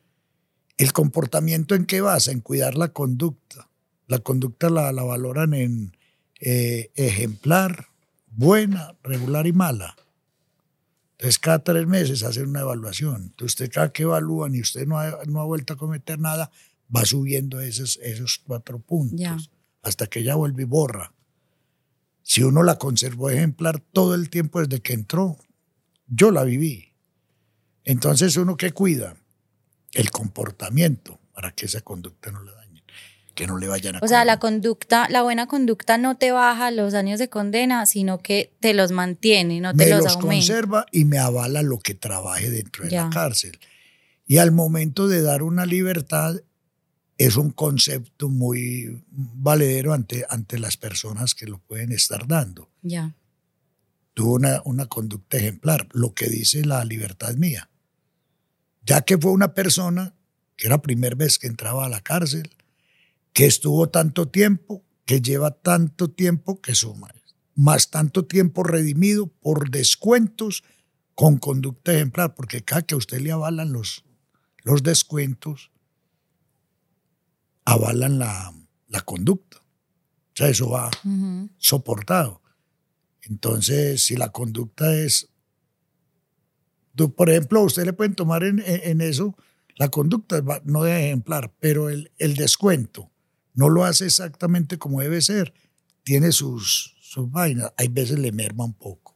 El 0.78 0.92
comportamiento 0.92 1.76
en 1.76 1.86
qué 1.86 2.02
basa? 2.02 2.32
En 2.32 2.40
cuidar 2.40 2.76
la 2.76 2.90
conducta. 2.90 3.70
La 4.08 4.20
conducta 4.20 4.70
la, 4.70 4.92
la 4.92 5.04
valoran 5.04 5.54
en 5.54 5.96
eh, 6.40 6.92
ejemplar, 6.96 7.88
buena, 8.32 8.96
regular 9.04 9.48
y 9.48 9.54
mala. 9.54 9.96
Entonces, 11.14 11.40
cada 11.40 11.60
tres 11.60 11.88
meses 11.88 12.24
hacen 12.24 12.50
una 12.50 12.62
evaluación. 12.62 13.24
Entonces, 13.24 13.54
usted 13.54 13.72
cada 13.72 13.94
que 13.94 14.04
evalúan 14.04 14.56
y 14.56 14.62
usted 14.62 14.86
no 14.86 15.00
ha, 15.00 15.20
no 15.26 15.40
ha 15.40 15.46
vuelto 15.46 15.74
a 15.74 15.78
cometer 15.78 16.20
nada, 16.20 16.52
va 16.94 17.06
subiendo 17.06 17.62
esos, 17.62 17.98
esos 18.04 18.42
cuatro 18.46 18.80
puntos 18.80 19.52
hasta 19.84 20.08
que 20.08 20.20
ella 20.20 20.36
vuelve 20.36 20.64
y 20.64 20.66
borra. 20.66 21.14
Si 22.24 22.44
uno 22.44 22.64
la 22.64 22.78
conservó 22.78 23.30
ejemplar 23.30 23.80
todo 23.80 24.16
el 24.16 24.30
tiempo 24.30 24.60
desde 24.60 24.82
que 24.82 24.94
entró, 24.94 25.38
yo 26.08 26.32
la 26.32 26.44
viví. 26.44 26.94
Entonces, 27.86 28.36
uno 28.38 28.58
que 28.58 28.72
cuida 28.72 29.16
el 29.94 30.12
comportamiento 30.12 31.20
para 31.34 31.52
que 31.52 31.66
esa 31.66 31.82
conducta 31.82 32.32
no 32.32 32.44
le 32.44 32.52
dañe, 32.52 32.84
que 33.36 33.48
no 33.48 33.58
le 33.58 33.68
vayan 33.68 33.96
a. 33.96 34.00
O 34.02 34.08
sea, 34.08 34.26
la 34.26 34.40
conducta, 34.40 35.08
la 35.10 35.24
buena 35.24 35.48
conducta 35.48 35.98
no 35.98 36.16
te 36.16 36.32
baja 36.32 36.72
los 36.72 36.94
años 36.94 37.20
de 37.20 37.30
condena, 37.30 37.86
sino 37.86 38.20
que 38.20 38.54
te 38.60 38.74
los 38.74 38.92
mantiene, 38.92 39.60
no 39.60 39.72
te 39.72 39.86
me 39.86 39.90
los, 39.90 40.04
los 40.04 40.18
conserva 40.18 40.86
y 40.92 41.06
me 41.06 41.18
avala 41.18 41.62
lo 41.62 41.80
que 41.80 41.94
trabaje 41.94 42.50
dentro 42.50 42.86
de 42.86 42.92
la 42.92 43.10
cárcel. 43.10 43.60
Y 44.26 44.38
al 44.38 44.52
momento 44.52 45.08
de 45.08 45.22
dar 45.22 45.44
una 45.44 45.66
libertad, 45.66 46.36
es 47.18 47.36
un 47.36 47.52
concepto 47.52 48.30
muy 48.30 49.04
valedero 49.12 49.94
ante, 49.94 50.26
ante 50.30 50.60
las 50.60 50.78
personas 50.78 51.36
que 51.36 51.46
lo 51.46 51.60
pueden 51.60 51.92
estar 51.92 52.28
dando. 52.28 52.70
Ya. 52.82 53.16
Tuvo 54.14 54.34
una, 54.34 54.62
una 54.66 54.88
conducta 54.88 55.38
ejemplar, 55.38 55.88
lo 55.92 56.14
que 56.14 56.28
dice 56.28 56.66
la 56.66 56.84
libertad 56.86 57.36
mía. 57.36 57.70
Ya 58.86 59.02
que 59.02 59.18
fue 59.18 59.32
una 59.32 59.54
persona 59.54 60.16
que 60.56 60.68
era 60.68 60.76
la 60.76 60.82
primera 60.82 61.16
vez 61.16 61.40
que 61.40 61.48
entraba 61.48 61.86
a 61.86 61.90
la 61.90 62.02
cárcel, 62.02 62.56
que 63.34 63.46
estuvo 63.46 63.90
tanto 63.90 64.28
tiempo, 64.28 64.84
que 65.06 65.22
lleva 65.22 65.52
tanto 65.52 66.10
tiempo 66.10 66.62
que 66.62 66.76
suma, 66.76 67.14
más 67.56 67.90
tanto 67.90 68.26
tiempo 68.26 68.64
redimido 68.64 69.28
por 69.28 69.70
descuentos 69.70 70.64
con 71.16 71.38
conducta 71.38 71.94
ejemplar, 71.94 72.36
porque 72.36 72.64
cada 72.64 72.84
que 72.84 72.96
a 72.96 72.98
usted 72.98 73.22
le 73.22 73.32
avalan 73.32 73.72
los, 73.72 74.04
los 74.64 74.84
descuentos, 74.84 75.72
avalan 77.66 78.20
la, 78.20 78.54
la 78.88 79.02
conducta. 79.02 79.58
O 79.58 80.36
sea, 80.36 80.50
eso 80.50 80.70
va 80.70 80.90
soportado. 81.58 82.42
Entonces, 83.22 84.04
si 84.04 84.16
la 84.16 84.32
conducta 84.32 84.96
es, 84.96 85.30
por 87.16 87.30
ejemplo, 87.30 87.60
a 87.60 87.64
usted 87.64 87.86
le 87.86 87.94
pueden 87.94 88.16
tomar 88.16 88.44
en, 88.44 89.02
eso, 89.02 89.36
la 89.76 89.90
conducta 89.90 90.44
no 90.64 90.84
de 90.84 91.08
ejemplar, 91.08 91.54
pero 91.60 91.90
el, 91.90 92.10
descuento 92.18 93.12
no 93.54 93.70
lo 93.70 93.86
hace 93.86 94.06
exactamente 94.06 94.78
como 94.78 95.02
debe 95.02 95.22
ser. 95.22 95.54
Tiene 96.04 96.32
sus, 96.32 96.96
vainas. 97.18 97.72
Hay 97.78 97.88
veces 97.88 98.20
le 98.20 98.32
merma 98.32 98.66
un 98.66 98.74
poco. 98.74 99.16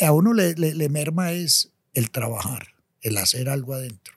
A 0.00 0.12
uno 0.12 0.32
le, 0.32 0.54
le, 0.54 0.74
le 0.74 0.88
merma 0.88 1.32
es 1.32 1.72
el 1.92 2.10
trabajar, 2.10 2.68
el 3.00 3.16
hacer 3.18 3.48
algo 3.48 3.74
adentro 3.74 4.14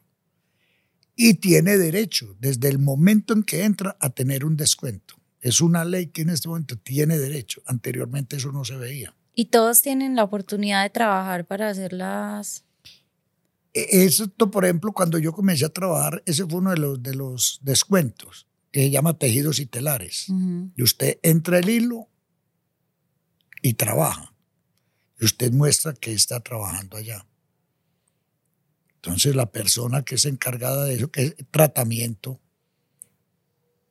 y 1.18 1.34
tiene 1.34 1.78
derecho 1.78 2.38
desde 2.40 2.70
el 2.70 2.78
momento 2.78 3.34
en 3.34 3.44
que 3.44 3.66
entra 3.66 3.98
a 4.00 4.12
tener 4.12 4.46
un 4.46 4.56
descuento. 4.56 5.16
Es 5.42 5.62
una 5.62 5.84
ley 5.84 6.08
que 6.08 6.22
en 6.22 6.30
este 6.30 6.48
momento 6.48 6.78
tiene 6.78 7.18
derecho. 7.18 7.62
Anteriormente 7.66 8.38
eso 8.38 8.52
no 8.52 8.64
se 8.64 8.78
veía. 8.78 9.16
¿Y 9.40 9.46
todos 9.46 9.84
tienen 9.84 10.16
la 10.16 10.24
oportunidad 10.24 10.82
de 10.82 10.90
trabajar 10.90 11.46
para 11.46 11.70
hacerlas? 11.70 12.66
E, 13.72 14.04
eso, 14.04 14.28
por 14.30 14.66
ejemplo, 14.66 14.92
cuando 14.92 15.20
yo 15.20 15.32
comencé 15.32 15.64
a 15.64 15.70
trabajar, 15.70 16.24
ese 16.26 16.44
fue 16.44 16.58
uno 16.58 16.72
de 16.72 16.78
los, 16.78 17.04
de 17.04 17.14
los 17.14 17.60
descuentos, 17.62 18.48
que 18.72 18.80
se 18.82 18.90
llama 18.90 19.20
tejidos 19.20 19.60
y 19.60 19.68
telares. 19.68 20.26
Y 20.76 20.82
usted 20.82 21.20
entra 21.22 21.60
el 21.60 21.70
hilo 21.70 22.10
y 23.62 23.76
trabaja. 23.76 24.34
Y 25.20 25.26
usted 25.26 25.52
muestra 25.52 25.94
que 25.94 26.14
está 26.14 26.40
trabajando 26.40 26.98
allá. 26.98 27.24
Entonces 28.96 29.36
la 29.36 29.52
persona 29.52 30.02
que 30.02 30.16
es 30.16 30.26
encargada 30.26 30.86
de 30.86 30.96
eso, 30.96 31.12
que 31.12 31.22
es 31.22 31.36
tratamiento, 31.52 32.40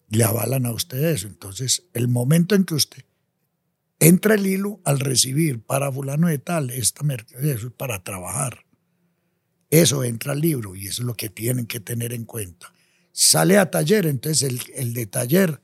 le 0.09 0.25
avalan 0.25 0.67
a 0.67 0.73
usted 0.73 1.05
eso. 1.05 1.29
Entonces 1.29 1.85
el 1.93 2.09
momento 2.09 2.57
en 2.57 2.65
que 2.65 2.75
usted 2.75 3.05
entra 4.01 4.35
el 4.35 4.47
hilo 4.47 4.81
al 4.85 5.01
recibir 5.01 5.63
para 5.63 5.91
fulano 5.91 6.29
de 6.29 6.39
tal, 6.39 6.71
esta 6.71 7.03
mercancía, 7.03 7.55
eso 7.55 7.69
es 7.69 7.73
para 7.73 8.03
trabajar. 8.03 8.65
Eso 9.71 10.05
entra 10.05 10.33
al 10.33 10.41
libro 10.41 10.77
y 10.77 10.87
eso 10.87 11.03
es 11.03 11.07
lo 11.07 11.15
que 11.15 11.29
tienen 11.29 11.67
que 11.67 11.81
tener 11.81 12.13
en 12.13 12.25
cuenta. 12.25 12.73
Sale 13.13 13.59
a 13.59 13.71
taller, 13.71 14.07
entonces 14.07 14.69
el, 14.75 14.93
de 14.93 15.07
taller 15.07 15.61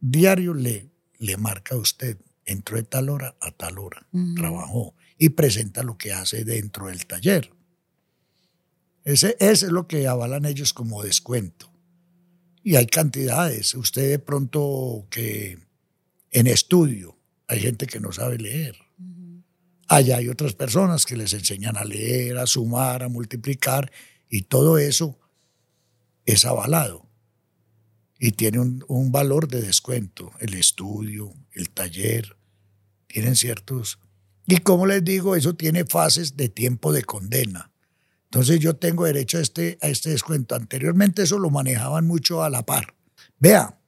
diario 0.00 0.54
le, 0.54 0.90
le 1.18 1.36
marca 1.36 1.74
a 1.74 1.78
usted, 1.78 2.18
entró 2.44 2.76
de 2.76 2.82
tal 2.82 3.08
hora 3.08 3.36
a 3.40 3.52
tal 3.52 3.78
hora, 3.78 4.06
trabajó 4.34 4.94
y 5.18 5.28
presenta 5.30 5.82
lo 5.82 5.96
que 5.96 6.12
hace 6.12 6.44
dentro 6.44 6.88
del 6.88 7.06
taller. 7.06 7.52
Ese, 9.04 9.36
es 9.38 9.62
lo 9.62 9.86
que 9.86 10.06
avalan 10.06 10.44
ellos 10.44 10.72
como 10.72 11.02
descuento. 11.02 11.70
Y 12.62 12.76
hay 12.76 12.86
cantidades. 12.86 13.74
Usted 13.74 14.08
de 14.08 14.18
pronto 14.18 15.06
que 15.10 15.58
en 16.32 16.46
estudio 16.46 17.16
hay 17.46 17.60
gente 17.60 17.86
que 17.86 18.00
no 18.00 18.12
sabe 18.12 18.38
leer. 18.38 18.76
Allá 19.88 20.16
hay 20.16 20.28
otras 20.28 20.54
personas 20.54 21.04
que 21.04 21.16
les 21.16 21.34
enseñan 21.34 21.76
a 21.76 21.84
leer, 21.84 22.38
a 22.38 22.46
sumar, 22.46 23.02
a 23.02 23.08
multiplicar 23.08 23.92
y 24.28 24.42
todo 24.42 24.78
eso 24.78 25.18
es 26.24 26.44
avalado 26.44 27.06
y 28.18 28.32
tiene 28.32 28.60
un, 28.60 28.84
un, 28.88 29.12
valor 29.12 29.48
de 29.48 29.60
descuento. 29.60 30.32
El 30.38 30.54
estudio, 30.54 31.34
el 31.52 31.70
taller, 31.70 32.36
tienen 33.08 33.36
ciertos... 33.36 33.98
Y 34.46 34.58
como 34.58 34.86
les 34.86 35.04
digo, 35.04 35.36
eso 35.36 35.54
tiene 35.54 35.84
fases 35.84 36.36
de 36.36 36.48
tiempo 36.48 36.92
de 36.92 37.02
condena. 37.02 37.72
Entonces 38.24 38.60
yo 38.60 38.76
tengo 38.76 39.04
derecho 39.04 39.38
a 39.38 39.40
este, 39.42 39.76
a 39.82 39.88
este 39.88 40.10
descuento. 40.10 40.54
Anteriormente 40.54 41.22
eso 41.22 41.38
lo 41.38 41.50
manejaban 41.50 42.06
mucho 42.06 42.42
a 42.42 42.48
la 42.48 42.64
par. 42.64 42.94
Vea, 43.38 43.78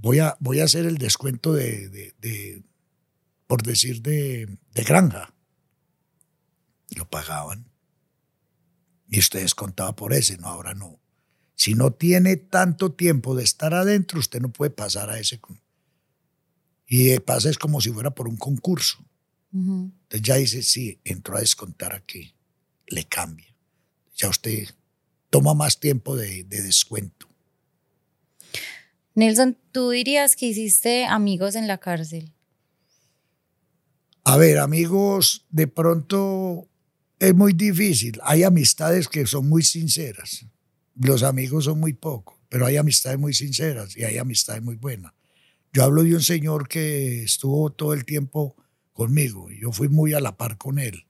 voy 0.00 0.18
a, 0.20 0.36
voy 0.40 0.60
a 0.60 0.64
hacer 0.64 0.86
el 0.86 0.98
descuento 0.98 1.52
de, 1.52 2.62
por 3.46 3.62
decir, 3.62 4.02
de, 4.02 4.58
de 4.74 4.82
granja. 4.84 5.34
Lo 6.96 7.08
pagaban. 7.08 7.70
Y 9.10 9.18
ustedes 9.18 9.54
contaban 9.54 9.94
por 9.94 10.12
ese, 10.12 10.36
no, 10.38 10.48
ahora 10.48 10.74
no. 10.74 11.00
Si 11.54 11.74
no 11.74 11.92
tiene 11.92 12.36
tanto 12.36 12.92
tiempo 12.92 13.34
de 13.34 13.44
estar 13.44 13.74
adentro, 13.74 14.20
usted 14.20 14.40
no 14.40 14.52
puede 14.52 14.70
pasar 14.70 15.10
a 15.10 15.18
ese. 15.18 15.40
Y 16.86 17.18
pasa 17.20 17.50
es 17.50 17.58
como 17.58 17.80
si 17.80 17.90
fuera 17.90 18.14
por 18.14 18.28
un 18.28 18.36
concurso. 18.36 19.04
Entonces 19.52 20.22
ya 20.22 20.36
dice, 20.36 20.62
sí, 20.62 21.00
entró 21.04 21.36
a 21.36 21.40
descontar 21.40 21.94
aquí 21.94 22.34
le 22.90 23.04
cambia. 23.04 23.54
Ya 24.16 24.28
usted 24.28 24.68
toma 25.30 25.54
más 25.54 25.78
tiempo 25.80 26.16
de, 26.16 26.44
descuento. 26.44 27.27
Nelson, 29.18 29.58
¿tú 29.72 29.90
dirías 29.90 30.36
que 30.36 30.46
hiciste 30.46 31.04
amigos 31.04 31.56
en 31.56 31.66
la 31.66 31.78
cárcel? 31.78 32.32
A 34.22 34.36
ver, 34.36 34.58
amigos, 34.58 35.44
de 35.50 35.66
pronto 35.66 36.68
es 37.18 37.34
muy 37.34 37.52
difícil. 37.52 38.20
Hay 38.22 38.44
amistades 38.44 39.08
que 39.08 39.26
son 39.26 39.48
muy 39.48 39.64
sinceras. 39.64 40.46
Los 40.94 41.24
amigos 41.24 41.64
son 41.64 41.80
muy 41.80 41.94
pocos, 41.94 42.38
pero 42.48 42.64
hay 42.64 42.76
amistades 42.76 43.18
muy 43.18 43.34
sinceras 43.34 43.96
y 43.96 44.04
hay 44.04 44.18
amistades 44.18 44.62
muy 44.62 44.76
buenas. 44.76 45.12
Yo 45.72 45.82
hablo 45.82 46.04
de 46.04 46.14
un 46.14 46.22
señor 46.22 46.68
que 46.68 47.24
estuvo 47.24 47.70
todo 47.70 47.94
el 47.94 48.04
tiempo 48.04 48.54
conmigo 48.92 49.50
yo 49.50 49.72
fui 49.72 49.88
muy 49.88 50.12
a 50.12 50.20
la 50.20 50.36
par 50.36 50.58
con 50.58 50.78
él 50.78 51.06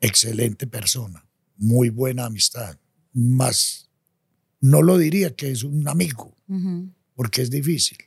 excelente 0.00 0.66
persona, 0.66 1.26
muy 1.56 1.88
buena 1.88 2.26
amistad. 2.26 2.78
Más, 3.14 3.90
no 4.64 4.80
lo 4.80 4.96
diría 4.96 5.36
que 5.36 5.50
es 5.50 5.62
un 5.62 5.86
amigo, 5.88 6.34
porque 7.14 7.42
es 7.42 7.50
difícil. 7.50 7.98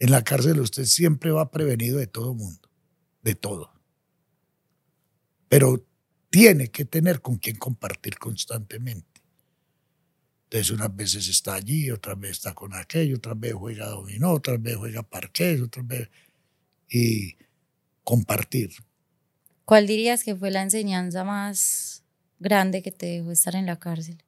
En 0.00 0.10
la 0.10 0.24
cárcel 0.24 0.58
usted 0.58 0.84
siempre 0.84 1.30
va 1.30 1.52
prevenido 1.52 1.98
de 1.98 2.08
todo 2.08 2.34
mundo, 2.34 2.68
de 3.22 3.36
todo. 3.36 3.72
Pero 5.48 5.86
tiene 6.28 6.72
que 6.72 6.84
tener 6.84 7.20
con 7.20 7.36
quien 7.36 7.54
compartir 7.54 8.18
constantemente. 8.18 9.22
Entonces 10.44 10.72
unas 10.72 10.96
veces 10.96 11.28
está 11.28 11.54
allí, 11.54 11.88
otras 11.92 12.18
veces 12.18 12.38
está 12.38 12.52
con 12.52 12.74
aquello, 12.74 13.18
otras 13.18 13.38
veces 13.38 13.56
juega 13.56 13.86
dominó, 13.86 14.32
otras 14.32 14.60
veces 14.60 14.78
juega 14.78 15.04
parqués, 15.04 15.60
otras 15.60 15.86
veces... 15.86 16.08
Y 16.88 17.36
compartir. 18.02 18.70
¿Cuál 19.64 19.86
dirías 19.86 20.24
que 20.24 20.34
fue 20.34 20.50
la 20.50 20.62
enseñanza 20.62 21.22
más 21.22 22.02
grande 22.40 22.82
que 22.82 22.90
te 22.90 23.06
dejó 23.06 23.30
estar 23.30 23.54
en 23.54 23.66
la 23.66 23.78
cárcel? 23.78 24.24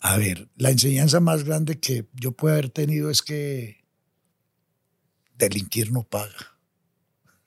A 0.00 0.16
ver, 0.16 0.48
la 0.56 0.70
enseñanza 0.70 1.20
más 1.20 1.44
grande 1.44 1.78
que 1.78 2.08
yo 2.14 2.32
puedo 2.32 2.54
haber 2.54 2.70
tenido 2.70 3.10
es 3.10 3.22
que 3.22 3.84
delinquir 5.36 5.92
no 5.92 6.02
paga. 6.04 6.58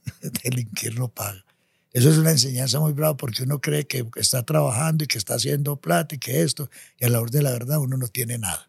delinquir 0.43 0.97
no 0.97 1.09
paga. 1.09 1.43
Eso 1.93 2.09
es 2.09 2.17
una 2.17 2.31
enseñanza 2.31 2.79
muy 2.79 2.93
brava 2.93 3.17
porque 3.17 3.43
uno 3.43 3.61
cree 3.61 3.85
que 3.85 4.05
está 4.15 4.43
trabajando 4.43 5.03
y 5.03 5.07
que 5.07 5.17
está 5.17 5.35
haciendo 5.35 5.79
plata 5.79 6.15
y 6.15 6.17
que 6.19 6.41
esto, 6.41 6.69
y 6.99 7.05
a 7.05 7.09
la 7.09 7.21
hora 7.21 7.29
de 7.29 7.43
la 7.43 7.51
verdad 7.51 7.79
uno 7.79 7.97
no 7.97 8.07
tiene 8.07 8.37
nada. 8.37 8.67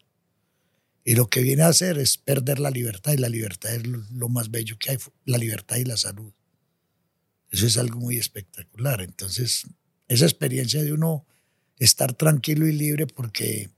Y 1.03 1.15
lo 1.15 1.27
que 1.27 1.41
viene 1.41 1.63
a 1.63 1.67
hacer 1.67 1.99
es 1.99 2.17
perder 2.17 2.59
la 2.59 2.71
libertad 2.71 3.13
y 3.13 3.17
la 3.17 3.29
libertad 3.29 3.73
es 3.75 3.85
lo 3.85 4.29
más 4.29 4.49
bello 4.49 4.77
que 4.79 4.91
hay, 4.91 4.97
la 5.25 5.37
libertad 5.37 5.77
y 5.77 5.85
la 5.85 5.97
salud. 5.97 6.33
Eso 7.51 7.67
es 7.67 7.77
algo 7.77 7.99
muy 7.99 8.17
espectacular. 8.17 9.01
Entonces, 9.01 9.67
esa 10.07 10.25
experiencia 10.25 10.83
de 10.83 10.93
uno 10.93 11.25
estar 11.77 12.13
tranquilo 12.13 12.67
y 12.67 12.71
libre 12.71 13.07
porque 13.07 13.69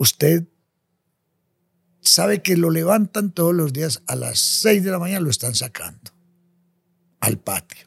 usted 0.00 0.48
sabe 2.00 2.42
que 2.42 2.56
lo 2.56 2.70
levantan 2.70 3.32
todos 3.32 3.54
los 3.54 3.72
días 3.72 4.02
a 4.06 4.16
las 4.16 4.38
6 4.38 4.82
de 4.82 4.90
la 4.90 4.98
mañana, 4.98 5.20
lo 5.20 5.30
están 5.30 5.54
sacando 5.54 6.10
al 7.20 7.38
patio. 7.38 7.86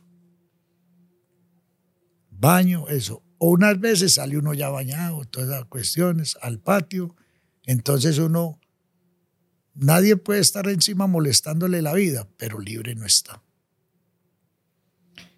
Baño, 2.30 2.88
eso. 2.88 3.24
O 3.40 3.50
unas 3.50 3.80
veces 3.80 4.14
sale 4.14 4.38
uno 4.38 4.54
ya 4.54 4.70
bañado, 4.70 5.26
todas 5.26 5.50
las 5.50 5.66
cuestiones, 5.66 6.38
al 6.42 6.60
patio. 6.60 7.16
Entonces 7.66 8.20
uno, 8.20 8.60
nadie 9.74 10.16
puede 10.16 10.42
estar 10.42 10.68
encima 10.68 11.08
molestándole 11.08 11.82
la 11.82 11.94
vida, 11.94 12.28
pero 12.38 12.60
libre 12.60 12.94
no 12.94 13.08
está. 13.08 13.43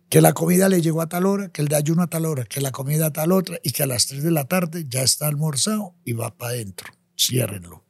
Que 0.09 0.21
la 0.21 0.33
comida 0.33 0.69
le 0.69 0.81
llegó 0.81 1.01
a 1.01 1.09
tal 1.09 1.25
hora, 1.25 1.49
que 1.49 1.61
el 1.61 1.67
de 1.67 1.75
ayuno 1.75 2.03
a 2.03 2.07
tal 2.07 2.25
hora, 2.25 2.45
que 2.45 2.61
la 2.61 2.71
comida 2.71 3.07
a 3.07 3.13
tal 3.13 3.31
otra 3.31 3.59
y 3.63 3.71
que 3.71 3.83
a 3.83 3.87
las 3.87 4.07
3 4.07 4.23
de 4.23 4.31
la 4.31 4.45
tarde 4.45 4.85
ya 4.87 5.01
está 5.01 5.27
almorzado 5.27 5.95
y 6.05 6.13
va 6.13 6.35
para 6.37 6.51
adentro. 6.51 6.93
Ciérrenlo. 7.17 7.83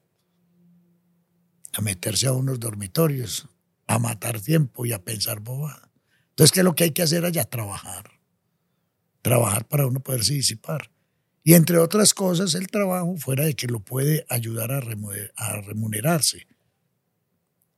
A 1.73 1.81
meterse 1.81 2.27
a 2.27 2.31
unos 2.31 2.59
dormitorios, 2.59 3.49
a 3.87 3.99
matar 3.99 4.39
tiempo 4.39 4.85
y 4.85 4.93
a 4.93 5.03
pensar 5.03 5.41
bobada. 5.41 5.91
Entonces, 6.29 6.51
¿qué 6.51 6.61
es 6.61 6.63
lo 6.63 6.75
que 6.75 6.85
hay 6.85 6.91
que 6.91 7.01
hacer 7.01 7.25
allá? 7.25 7.45
Trabajar. 7.45 8.11
Trabajar 9.21 9.67
para 9.67 9.87
uno 9.87 9.99
poderse 9.99 10.33
disipar. 10.33 10.91
Y 11.47 11.53
entre 11.53 11.77
otras 11.77 12.15
cosas, 12.15 12.55
el 12.55 12.67
trabajo, 12.67 13.15
fuera 13.17 13.45
de 13.45 13.53
que 13.53 13.67
lo 13.67 13.79
puede 13.79 14.25
ayudar 14.29 14.71
a, 14.71 14.81
remunerarse. 14.81 16.47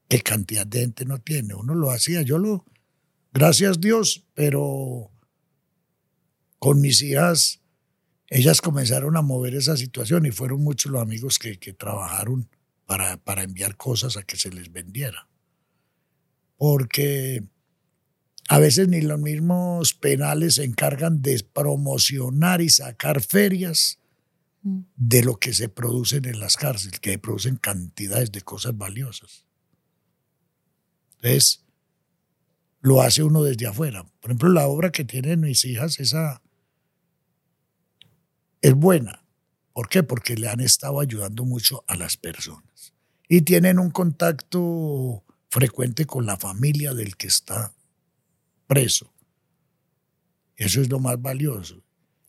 ¿Qué 0.08 0.22
cantidad 0.22 0.66
de 0.66 0.80
gente 0.80 1.04
no 1.04 1.20
tiene? 1.20 1.54
Uno 1.54 1.76
lo 1.76 1.92
hacía, 1.92 2.22
yo 2.22 2.38
lo, 2.38 2.64
gracias 3.38 3.80
Dios, 3.80 4.26
pero 4.34 5.12
con 6.58 6.82
mis 6.82 7.02
hijas, 7.04 7.62
ellas 8.30 8.62
comenzaron 8.62 9.16
a 9.16 9.22
mover 9.22 9.54
esa 9.54 9.78
situación 9.78 10.26
y 10.26 10.32
fueron 10.32 10.64
muchos 10.64 10.92
los 10.92 11.02
amigos 11.02 11.38
que, 11.38 11.56
trabajaron 11.74 12.50
para, 12.86 13.18
para 13.18 13.44
enviar 13.44 13.78
cosas 13.78 14.18
a 14.18 14.24
que 14.24 14.38
se 14.38 14.50
les 14.50 14.72
vendiera. 14.72 15.30
Porque 16.58 17.44
a 18.50 18.58
veces 18.58 18.88
ni 18.88 19.02
los 19.02 19.20
mismos 19.20 19.94
penales 19.94 20.56
se 20.56 20.64
encargan 20.64 21.22
de 21.22 21.46
promocionar 21.54 22.62
y 22.62 22.70
sacar 22.70 23.22
ferias 23.22 24.00
mm. 24.64 24.80
de 24.96 25.24
lo 25.24 25.38
que 25.38 25.54
se 25.54 25.70
producen 25.70 26.26
en 26.26 26.40
las 26.40 26.58
cárceles, 26.58 27.00
que 27.00 27.20
producen 27.20 27.58
cantidades 27.58 28.32
de 28.32 28.42
cosas 28.42 28.76
valiosas. 28.76 29.46
Entonces, 31.18 31.67
lo 32.82 33.02
hace 33.02 33.24
uno 33.24 33.44
desde 33.44 33.68
afuera. 33.68 34.04
Por 34.20 34.32
ejemplo, 34.32 34.50
la 34.50 34.68
obra 34.68 34.92
que 34.92 35.04
tienen 35.04 35.42
mis 35.42 35.66
hijas, 35.66 36.00
esa 36.00 36.42
es 38.62 38.74
buena. 38.74 39.24
¿Por 39.74 39.90
qué? 39.90 40.04
Porque 40.04 40.36
le 40.36 40.50
han 40.50 40.60
estado 40.60 41.00
ayudando 41.00 41.46
mucho 41.46 41.84
a 41.88 41.96
las 41.96 42.18
personas. 42.18 42.94
Y 43.28 43.42
tienen 43.42 43.80
un 43.80 43.92
contacto 43.92 45.24
frecuente 45.50 46.06
con 46.06 46.26
la 46.26 46.38
familia 46.38 46.94
del 46.94 47.16
que 47.16 47.28
está 47.28 47.74
preso. 48.68 49.14
Eso 50.56 50.82
es 50.82 50.90
lo 50.90 51.00
más 51.00 51.22
valioso. 51.22 51.84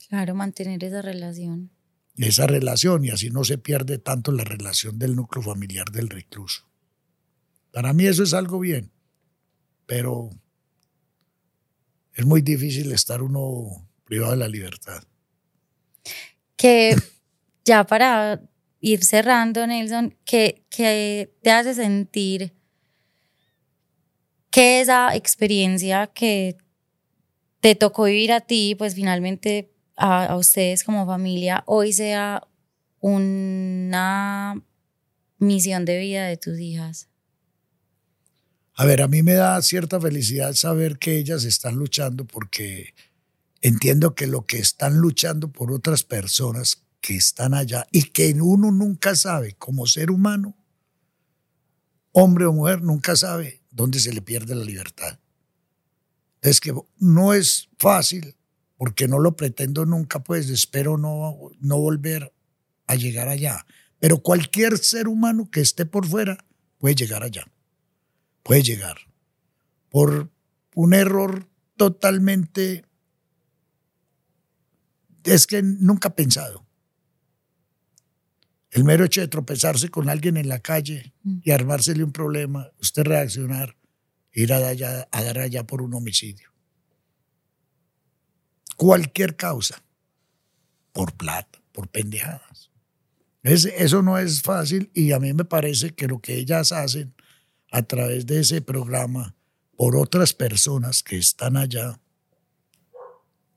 Claro, 0.09 0.35
mantener 0.35 0.83
esa 0.85 1.03
relación. 1.03 1.71
Esa 2.17 2.47
relación 2.47 3.05
y 3.05 3.11
así 3.11 3.31
no 3.31 3.45
se 3.45 3.59
pierde 3.59 3.99
tanto 3.99 4.33
la 4.33 4.45
relación 4.45 4.99
del 4.99 5.15
núcleo 5.15 5.43
familiar 5.43 5.91
del 5.91 6.09
recluso. 6.09 6.69
Para 7.73 7.93
mí 7.93 8.07
eso 8.07 8.23
es 8.23 8.35
algo 8.35 8.59
bien, 8.59 8.91
pero 9.89 10.29
es 12.13 12.27
muy 12.27 12.43
difícil 12.43 12.93
estar 12.93 13.23
uno 13.23 13.89
privado 14.05 14.33
de 14.33 14.39
la 14.39 14.49
libertad. 14.49 15.03
Que 16.57 16.95
ya 17.65 17.85
para 17.85 18.43
ir 18.81 19.03
cerrando, 19.03 19.67
Nelson, 19.67 20.15
que, 20.27 20.67
te 21.43 21.51
hace 21.51 21.75
sentir 21.75 22.53
que 24.51 24.83
esa 24.83 25.17
experiencia 25.17 26.07
que 26.09 26.59
te 27.61 27.75
tocó 27.75 28.05
vivir 28.05 28.33
a 28.33 28.43
ti, 28.43 28.75
pues 28.77 28.95
finalmente 28.95 29.73
a, 29.97 30.37
ustedes 30.37 30.85
como 30.85 31.07
familia, 31.07 31.65
hoy 31.67 31.95
sea 31.95 32.47
una 33.01 34.63
misión 35.39 35.87
de 35.87 35.99
vida 35.99 36.27
de 36.27 36.37
tus 36.37 36.59
hijas? 36.59 37.08
A 38.81 38.85
ver, 38.85 39.03
a 39.03 39.09
mí 39.09 39.25
me 39.25 39.35
da 39.35 39.61
cierta 39.61 40.01
felicidad 40.01 40.55
saber 40.55 41.01
que 41.01 41.19
ellas 41.19 41.43
están 41.43 41.75
luchando 41.75 42.25
porque 42.25 42.95
entiendo 43.61 44.15
que 44.15 44.29
lo 44.29 44.47
que 44.47 44.59
están 44.59 44.99
luchando 44.99 45.51
por 45.51 45.73
otras 45.73 46.05
personas 46.05 46.85
que 47.01 47.17
están 47.17 47.55
allá 47.55 47.89
y 47.91 48.05
que 48.05 48.33
uno 48.41 48.71
nunca 48.71 49.17
sabe 49.17 49.55
como 49.55 49.89
ser 49.89 50.13
humano, 50.13 50.57
hombre 52.13 52.45
o 52.45 52.53
mujer, 52.53 52.81
nunca 52.83 53.17
sabe 53.17 53.63
donde 53.73 53.99
se 53.99 54.13
le 54.13 54.23
pierde 54.23 54.55
la 54.55 54.65
libertad. 54.65 55.19
Es 56.41 56.61
que 56.61 56.73
no 57.01 57.35
es 57.35 57.71
fácil, 57.81 58.37
porque 58.77 59.09
no 59.09 59.19
lo 59.19 59.35
pretendo 59.35 59.87
nunca, 59.87 60.23
pues 60.23 60.51
espero 60.51 60.97
no, 60.97 61.51
no 61.59 61.79
volver 61.79 62.33
a 62.87 62.95
llegar 62.95 63.29
allá. 63.29 63.67
Pero 63.99 64.23
cualquier 64.23 64.79
ser 64.79 65.09
humano 65.09 65.51
que 65.51 65.63
esté 65.63 65.85
por 65.85 66.07
fuera 66.07 66.39
puede 66.79 66.95
llegar 66.95 67.25
allá. 67.25 67.45
Puede 68.49 68.63
llegar. 68.63 68.97
Por 69.91 70.33
un 70.75 70.95
error 70.95 71.47
totalmente... 71.77 72.87
Es 75.23 75.47
que 75.47 75.63
nunca 75.63 76.17
pensado. 76.17 76.67
El 78.71 78.85
mero 78.85 79.05
hecho 79.05 79.21
de 79.21 79.29
tropezarse 79.29 79.91
con 79.91 80.09
alguien 80.09 80.39
en 80.39 80.49
la 80.49 80.61
calle 80.61 81.13
mm. 81.25 81.41
y 81.45 81.51
armársele 81.51 82.03
un 82.03 82.13
problema, 82.13 82.73
usted 82.81 83.03
reaccionar, 83.03 83.77
ir 84.33 84.51
a, 84.55 84.57
a 84.57 85.23
dar 85.23 85.39
allá 85.39 85.67
por 85.67 85.83
un 85.83 85.93
homicidio. 85.93 86.51
Cualquier 88.77 89.37
causa, 89.37 89.83
por 90.93 91.13
plata, 91.19 91.61
por 91.73 91.89
pendejadas. 91.89 92.71
eso 93.43 94.01
no 94.01 94.17
es 94.17 94.41
fácil 94.41 94.91
y 94.95 95.13
a 95.13 95.19
mí 95.19 95.35
me 95.35 95.45
parece 95.45 95.95
que 95.95 96.09
lo 96.09 96.21
que 96.21 96.37
ellas 96.37 96.73
hacen 96.73 97.15
a 97.71 97.83
través 97.83 98.27
de 98.27 98.41
ese 98.41 98.63
programa 98.63 99.35
por 99.77 99.97
otras 99.97 100.33
personas 100.33 101.03
que 101.03 101.17
están 101.19 101.57
allá, 101.57 102.01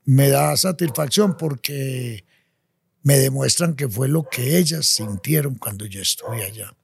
me 0.04 0.28
da 0.28 0.56
satisfacción 0.56 1.36
porque 1.36 2.24
me 3.02 3.18
demuestran 3.18 3.74
que 3.74 3.88
fue 3.88 4.08
lo 4.08 4.28
que 4.28 4.58
ellas 4.58 4.86
sintieron 4.86 5.56
cuando 5.56 5.86
yo 5.86 6.00
estuve 6.00 6.44
allá. 6.44 6.74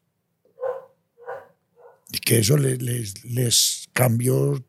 Y 2.10 2.18
que 2.18 2.38
eso 2.38 2.56
les, 2.56 3.24
les, 3.24 3.88
cambió, 3.92 4.64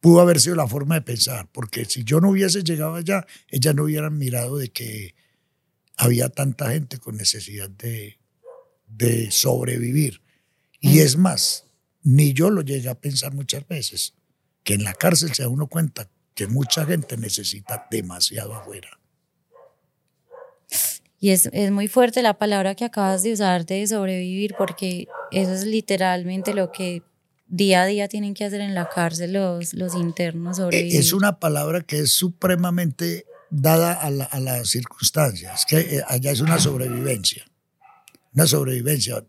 pudo 0.00 0.20
haber 0.20 0.40
sido 0.40 0.56
la 0.56 0.66
forma 0.66 0.94
de 0.94 1.02
pensar, 1.02 1.48
porque 1.52 1.84
si 1.84 2.04
yo 2.04 2.20
no 2.20 2.30
hubiese 2.30 2.62
llegado 2.62 2.94
allá, 2.94 3.26
ellas 3.48 3.74
no 3.74 3.84
hubieran 3.84 4.16
mirado 4.16 4.56
de 4.56 4.70
que 4.70 5.14
había 5.96 6.28
tanta 6.30 6.70
gente 6.70 6.98
con 6.98 7.16
necesidad 7.16 7.68
de, 7.68 8.18
de 8.86 9.30
sobrevivir. 9.30 10.22
Y 10.80 11.00
es 11.00 11.16
más, 11.16 11.64
ni 12.02 12.32
yo 12.32 12.50
lo 12.50 12.62
llegué 12.62 12.88
a 12.88 12.94
pensar 12.94 13.34
muchas 13.34 13.66
veces, 13.66 14.14
que 14.62 14.74
en 14.74 14.84
la 14.84 14.94
cárcel 14.94 15.34
se 15.34 15.42
da 15.42 15.48
uno 15.48 15.66
cuenta 15.66 16.08
que 16.34 16.46
mucha 16.46 16.86
gente 16.86 17.16
necesita 17.16 17.86
demasiado 17.90 18.54
afuera. 18.54 18.88
Y 21.20 21.30
es, 21.30 21.48
es, 21.52 21.70
muy 21.72 21.88
fuerte 21.88 22.22
la 22.22 22.38
palabra 22.38 22.76
que 22.76 22.84
acabas 22.84 23.24
de 23.24 23.32
usar 23.32 23.66
de 23.66 23.86
sobrevivir, 23.86 24.54
porque 24.56 25.08
eso 25.32 25.52
es 25.52 25.64
literalmente 25.64 26.54
lo 26.54 26.70
que 26.70 27.02
día 27.48 27.82
a 27.82 27.86
día 27.86 28.08
tienen 28.08 28.34
que 28.34 28.44
hacer 28.44 28.60
en 28.60 28.74
la 28.74 28.88
cárcel 28.88 29.32
los, 29.32 29.74
los 29.74 29.94
internos. 29.94 30.58
E, 30.58 30.62
sobrevivir. 30.62 31.00
Es 31.00 31.12
una 31.12 31.40
palabra 31.40 31.80
que 31.80 32.00
es 32.00 32.12
supremamente 32.12 33.26
dada 33.50 33.94
a, 33.94 34.10
la, 34.10 34.24
a 34.24 34.38
las 34.38 34.68
circunstancias, 34.68 35.64
que 35.66 35.78
eh, 35.78 36.02
allá 36.06 36.30
es 36.30 36.40
una 36.40 36.60
sobrevivencia. 36.60 37.44
Una 38.34 38.46
sobrevivencia. 38.46 39.24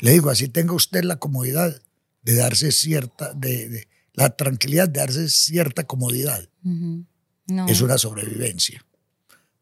Le 0.00 0.12
digo, 0.12 0.30
así 0.30 0.48
tenga 0.48 0.72
usted 0.72 1.04
la 1.04 1.16
comodidad 1.16 1.80
de 2.22 2.34
darse 2.34 2.72
cierta, 2.72 3.32
de, 3.34 3.88
la 4.14 4.36
tranquilidad 4.36 4.88
de 4.88 5.00
darse 5.00 5.28
cierta 5.28 5.84
comodidad. 5.84 6.48
Es 7.68 7.80
una 7.80 7.98
sobrevivencia. 7.98 8.84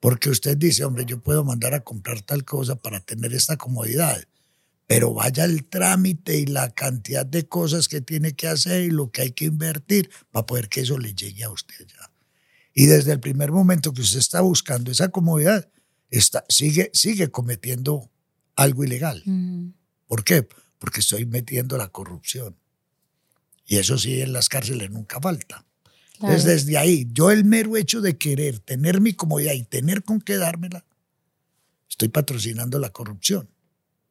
Porque 0.00 0.30
usted 0.30 0.56
dice, 0.56 0.84
hombre, 0.84 1.04
yo 1.04 1.20
puedo 1.20 1.44
mandar 1.44 1.74
a 1.74 1.80
comprar 1.80 2.22
tal 2.22 2.44
cosa 2.44 2.76
para 2.76 3.00
tener 3.00 3.34
esta 3.34 3.56
comodidad, 3.56 4.22
pero 4.86 5.12
vaya 5.12 5.44
el 5.44 5.64
trámite 5.64 6.38
y 6.38 6.46
la 6.46 6.70
cantidad 6.70 7.26
de 7.26 7.48
cosas 7.48 7.88
que 7.88 8.00
tiene 8.00 8.32
que 8.32 8.46
hacer 8.46 8.84
y 8.84 8.90
lo 8.90 9.10
que 9.10 9.22
hay 9.22 9.32
que 9.32 9.46
invertir 9.46 10.10
para 10.30 10.46
poder 10.46 10.68
que 10.68 10.82
eso 10.82 10.98
le 10.98 11.14
llegue 11.14 11.44
a 11.44 11.50
usted 11.50 11.86
ya. 11.86 12.10
Y 12.74 12.86
desde 12.86 13.12
el 13.12 13.20
primer 13.20 13.50
momento 13.50 13.92
que 13.92 14.02
usted 14.02 14.20
está 14.20 14.40
buscando 14.40 14.92
esa 14.92 15.08
comodidad, 15.08 15.68
está, 16.10 16.44
sigue, 16.48 16.90
sigue 16.94 17.28
cometiendo 17.30 18.08
algo 18.54 18.84
ilegal. 18.84 19.22
¿Por 20.08 20.24
qué? 20.24 20.48
Porque 20.78 21.00
estoy 21.00 21.26
metiendo 21.26 21.76
la 21.76 21.88
corrupción. 21.88 22.56
Y 23.66 23.76
eso 23.76 23.98
sí, 23.98 24.20
en 24.22 24.32
las 24.32 24.48
cárceles 24.48 24.90
nunca 24.90 25.20
falta. 25.20 25.64
Entonces, 26.14 26.44
desde 26.44 26.78
ahí, 26.78 27.06
yo 27.12 27.30
el 27.30 27.44
mero 27.44 27.76
hecho 27.76 28.00
de 28.00 28.18
querer 28.18 28.58
tener 28.58 29.00
mi 29.00 29.12
comodidad 29.12 29.52
y 29.52 29.62
tener 29.62 30.02
con 30.02 30.20
qué 30.20 30.36
dármela, 30.36 30.84
estoy 31.88 32.08
patrocinando 32.08 32.80
la 32.80 32.90
corrupción. 32.90 33.48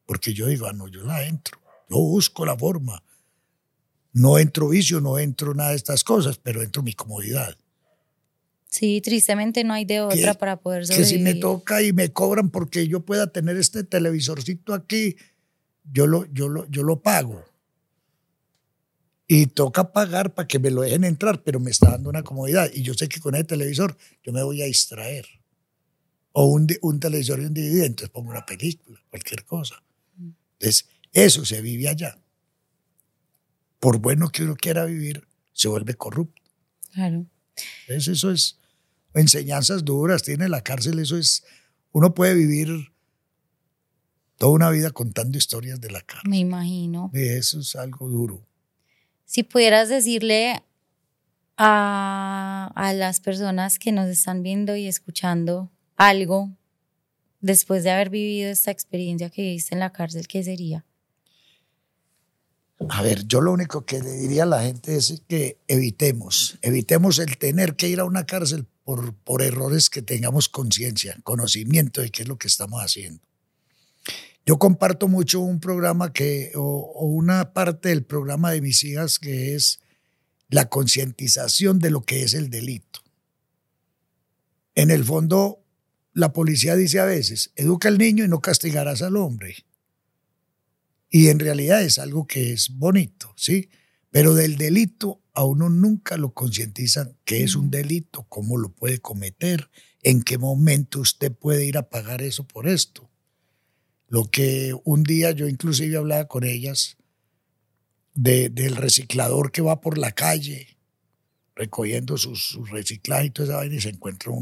Porque 0.06 0.32
yo 0.32 0.46
digo, 0.46 0.66
ah, 0.66 0.72
no, 0.72 0.88
yo 0.88 1.02
la 1.02 1.24
entro. 1.26 1.60
Yo 1.90 1.96
busco 1.96 2.46
la 2.46 2.56
forma. 2.56 3.02
No 4.12 4.38
entro 4.38 4.68
vicio, 4.68 5.00
no 5.00 5.18
entro 5.18 5.52
nada 5.54 5.70
de 5.70 5.76
estas 5.76 6.02
cosas, 6.02 6.38
pero 6.38 6.62
entro 6.62 6.82
mi 6.82 6.94
comodidad. 6.94 7.56
Sí, 8.70 9.00
tristemente 9.00 9.64
no 9.64 9.74
hay 9.74 9.84
de 9.84 10.00
otra 10.00 10.34
para 10.34 10.60
poder 10.60 10.86
sobrevivir. 10.86 11.12
Que 11.12 11.18
si 11.18 11.22
me 11.22 11.34
toca 11.34 11.82
y 11.82 11.92
me 11.92 12.12
cobran 12.12 12.50
porque 12.50 12.86
yo 12.86 13.00
pueda 13.00 13.32
tener 13.32 13.56
este 13.56 13.84
televisorcito 13.84 14.72
aquí, 14.74 15.16
yo 15.92 16.06
lo, 16.06 16.24
yo 16.32 16.48
lo, 16.48 16.68
yo 16.68 16.82
lo 16.82 17.00
pago 17.02 17.44
y 19.26 19.46
toca 19.46 19.92
pagar 19.92 20.34
para 20.34 20.48
que 20.48 20.58
me 20.58 20.70
lo 20.70 20.80
dejen 20.80 21.04
entrar, 21.04 21.42
pero 21.42 21.60
me 21.60 21.70
está 21.70 21.90
dando 21.90 22.08
una 22.08 22.22
comodidad. 22.22 22.70
Y 22.72 22.82
yo 22.82 22.94
sé 22.94 23.08
que 23.08 23.20
con 23.20 23.34
el 23.34 23.46
televisor 23.46 23.96
yo 24.24 24.32
me 24.32 24.42
voy 24.42 24.62
a 24.62 24.64
distraer. 24.64 25.26
O 26.32 26.46
un, 26.46 26.66
un 26.82 26.98
televisor 26.98 27.40
y 27.40 27.44
un 27.44 27.52
DVD, 27.54 27.84
entonces 27.84 28.08
pongo 28.10 28.30
una 28.30 28.46
película, 28.46 29.02
cualquier 29.10 29.44
cosa. 29.44 29.82
Entonces, 30.18 30.88
eso 31.12 31.44
se 31.44 31.60
vive 31.60 31.88
allá. 31.88 32.18
Por 33.80 33.98
bueno 33.98 34.30
que 34.30 34.44
uno 34.44 34.56
quiera 34.56 34.86
vivir, 34.86 35.26
se 35.52 35.68
vuelve 35.68 35.94
corrupto. 35.94 36.40
Claro. 36.92 37.26
Entonces, 37.86 38.08
eso 38.08 38.30
es 38.30 38.58
enseñanzas 39.14 39.84
duras, 39.84 40.22
tiene 40.22 40.48
la 40.48 40.62
cárcel, 40.62 40.98
eso 41.00 41.18
es, 41.18 41.44
uno 41.92 42.14
puede 42.14 42.34
vivir 42.34 42.92
toda 44.38 44.52
una 44.52 44.70
vida 44.70 44.90
contando 44.90 45.36
historias 45.36 45.80
de 45.80 45.90
la 45.90 46.00
cárcel. 46.00 46.30
Me 46.30 46.38
imagino. 46.38 47.10
Eso 47.12 47.60
es 47.60 47.76
algo 47.76 48.08
duro 48.08 48.48
si 49.28 49.42
pudieras 49.42 49.90
decirle 49.90 50.62
a, 51.58 52.72
a, 52.74 52.92
las 52.94 53.20
personas 53.20 53.78
que 53.78 53.92
nos 53.92 54.08
están 54.08 54.42
viendo 54.42 54.74
y 54.74 54.86
escuchando 54.86 55.70
algo 55.96 56.50
después 57.42 57.84
de 57.84 57.90
haber 57.90 58.08
vivido 58.08 58.50
esta 58.50 58.70
experiencia 58.70 59.28
que 59.28 59.42
viviste 59.42 59.74
en 59.74 59.80
la 59.80 59.92
cárcel, 59.92 60.26
¿qué 60.26 60.42
sería? 60.42 60.86
A 62.88 63.02
ver, 63.02 63.26
yo 63.26 63.42
lo 63.42 63.52
único 63.52 63.84
que 63.84 64.00
le 64.00 64.12
diría 64.12 64.44
a 64.44 64.46
la 64.46 64.62
gente 64.62 64.96
es 64.96 65.22
que 65.28 65.58
evitemos, 65.68 66.58
evitemos 66.62 67.18
el 67.18 67.36
tener 67.36 67.76
que 67.76 67.88
ir 67.88 68.00
a 68.00 68.04
una 68.04 68.24
cárcel 68.24 68.66
por, 68.82 69.12
por 69.12 69.42
errores 69.42 69.90
que 69.90 70.00
tengamos 70.00 70.48
conciencia, 70.48 71.18
conocimiento 71.22 72.00
de 72.00 72.10
qué 72.10 72.22
es 72.22 72.28
lo 72.28 72.38
que 72.38 72.48
estamos 72.48 72.80
haciendo. 72.80 73.27
Yo 74.48 74.58
comparto 74.58 75.08
mucho 75.08 75.40
un 75.40 75.60
programa 75.60 76.10
que, 76.14 76.52
o, 76.54 77.06
una 77.06 77.52
parte 77.52 77.90
del 77.90 78.02
programa 78.02 78.50
de 78.50 78.62
mis 78.62 78.82
hijas 78.82 79.18
que 79.18 79.54
es 79.54 79.80
la 80.48 80.70
concientización 80.70 81.80
de 81.80 81.90
lo 81.90 82.00
que 82.00 82.22
es 82.22 82.32
el 82.32 82.48
delito. 82.48 83.00
En 84.74 84.90
el 84.90 85.04
fondo, 85.04 85.66
la 86.14 86.32
policía 86.32 86.76
dice 86.76 86.98
a 86.98 87.04
veces, 87.04 87.52
educa 87.56 87.88
al 87.88 87.98
niño 87.98 88.24
y 88.24 88.28
no 88.28 88.40
castigarás 88.40 89.02
al 89.02 89.18
hombre. 89.18 89.66
Y 91.10 91.28
en 91.28 91.40
realidad 91.40 91.82
es 91.82 91.98
algo 91.98 92.26
que 92.26 92.54
es 92.54 92.70
bonito, 92.70 93.34
¿sí? 93.36 93.68
Pero 94.10 94.32
del 94.32 94.56
delito 94.56 95.20
a 95.34 95.44
uno 95.44 95.68
nunca 95.68 96.16
lo 96.16 96.32
concientizan 96.32 97.18
que 97.26 97.42
es 97.42 97.54
un 97.54 97.70
delito, 97.70 98.24
cómo 98.30 98.56
lo 98.56 98.70
puede 98.70 98.98
cometer, 98.98 99.68
en 100.02 100.22
qué 100.22 100.38
momento 100.38 101.00
usted 101.00 101.32
puede 101.32 101.66
ir 101.66 101.76
a 101.76 101.90
pagar 101.90 102.22
eso 102.22 102.48
por 102.48 102.66
esto. 102.66 103.07
Lo 104.08 104.24
que 104.30 104.74
un 104.84 105.02
día 105.02 105.32
yo 105.32 105.48
inclusive 105.48 105.96
hablaba 105.96 106.26
con 106.26 106.44
ellas 106.44 106.96
del 108.14 108.74
reciclador 108.74 109.52
que 109.52 109.62
va 109.62 109.80
por 109.80 109.96
la 109.96 110.12
calle 110.12 110.78
recogiendo 111.54 112.16
sus, 112.16 112.58
reciclajes 112.70 113.26
y 113.26 113.30
toda 113.30 113.48
esa 113.48 113.56
vaina 113.56 113.74
y 113.74 113.80
se 113.80 113.90
encuentra 113.90 114.32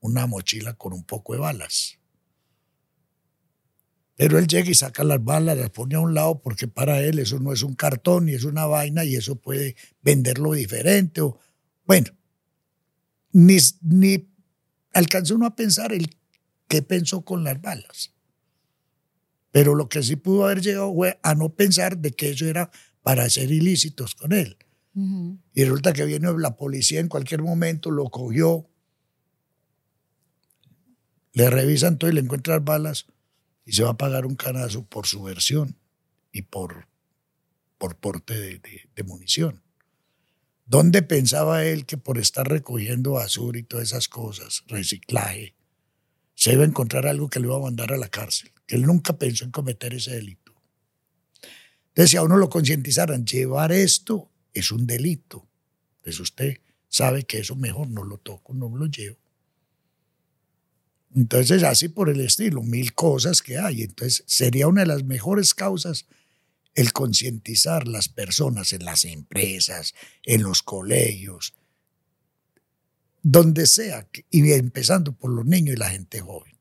una 0.00 0.26
mochila 0.26 0.74
con 0.74 0.92
un 0.92 1.04
poco 1.04 1.32
de 1.32 1.38
balas. 1.38 1.98
Pero 4.16 4.38
él 4.38 4.46
llega 4.46 4.70
y 4.70 4.74
saca 4.74 5.04
las 5.04 5.24
balas, 5.24 5.56
las 5.56 5.70
pone 5.70 5.94
a 5.94 6.00
un 6.00 6.14
lado 6.14 6.40
porque 6.40 6.68
para 6.68 7.00
él 7.00 7.18
eso 7.18 7.38
no 7.38 7.52
es 7.52 7.62
un 7.62 7.74
cartón 7.74 8.28
y 8.28 8.34
es 8.34 8.44
una 8.44 8.66
vaina 8.66 9.04
y 9.04 9.16
eso 9.16 9.36
puede 9.36 9.74
venderlo 10.02 10.52
diferente. 10.52 11.22
O, 11.22 11.38
bueno, 11.86 12.10
ni, 13.32 13.56
ni 13.80 14.28
alcanzó 14.92 15.36
uno 15.36 15.46
a 15.46 15.56
pensar 15.56 15.92
el 15.92 16.14
qué 16.68 16.82
pensó 16.82 17.24
con 17.24 17.42
las 17.42 17.60
balas. 17.60 18.11
Pero 19.52 19.74
lo 19.74 19.88
que 19.88 20.02
sí 20.02 20.16
pudo 20.16 20.46
haber 20.46 20.62
llegado 20.62 20.92
fue 20.92 21.20
a 21.22 21.34
no 21.34 21.50
pensar 21.50 21.98
de 21.98 22.12
que 22.12 22.30
eso 22.30 22.46
era 22.46 22.70
para 23.02 23.24
hacer 23.24 23.52
ilícitos 23.52 24.14
con 24.14 24.32
él. 24.32 24.56
Y 25.54 25.64
resulta 25.64 25.92
que 25.92 26.04
viene 26.04 26.30
la 26.36 26.56
policía 26.56 27.00
en 27.00 27.08
cualquier 27.08 27.42
momento, 27.42 27.90
lo 27.90 28.10
cogió, 28.10 28.68
le 31.32 31.48
revisan 31.48 31.96
todo 31.96 32.10
y 32.10 32.14
le 32.14 32.20
encuentran 32.20 32.64
balas 32.64 33.06
y 33.64 33.72
se 33.72 33.84
va 33.84 33.90
a 33.90 33.96
pagar 33.96 34.26
un 34.26 34.36
canazo 34.36 34.84
por 34.84 35.06
su 35.06 35.22
versión 35.22 35.78
y 36.30 36.42
por, 36.42 36.88
por 37.78 37.96
porte 37.96 38.38
de, 38.38 38.60
de 38.94 39.02
munición. 39.02 39.62
¿Dónde 40.66 41.02
pensaba 41.02 41.64
él 41.64 41.86
que 41.86 41.96
por 41.96 42.18
estar 42.18 42.48
recogiendo 42.48 43.12
basura 43.12 43.58
y 43.58 43.62
todas 43.62 43.88
esas 43.88 44.08
cosas, 44.08 44.62
reciclaje, 44.66 45.54
se 46.34 46.52
iba 46.52 46.64
a 46.64 46.66
encontrar 46.66 47.06
algo 47.06 47.28
que 47.28 47.40
le 47.40 47.46
iba 47.46 47.56
a 47.56 47.60
mandar 47.60 47.92
a 47.92 47.98
la 47.98 48.08
cárcel? 48.08 48.51
Él 48.68 48.82
nunca 48.82 49.18
pensó 49.18 49.44
en 49.44 49.50
cometer 49.50 49.94
ese 49.94 50.12
delito. 50.12 50.52
Entonces, 51.88 52.10
si 52.10 52.16
a 52.16 52.22
uno 52.22 52.36
lo 52.36 52.48
concientizaran, 52.48 53.26
llevar 53.26 53.72
esto 53.72 54.30
es 54.54 54.72
un 54.72 54.86
delito. 54.86 55.46
Entonces 55.96 56.20
usted 56.20 56.60
sabe 56.88 57.24
que 57.24 57.40
eso 57.40 57.54
mejor 57.54 57.88
no 57.88 58.02
lo 58.02 58.18
toco, 58.18 58.54
no 58.54 58.74
lo 58.74 58.86
llevo. 58.86 59.18
Entonces, 61.14 61.62
así 61.62 61.88
por 61.88 62.08
el 62.08 62.20
estilo, 62.20 62.62
mil 62.62 62.94
cosas 62.94 63.42
que 63.42 63.58
hay. 63.58 63.82
Entonces, 63.82 64.24
sería 64.26 64.68
una 64.68 64.82
de 64.82 64.86
las 64.86 65.04
mejores 65.04 65.54
causas 65.54 66.06
el 66.74 66.94
concientizar 66.94 67.86
las 67.86 68.08
personas 68.08 68.72
en 68.72 68.86
las 68.86 69.04
empresas, 69.04 69.94
en 70.22 70.42
los 70.42 70.62
colegios, 70.62 71.52
donde 73.22 73.66
sea, 73.66 74.08
y 74.30 74.50
empezando 74.52 75.12
por 75.12 75.30
los 75.30 75.44
niños 75.44 75.76
y 75.76 75.78
la 75.78 75.90
gente 75.90 76.20
joven 76.20 76.51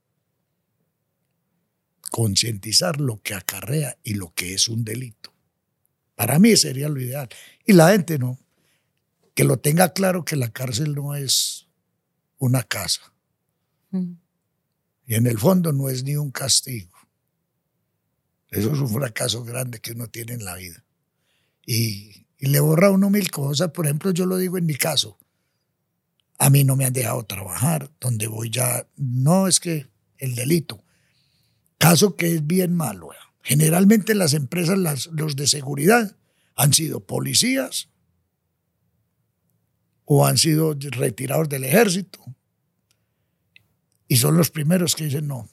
concientizar 2.12 3.00
lo 3.00 3.22
que 3.24 3.34
acarrea 3.34 3.98
y 4.04 4.14
lo 4.14 4.34
que 4.36 4.54
es 4.54 4.68
un 4.68 4.84
delito. 4.84 5.34
Para 6.14 6.38
mí 6.38 6.56
sería 6.56 6.90
lo 6.90 7.02
ideal. 7.02 7.30
Y 7.66 7.74
la 7.74 7.90
gente 7.90 8.20
no. 8.20 8.38
Que 9.34 9.46
lo 9.46 9.58
tenga 9.58 9.94
claro 9.94 10.24
que 10.24 10.36
la 10.36 10.52
cárcel 10.52 10.94
no 10.94 11.16
es 11.16 11.68
una 12.38 12.64
casa. 12.64 13.14
Mm. 13.90 14.14
Y 15.08 15.16
en 15.16 15.26
el 15.26 15.40
fondo 15.40 15.72
no 15.72 15.90
es 15.90 16.04
ni 16.04 16.18
un 16.18 16.32
castigo. 16.32 16.92
Eso 18.50 18.74
es 18.74 18.80
un 18.80 18.90
fracaso 18.90 19.44
grande 19.44 19.80
que 19.80 19.94
uno 19.94 20.08
tiene 20.10 20.34
en 20.34 20.44
la 20.44 20.56
vida. 20.56 20.84
Y, 21.66 22.28
y 22.38 22.48
le 22.48 22.60
borra 22.60 22.88
a 22.88 22.92
uno 22.92 23.10
mil 23.10 23.32
cosas. 23.32 23.72
Por 23.72 23.86
ejemplo, 23.86 24.12
yo 24.12 24.26
lo 24.26 24.38
digo 24.38 24.58
en 24.58 24.66
mi 24.66 24.76
caso. 24.76 25.18
A 26.38 26.50
mí 26.50 26.66
no 26.66 26.76
me 26.76 26.84
han 26.84 26.94
dejado 26.94 27.24
trabajar. 27.24 27.90
Donde 28.02 28.28
voy 28.28 28.50
ya, 28.50 28.86
no 28.98 29.48
es 29.48 29.62
que 29.62 29.88
el 30.18 30.36
delito, 30.36 30.84
Caso 31.82 32.16
que 32.16 32.36
es 32.36 32.46
bien 32.46 32.76
malo. 32.76 33.10
Generalmente 33.42 34.14
las 34.14 34.36
empresas, 34.36 35.10
los 35.12 35.36
de 35.36 35.48
seguridad, 35.48 36.16
han 36.56 36.74
sido 36.74 37.00
policías 37.08 37.90
o 40.06 40.28
han 40.28 40.38
sido 40.38 40.76
retirados 40.76 41.50
del 41.50 41.64
ejército. 41.64 42.24
Y 44.08 44.18
son 44.18 44.38
los 44.38 44.52
primeros 44.52 44.96
que 44.96 45.06
dicen, 45.06 45.28
no, 45.28 45.50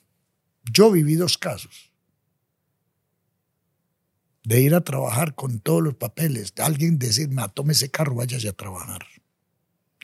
yo 0.70 0.90
viví 0.90 1.14
dos 1.14 1.38
casos 1.38 1.92
de 4.44 4.60
ir 4.60 4.74
a 4.74 4.84
trabajar 4.84 5.34
con 5.34 5.60
todos 5.60 5.82
los 5.82 5.94
papeles, 5.94 6.54
de 6.54 6.62
alguien 6.62 6.98
decir, 6.98 7.30
no, 7.30 7.48
tome 7.48 7.72
ese 7.72 7.90
carro, 7.90 8.16
váyase 8.16 8.50
a 8.50 8.52
trabajar. 8.52 9.06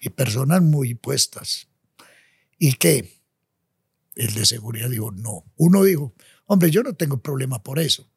Y 0.00 0.08
personas 0.08 0.62
muy 0.62 0.94
puestas. 0.94 1.68
¿Y 2.58 2.72
qué? 2.76 3.23
El 4.14 4.34
de 4.34 4.46
seguridad 4.46 4.90
dijo, 4.90 5.10
no. 5.10 5.44
Uno 5.56 5.82
dijo, 5.82 6.14
hombre, 6.46 6.70
yo 6.70 6.82
no 6.82 6.94
tengo 6.94 7.20
problema 7.20 7.62
por 7.62 7.78
eso. 7.78 8.08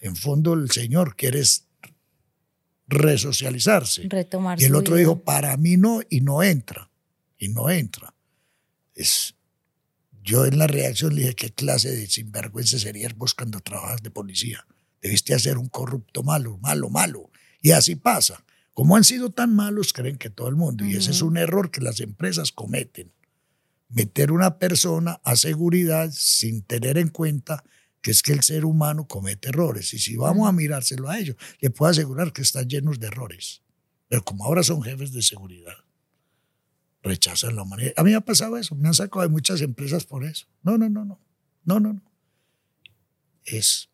En 0.00 0.16
fondo 0.16 0.54
el 0.54 0.70
Señor 0.70 1.16
quiere 1.16 1.42
resocializarse. 2.86 4.02
Retomar 4.08 4.60
y 4.60 4.64
el 4.64 4.74
otro 4.74 4.96
dijo, 4.96 5.22
para 5.24 5.56
mí 5.56 5.76
no, 5.76 6.00
y 6.08 6.20
no 6.20 6.42
entra. 6.42 6.90
Y 7.38 7.48
no 7.48 7.70
entra. 7.70 8.14
Es, 8.94 9.34
yo 10.22 10.44
en 10.44 10.58
la 10.58 10.66
reacción 10.66 11.14
le 11.14 11.22
dije, 11.22 11.34
¿qué 11.34 11.50
clase 11.50 11.90
de 11.90 12.06
sinvergüenza 12.06 12.78
serías 12.78 13.16
vos 13.16 13.34
cuando 13.34 13.60
trabajas 13.60 14.02
de 14.02 14.10
policía? 14.10 14.66
Debiste 15.00 15.38
ser 15.38 15.58
un 15.58 15.68
corrupto 15.68 16.22
malo, 16.22 16.58
malo, 16.58 16.90
malo. 16.90 17.30
Y 17.62 17.70
así 17.70 17.96
pasa. 17.96 18.44
Como 18.74 18.96
han 18.96 19.04
sido 19.04 19.30
tan 19.30 19.54
malos, 19.54 19.92
creen 19.92 20.18
que 20.18 20.30
todo 20.30 20.48
el 20.48 20.56
mundo. 20.56 20.84
Y 20.84 20.96
ese 20.96 21.10
es 21.10 21.22
un 21.22 21.36
error 21.36 21.70
que 21.70 21.80
las 21.80 22.00
empresas 22.00 22.52
cometen. 22.52 23.12
Meter 23.88 24.32
una 24.32 24.58
persona 24.58 25.20
a 25.24 25.36
seguridad 25.36 26.10
sin 26.12 26.62
tener 26.62 26.98
en 26.98 27.08
cuenta 27.08 27.64
que 28.00 28.10
es 28.10 28.22
que 28.22 28.32
el 28.32 28.42
ser 28.42 28.64
humano 28.64 29.08
comete 29.08 29.48
errores. 29.48 29.92
Y 29.94 29.98
si 29.98 30.16
vamos 30.16 30.48
a 30.48 30.52
mirárselo 30.52 31.08
a 31.08 31.18
ellos, 31.18 31.36
le 31.60 31.70
puedo 31.70 31.90
asegurar 31.90 32.32
que 32.32 32.42
están 32.42 32.68
llenos 32.68 33.00
de 33.00 33.08
errores. 33.08 33.62
Pero 34.08 34.24
como 34.24 34.44
ahora 34.44 34.62
son 34.62 34.82
jefes 34.82 35.12
de 35.12 35.22
seguridad, 35.22 35.74
rechazan 37.02 37.56
la 37.56 37.62
humanidad. 37.62 37.92
A 37.96 38.02
mí 38.02 38.10
me 38.10 38.16
ha 38.16 38.20
pasado 38.20 38.56
eso, 38.56 38.74
me 38.74 38.88
han 38.88 38.94
sacado 38.94 39.22
de 39.22 39.28
muchas 39.28 39.60
empresas 39.60 40.04
por 40.04 40.24
eso. 40.24 40.46
No, 40.62 40.78
no, 40.78 40.88
no, 40.88 41.04
no, 41.04 41.20
no, 41.64 41.80
no, 41.80 41.92
no. 41.94 42.02
Es, 43.44 43.88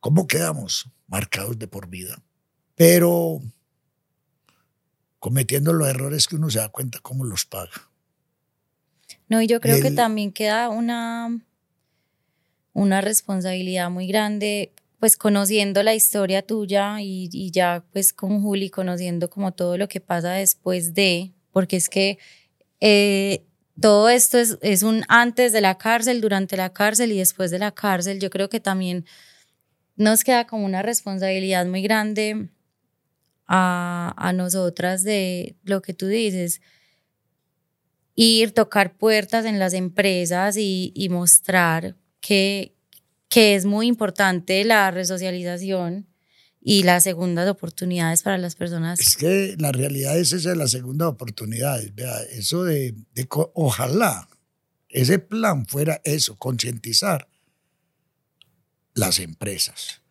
¿cómo 0.00 0.26
quedamos? 0.26 0.90
Marcados 1.06 1.58
de 1.58 1.68
por 1.68 1.88
vida. 1.88 2.22
Pero 2.74 3.40
cometiendo 5.18 5.72
los 5.72 5.88
errores 5.88 6.28
que 6.28 6.36
uno 6.36 6.50
se 6.50 6.58
da 6.58 6.68
cuenta 6.68 7.00
cómo 7.00 7.24
los 7.24 7.44
paga. 7.44 7.87
No, 9.28 9.42
y 9.42 9.46
yo 9.46 9.60
creo 9.60 9.80
que 9.82 9.90
también 9.90 10.32
queda 10.32 10.70
una, 10.70 11.38
una 12.72 13.00
responsabilidad 13.00 13.90
muy 13.90 14.06
grande, 14.06 14.72
pues 14.98 15.16
conociendo 15.16 15.82
la 15.82 15.94
historia 15.94 16.42
tuya 16.42 17.00
y, 17.00 17.28
y 17.32 17.50
ya 17.50 17.84
pues 17.92 18.12
con 18.12 18.42
Juli, 18.42 18.70
conociendo 18.70 19.28
como 19.28 19.52
todo 19.52 19.76
lo 19.76 19.88
que 19.88 20.00
pasa 20.00 20.32
después 20.32 20.94
de, 20.94 21.32
porque 21.52 21.76
es 21.76 21.88
que 21.88 22.18
eh, 22.80 23.44
todo 23.80 24.08
esto 24.08 24.38
es, 24.38 24.58
es, 24.62 24.82
un 24.82 25.04
antes 25.08 25.52
de 25.52 25.60
la 25.60 25.78
cárcel, 25.78 26.20
durante 26.20 26.56
la 26.56 26.72
cárcel 26.72 27.12
y 27.12 27.18
después 27.18 27.50
de 27.50 27.58
la 27.58 27.72
cárcel. 27.72 28.18
Yo 28.18 28.30
creo 28.30 28.48
que 28.48 28.60
también 28.60 29.04
nos 29.96 30.24
queda 30.24 30.46
como 30.46 30.64
una 30.64 30.82
responsabilidad 30.82 31.66
muy 31.66 31.82
grande 31.82 32.48
a, 33.46 34.14
a 34.16 34.32
nosotras 34.32 35.04
de 35.04 35.56
lo 35.64 35.82
que 35.82 35.94
tú 35.94 36.06
dices, 36.06 36.60
ir, 38.20 38.50
tocar 38.50 38.96
puertas 38.96 39.44
en 39.44 39.60
las 39.60 39.74
empresas 39.74 40.56
y, 40.56 40.92
y 40.96 41.08
mostrar 41.08 41.94
que, 42.20 42.74
que 43.28 43.54
es 43.54 43.64
muy 43.64 43.86
importante 43.86 44.64
la 44.64 44.90
resocialización 44.90 46.08
y 46.60 46.82
las 46.82 47.04
segundas 47.04 47.48
oportunidades 47.48 48.24
para 48.24 48.36
las 48.36 48.56
personas. 48.56 48.98
Es 48.98 49.16
que 49.16 49.54
la 49.60 49.70
realidad 49.70 50.18
es 50.18 50.32
esa 50.32 50.48
de 50.48 50.56
las 50.56 50.72
segundas 50.72 51.06
oportunidades. 51.06 51.94
Vea, 51.94 52.18
eso 52.32 52.64
de, 52.64 52.96
ojalá 53.54 54.28
ese 54.88 55.20
plan 55.20 55.64
fuera 55.64 56.00
eso, 56.02 56.36
concientizar 56.36 57.28
las 58.94 59.20
empresas. 59.20 60.02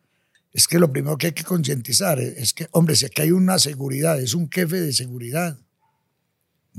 Es 0.54 0.66
que 0.66 0.78
lo 0.78 0.90
primero 0.90 1.18
que 1.18 1.26
hay 1.26 1.32
que 1.32 1.44
concientizar 1.44 2.18
es 2.20 2.54
que, 2.54 2.68
hombre, 2.70 2.96
si 2.96 3.04
aquí 3.04 3.20
hay 3.20 3.32
una 3.32 3.58
seguridad, 3.58 4.18
es 4.18 4.32
un 4.32 4.50
jefe 4.50 4.80
de 4.80 4.94
seguridad, 4.94 5.58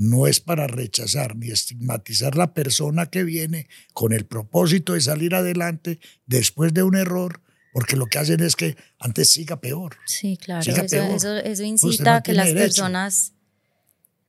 no 0.00 0.26
es 0.26 0.40
para 0.40 0.66
rechazar 0.66 1.36
ni 1.36 1.50
estigmatizar 1.50 2.34
la 2.34 2.54
persona 2.54 3.10
que 3.10 3.22
viene 3.22 3.68
con 3.92 4.14
el 4.14 4.24
propósito 4.24 4.94
de 4.94 5.02
salir 5.02 5.34
adelante 5.34 6.00
después 6.24 6.72
de 6.72 6.82
un 6.82 6.96
error 6.96 7.42
porque 7.74 7.96
lo 7.96 8.06
que 8.06 8.18
hacen 8.18 8.40
es 8.40 8.56
que 8.56 8.76
antes 8.98 9.30
siga 9.30 9.60
peor. 9.60 9.96
Sí, 10.06 10.38
claro, 10.38 10.62
eso, 10.62 11.36
eso, 11.36 11.62
incita 11.62 12.16
a 12.16 12.22
que 12.22 12.32
las 12.32 12.50
personas 12.50 13.34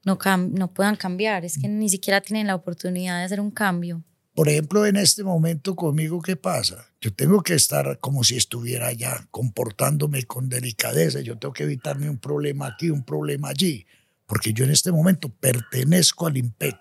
no, 0.04 0.20
no 0.52 0.74
puedan 0.74 0.98
cambiar, 0.98 1.46
es 1.46 1.58
que 1.58 1.70
ni 1.70 1.88
siquiera 1.88 2.20
tienen 2.20 2.48
la 2.48 2.56
oportunidad 2.56 3.20
de 3.20 3.24
hacer 3.24 3.40
un 3.40 3.50
cambio. 3.50 4.04
Por 4.36 4.50
ejemplo, 4.50 4.86
en 4.86 4.98
este 4.98 5.24
momento 5.24 5.76
conmigo, 5.76 6.22
¿qué 6.22 6.36
pasa? 6.36 6.86
Yo 7.00 7.14
tengo 7.14 7.42
que 7.44 7.54
estar 7.54 7.98
como 8.00 8.26
si 8.26 8.36
estuviera 8.36 8.88
allá, 8.88 9.26
comportándome 9.32 10.24
con 10.24 10.50
delicadeza. 10.50 11.22
Yo 11.22 11.38
tengo 11.38 11.54
que 11.54 11.64
evitarme 11.64 12.10
un 12.10 12.18
problema 12.18 12.68
aquí, 12.68 12.90
un 12.90 13.04
problema 13.04 13.50
allí, 13.50 13.88
porque 14.32 14.54
yo 14.54 14.64
en 14.64 14.72
este 14.72 14.94
momento 14.94 15.28
pertenezco 15.28 16.26
al 16.26 16.38
IMPEC. 16.38 16.78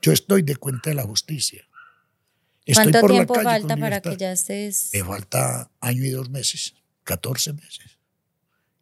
Yo 0.00 0.12
estoy 0.12 0.42
de 0.42 0.54
cuenta 0.54 0.90
de 0.90 0.94
la 0.94 1.02
justicia. 1.02 1.66
¿Cuánto 2.72 3.08
tiempo 3.08 3.34
falta 3.34 3.76
para 3.76 4.00
que 4.00 4.16
ya 4.16 4.30
estés? 4.30 4.90
Me 4.92 5.02
falta 5.02 5.68
año 5.80 6.04
y 6.04 6.10
dos 6.10 6.30
meses, 6.30 6.76
14 7.02 7.54
meses. 7.54 7.98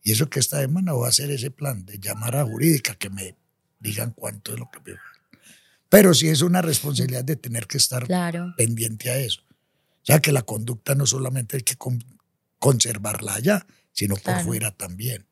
Y 0.02 0.12
eso 0.12 0.28
que 0.28 0.38
esta 0.38 0.60
semana 0.60 0.92
voy 0.92 1.06
a 1.06 1.08
hacer 1.08 1.30
ese 1.30 1.50
plan 1.50 1.86
de 1.86 1.98
llamar 1.98 2.36
a 2.36 2.44
jurídica 2.44 2.94
que 2.94 3.08
me 3.08 3.36
digan 3.80 4.10
cuánto 4.10 4.52
es 4.52 4.58
lo 4.58 4.70
que 4.70 4.78
me 4.80 4.98
Pero 5.88 6.12
sí 6.12 6.28
es 6.28 6.42
una 6.42 6.60
responsabilidad 6.60 7.24
de 7.24 7.36
tener 7.36 7.66
que 7.66 7.78
estar 7.78 8.06
pendiente 8.58 9.08
a 9.08 9.16
eso. 9.16 9.40
O 9.48 10.04
sea 10.04 10.20
que 10.20 10.30
la 10.30 10.42
conducta 10.42 10.94
no 10.94 11.06
solamente 11.06 11.56
hay 11.56 11.62
que 11.62 11.76
conservarla 12.58 13.32
allá, 13.32 13.66
sino 13.92 14.16
por 14.16 14.42
fuera 14.42 14.72
también. 14.72 15.26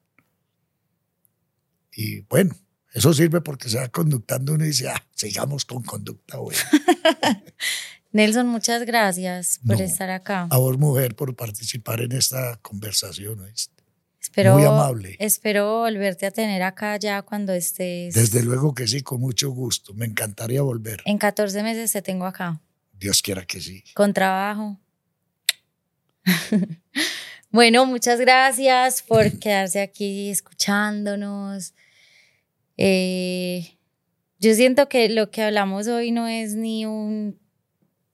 Y 1.95 2.20
bueno, 2.22 2.55
eso 2.93 3.12
sirve 3.14 3.41
porque 3.41 3.68
se 3.68 3.78
va 3.78 3.88
conductando 3.88 4.55
uno 4.55 4.64
y 4.64 4.68
dice, 4.68 4.88
ah, 4.88 5.07
sigamos 5.14 5.64
con 5.64 5.82
conducta 5.82 6.38
buena. 6.38 6.61
Nelson, 8.12 8.49
muchas 8.49 8.84
gracias 8.84 9.61
por 9.64 9.80
estar 9.80 10.11
acá. 10.11 10.49
A 10.51 10.59
vos, 10.59 10.76
mujer, 10.78 11.14
por 11.14 11.34
participar 11.36 12.01
en 12.01 12.12
esta 12.12 12.57
conversación. 12.57 13.47
Espero, 14.20 14.55
Muy 14.55 14.64
amable. 14.64 15.16
Espero 15.20 15.78
volverte 15.78 16.26
a 16.26 16.32
tener 16.32 16.62
acá 16.62 16.97
ya 16.97 17.22
cuando 17.22 17.53
estés. 17.53 18.14
Desde 18.14 18.43
luego 18.43 18.74
que 18.74 18.88
sí, 18.88 19.03
con 19.03 19.20
mucho 19.20 19.51
gusto. 19.51 19.95
Me 19.95 20.07
encantaría 20.07 20.62
volver. 20.62 21.03
En 21.05 21.18
14 21.18 21.62
meses 21.62 21.93
te 21.93 22.03
tengo 22.03 22.26
acá. 22.26 22.61
Dios 22.93 23.22
quiera 23.22 23.47
que 23.47 23.61
sí. 23.61 23.84
Con 23.95 24.12
trabajo. 24.12 24.78
bueno, 27.51 27.86
muchas 27.86 28.20
gracias 28.20 29.03
por 29.03 29.30
quedarse 29.38 29.80
aquí 29.80 30.30
escuchándonos. 30.30 31.74
Eh, 32.83 33.76
yo 34.39 34.55
siento 34.55 34.89
que 34.89 35.11
lo 35.11 35.31
que 35.31 35.43
hablamos 35.43 35.87
hoy 35.87 36.12
no 36.12 36.26
es 36.26 36.55
ni 36.55 36.87
un 36.87 37.39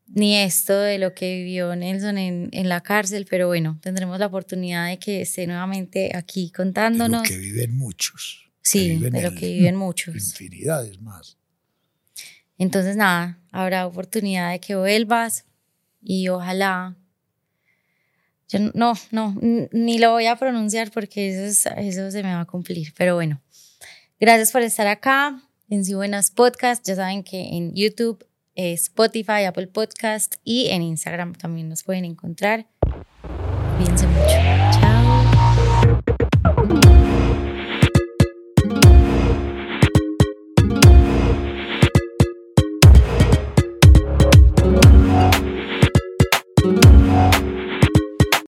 ni 0.08 0.36
esto 0.36 0.76
de 0.80 0.98
lo 0.98 1.14
que 1.14 1.36
vivió 1.36 1.76
Nelson 1.76 2.18
en, 2.18 2.48
en, 2.52 2.68
la 2.68 2.80
cárcel, 2.80 3.26
pero 3.30 3.46
bueno, 3.46 3.78
tendremos 3.80 4.18
la 4.18 4.26
oportunidad 4.26 4.88
de 4.88 4.98
que 4.98 5.20
esté 5.20 5.46
nuevamente 5.46 6.16
aquí 6.16 6.50
contándonos. 6.50 7.22
De 7.22 7.28
lo 7.28 7.34
que 7.34 7.38
viven 7.38 7.76
muchos. 7.76 8.50
Sí, 8.60 8.96
de 8.96 9.22
lo 9.22 9.34
que 9.34 9.46
viven 9.46 9.76
muchos. 9.76 10.16
Infinidades 10.16 11.00
más. 11.00 11.38
Entonces, 12.58 12.96
nada, 12.96 13.38
habrá 13.52 13.86
oportunidad 13.86 14.50
de 14.50 14.58
que 14.58 14.74
vuelvas 14.74 15.44
y 16.02 16.28
ojalá. 16.28 16.96
Yo 18.48 18.58
no, 18.74 18.94
no, 19.12 19.38
ni 19.40 19.98
lo 19.98 20.10
voy 20.10 20.26
a 20.26 20.34
pronunciar 20.34 20.90
porque 20.90 21.46
eso, 21.46 21.70
eso 21.76 22.10
se 22.10 22.22
me 22.24 22.34
va 22.34 22.40
a 22.40 22.46
cumplir, 22.46 22.92
pero 22.96 23.14
bueno. 23.14 23.40
Gracias 24.18 24.52
por 24.52 24.62
estar 24.62 24.86
acá 24.86 25.42
en 25.68 25.84
Si 25.84 25.94
Buenas 25.94 26.30
Podcast. 26.30 26.86
Ya 26.86 26.96
saben 26.96 27.22
que 27.22 27.56
en 27.56 27.74
YouTube 27.74 28.26
Spotify, 28.54 29.44
Apple 29.46 29.66
Podcast 29.66 30.36
y 30.42 30.68
en 30.68 30.82
Instagram 30.82 31.34
también 31.34 31.68
nos 31.68 31.82
pueden 31.82 32.04
encontrar. 32.06 32.66
Cuídense 33.76 34.06
mucho. 34.06 34.80
Chao. 34.80 35.05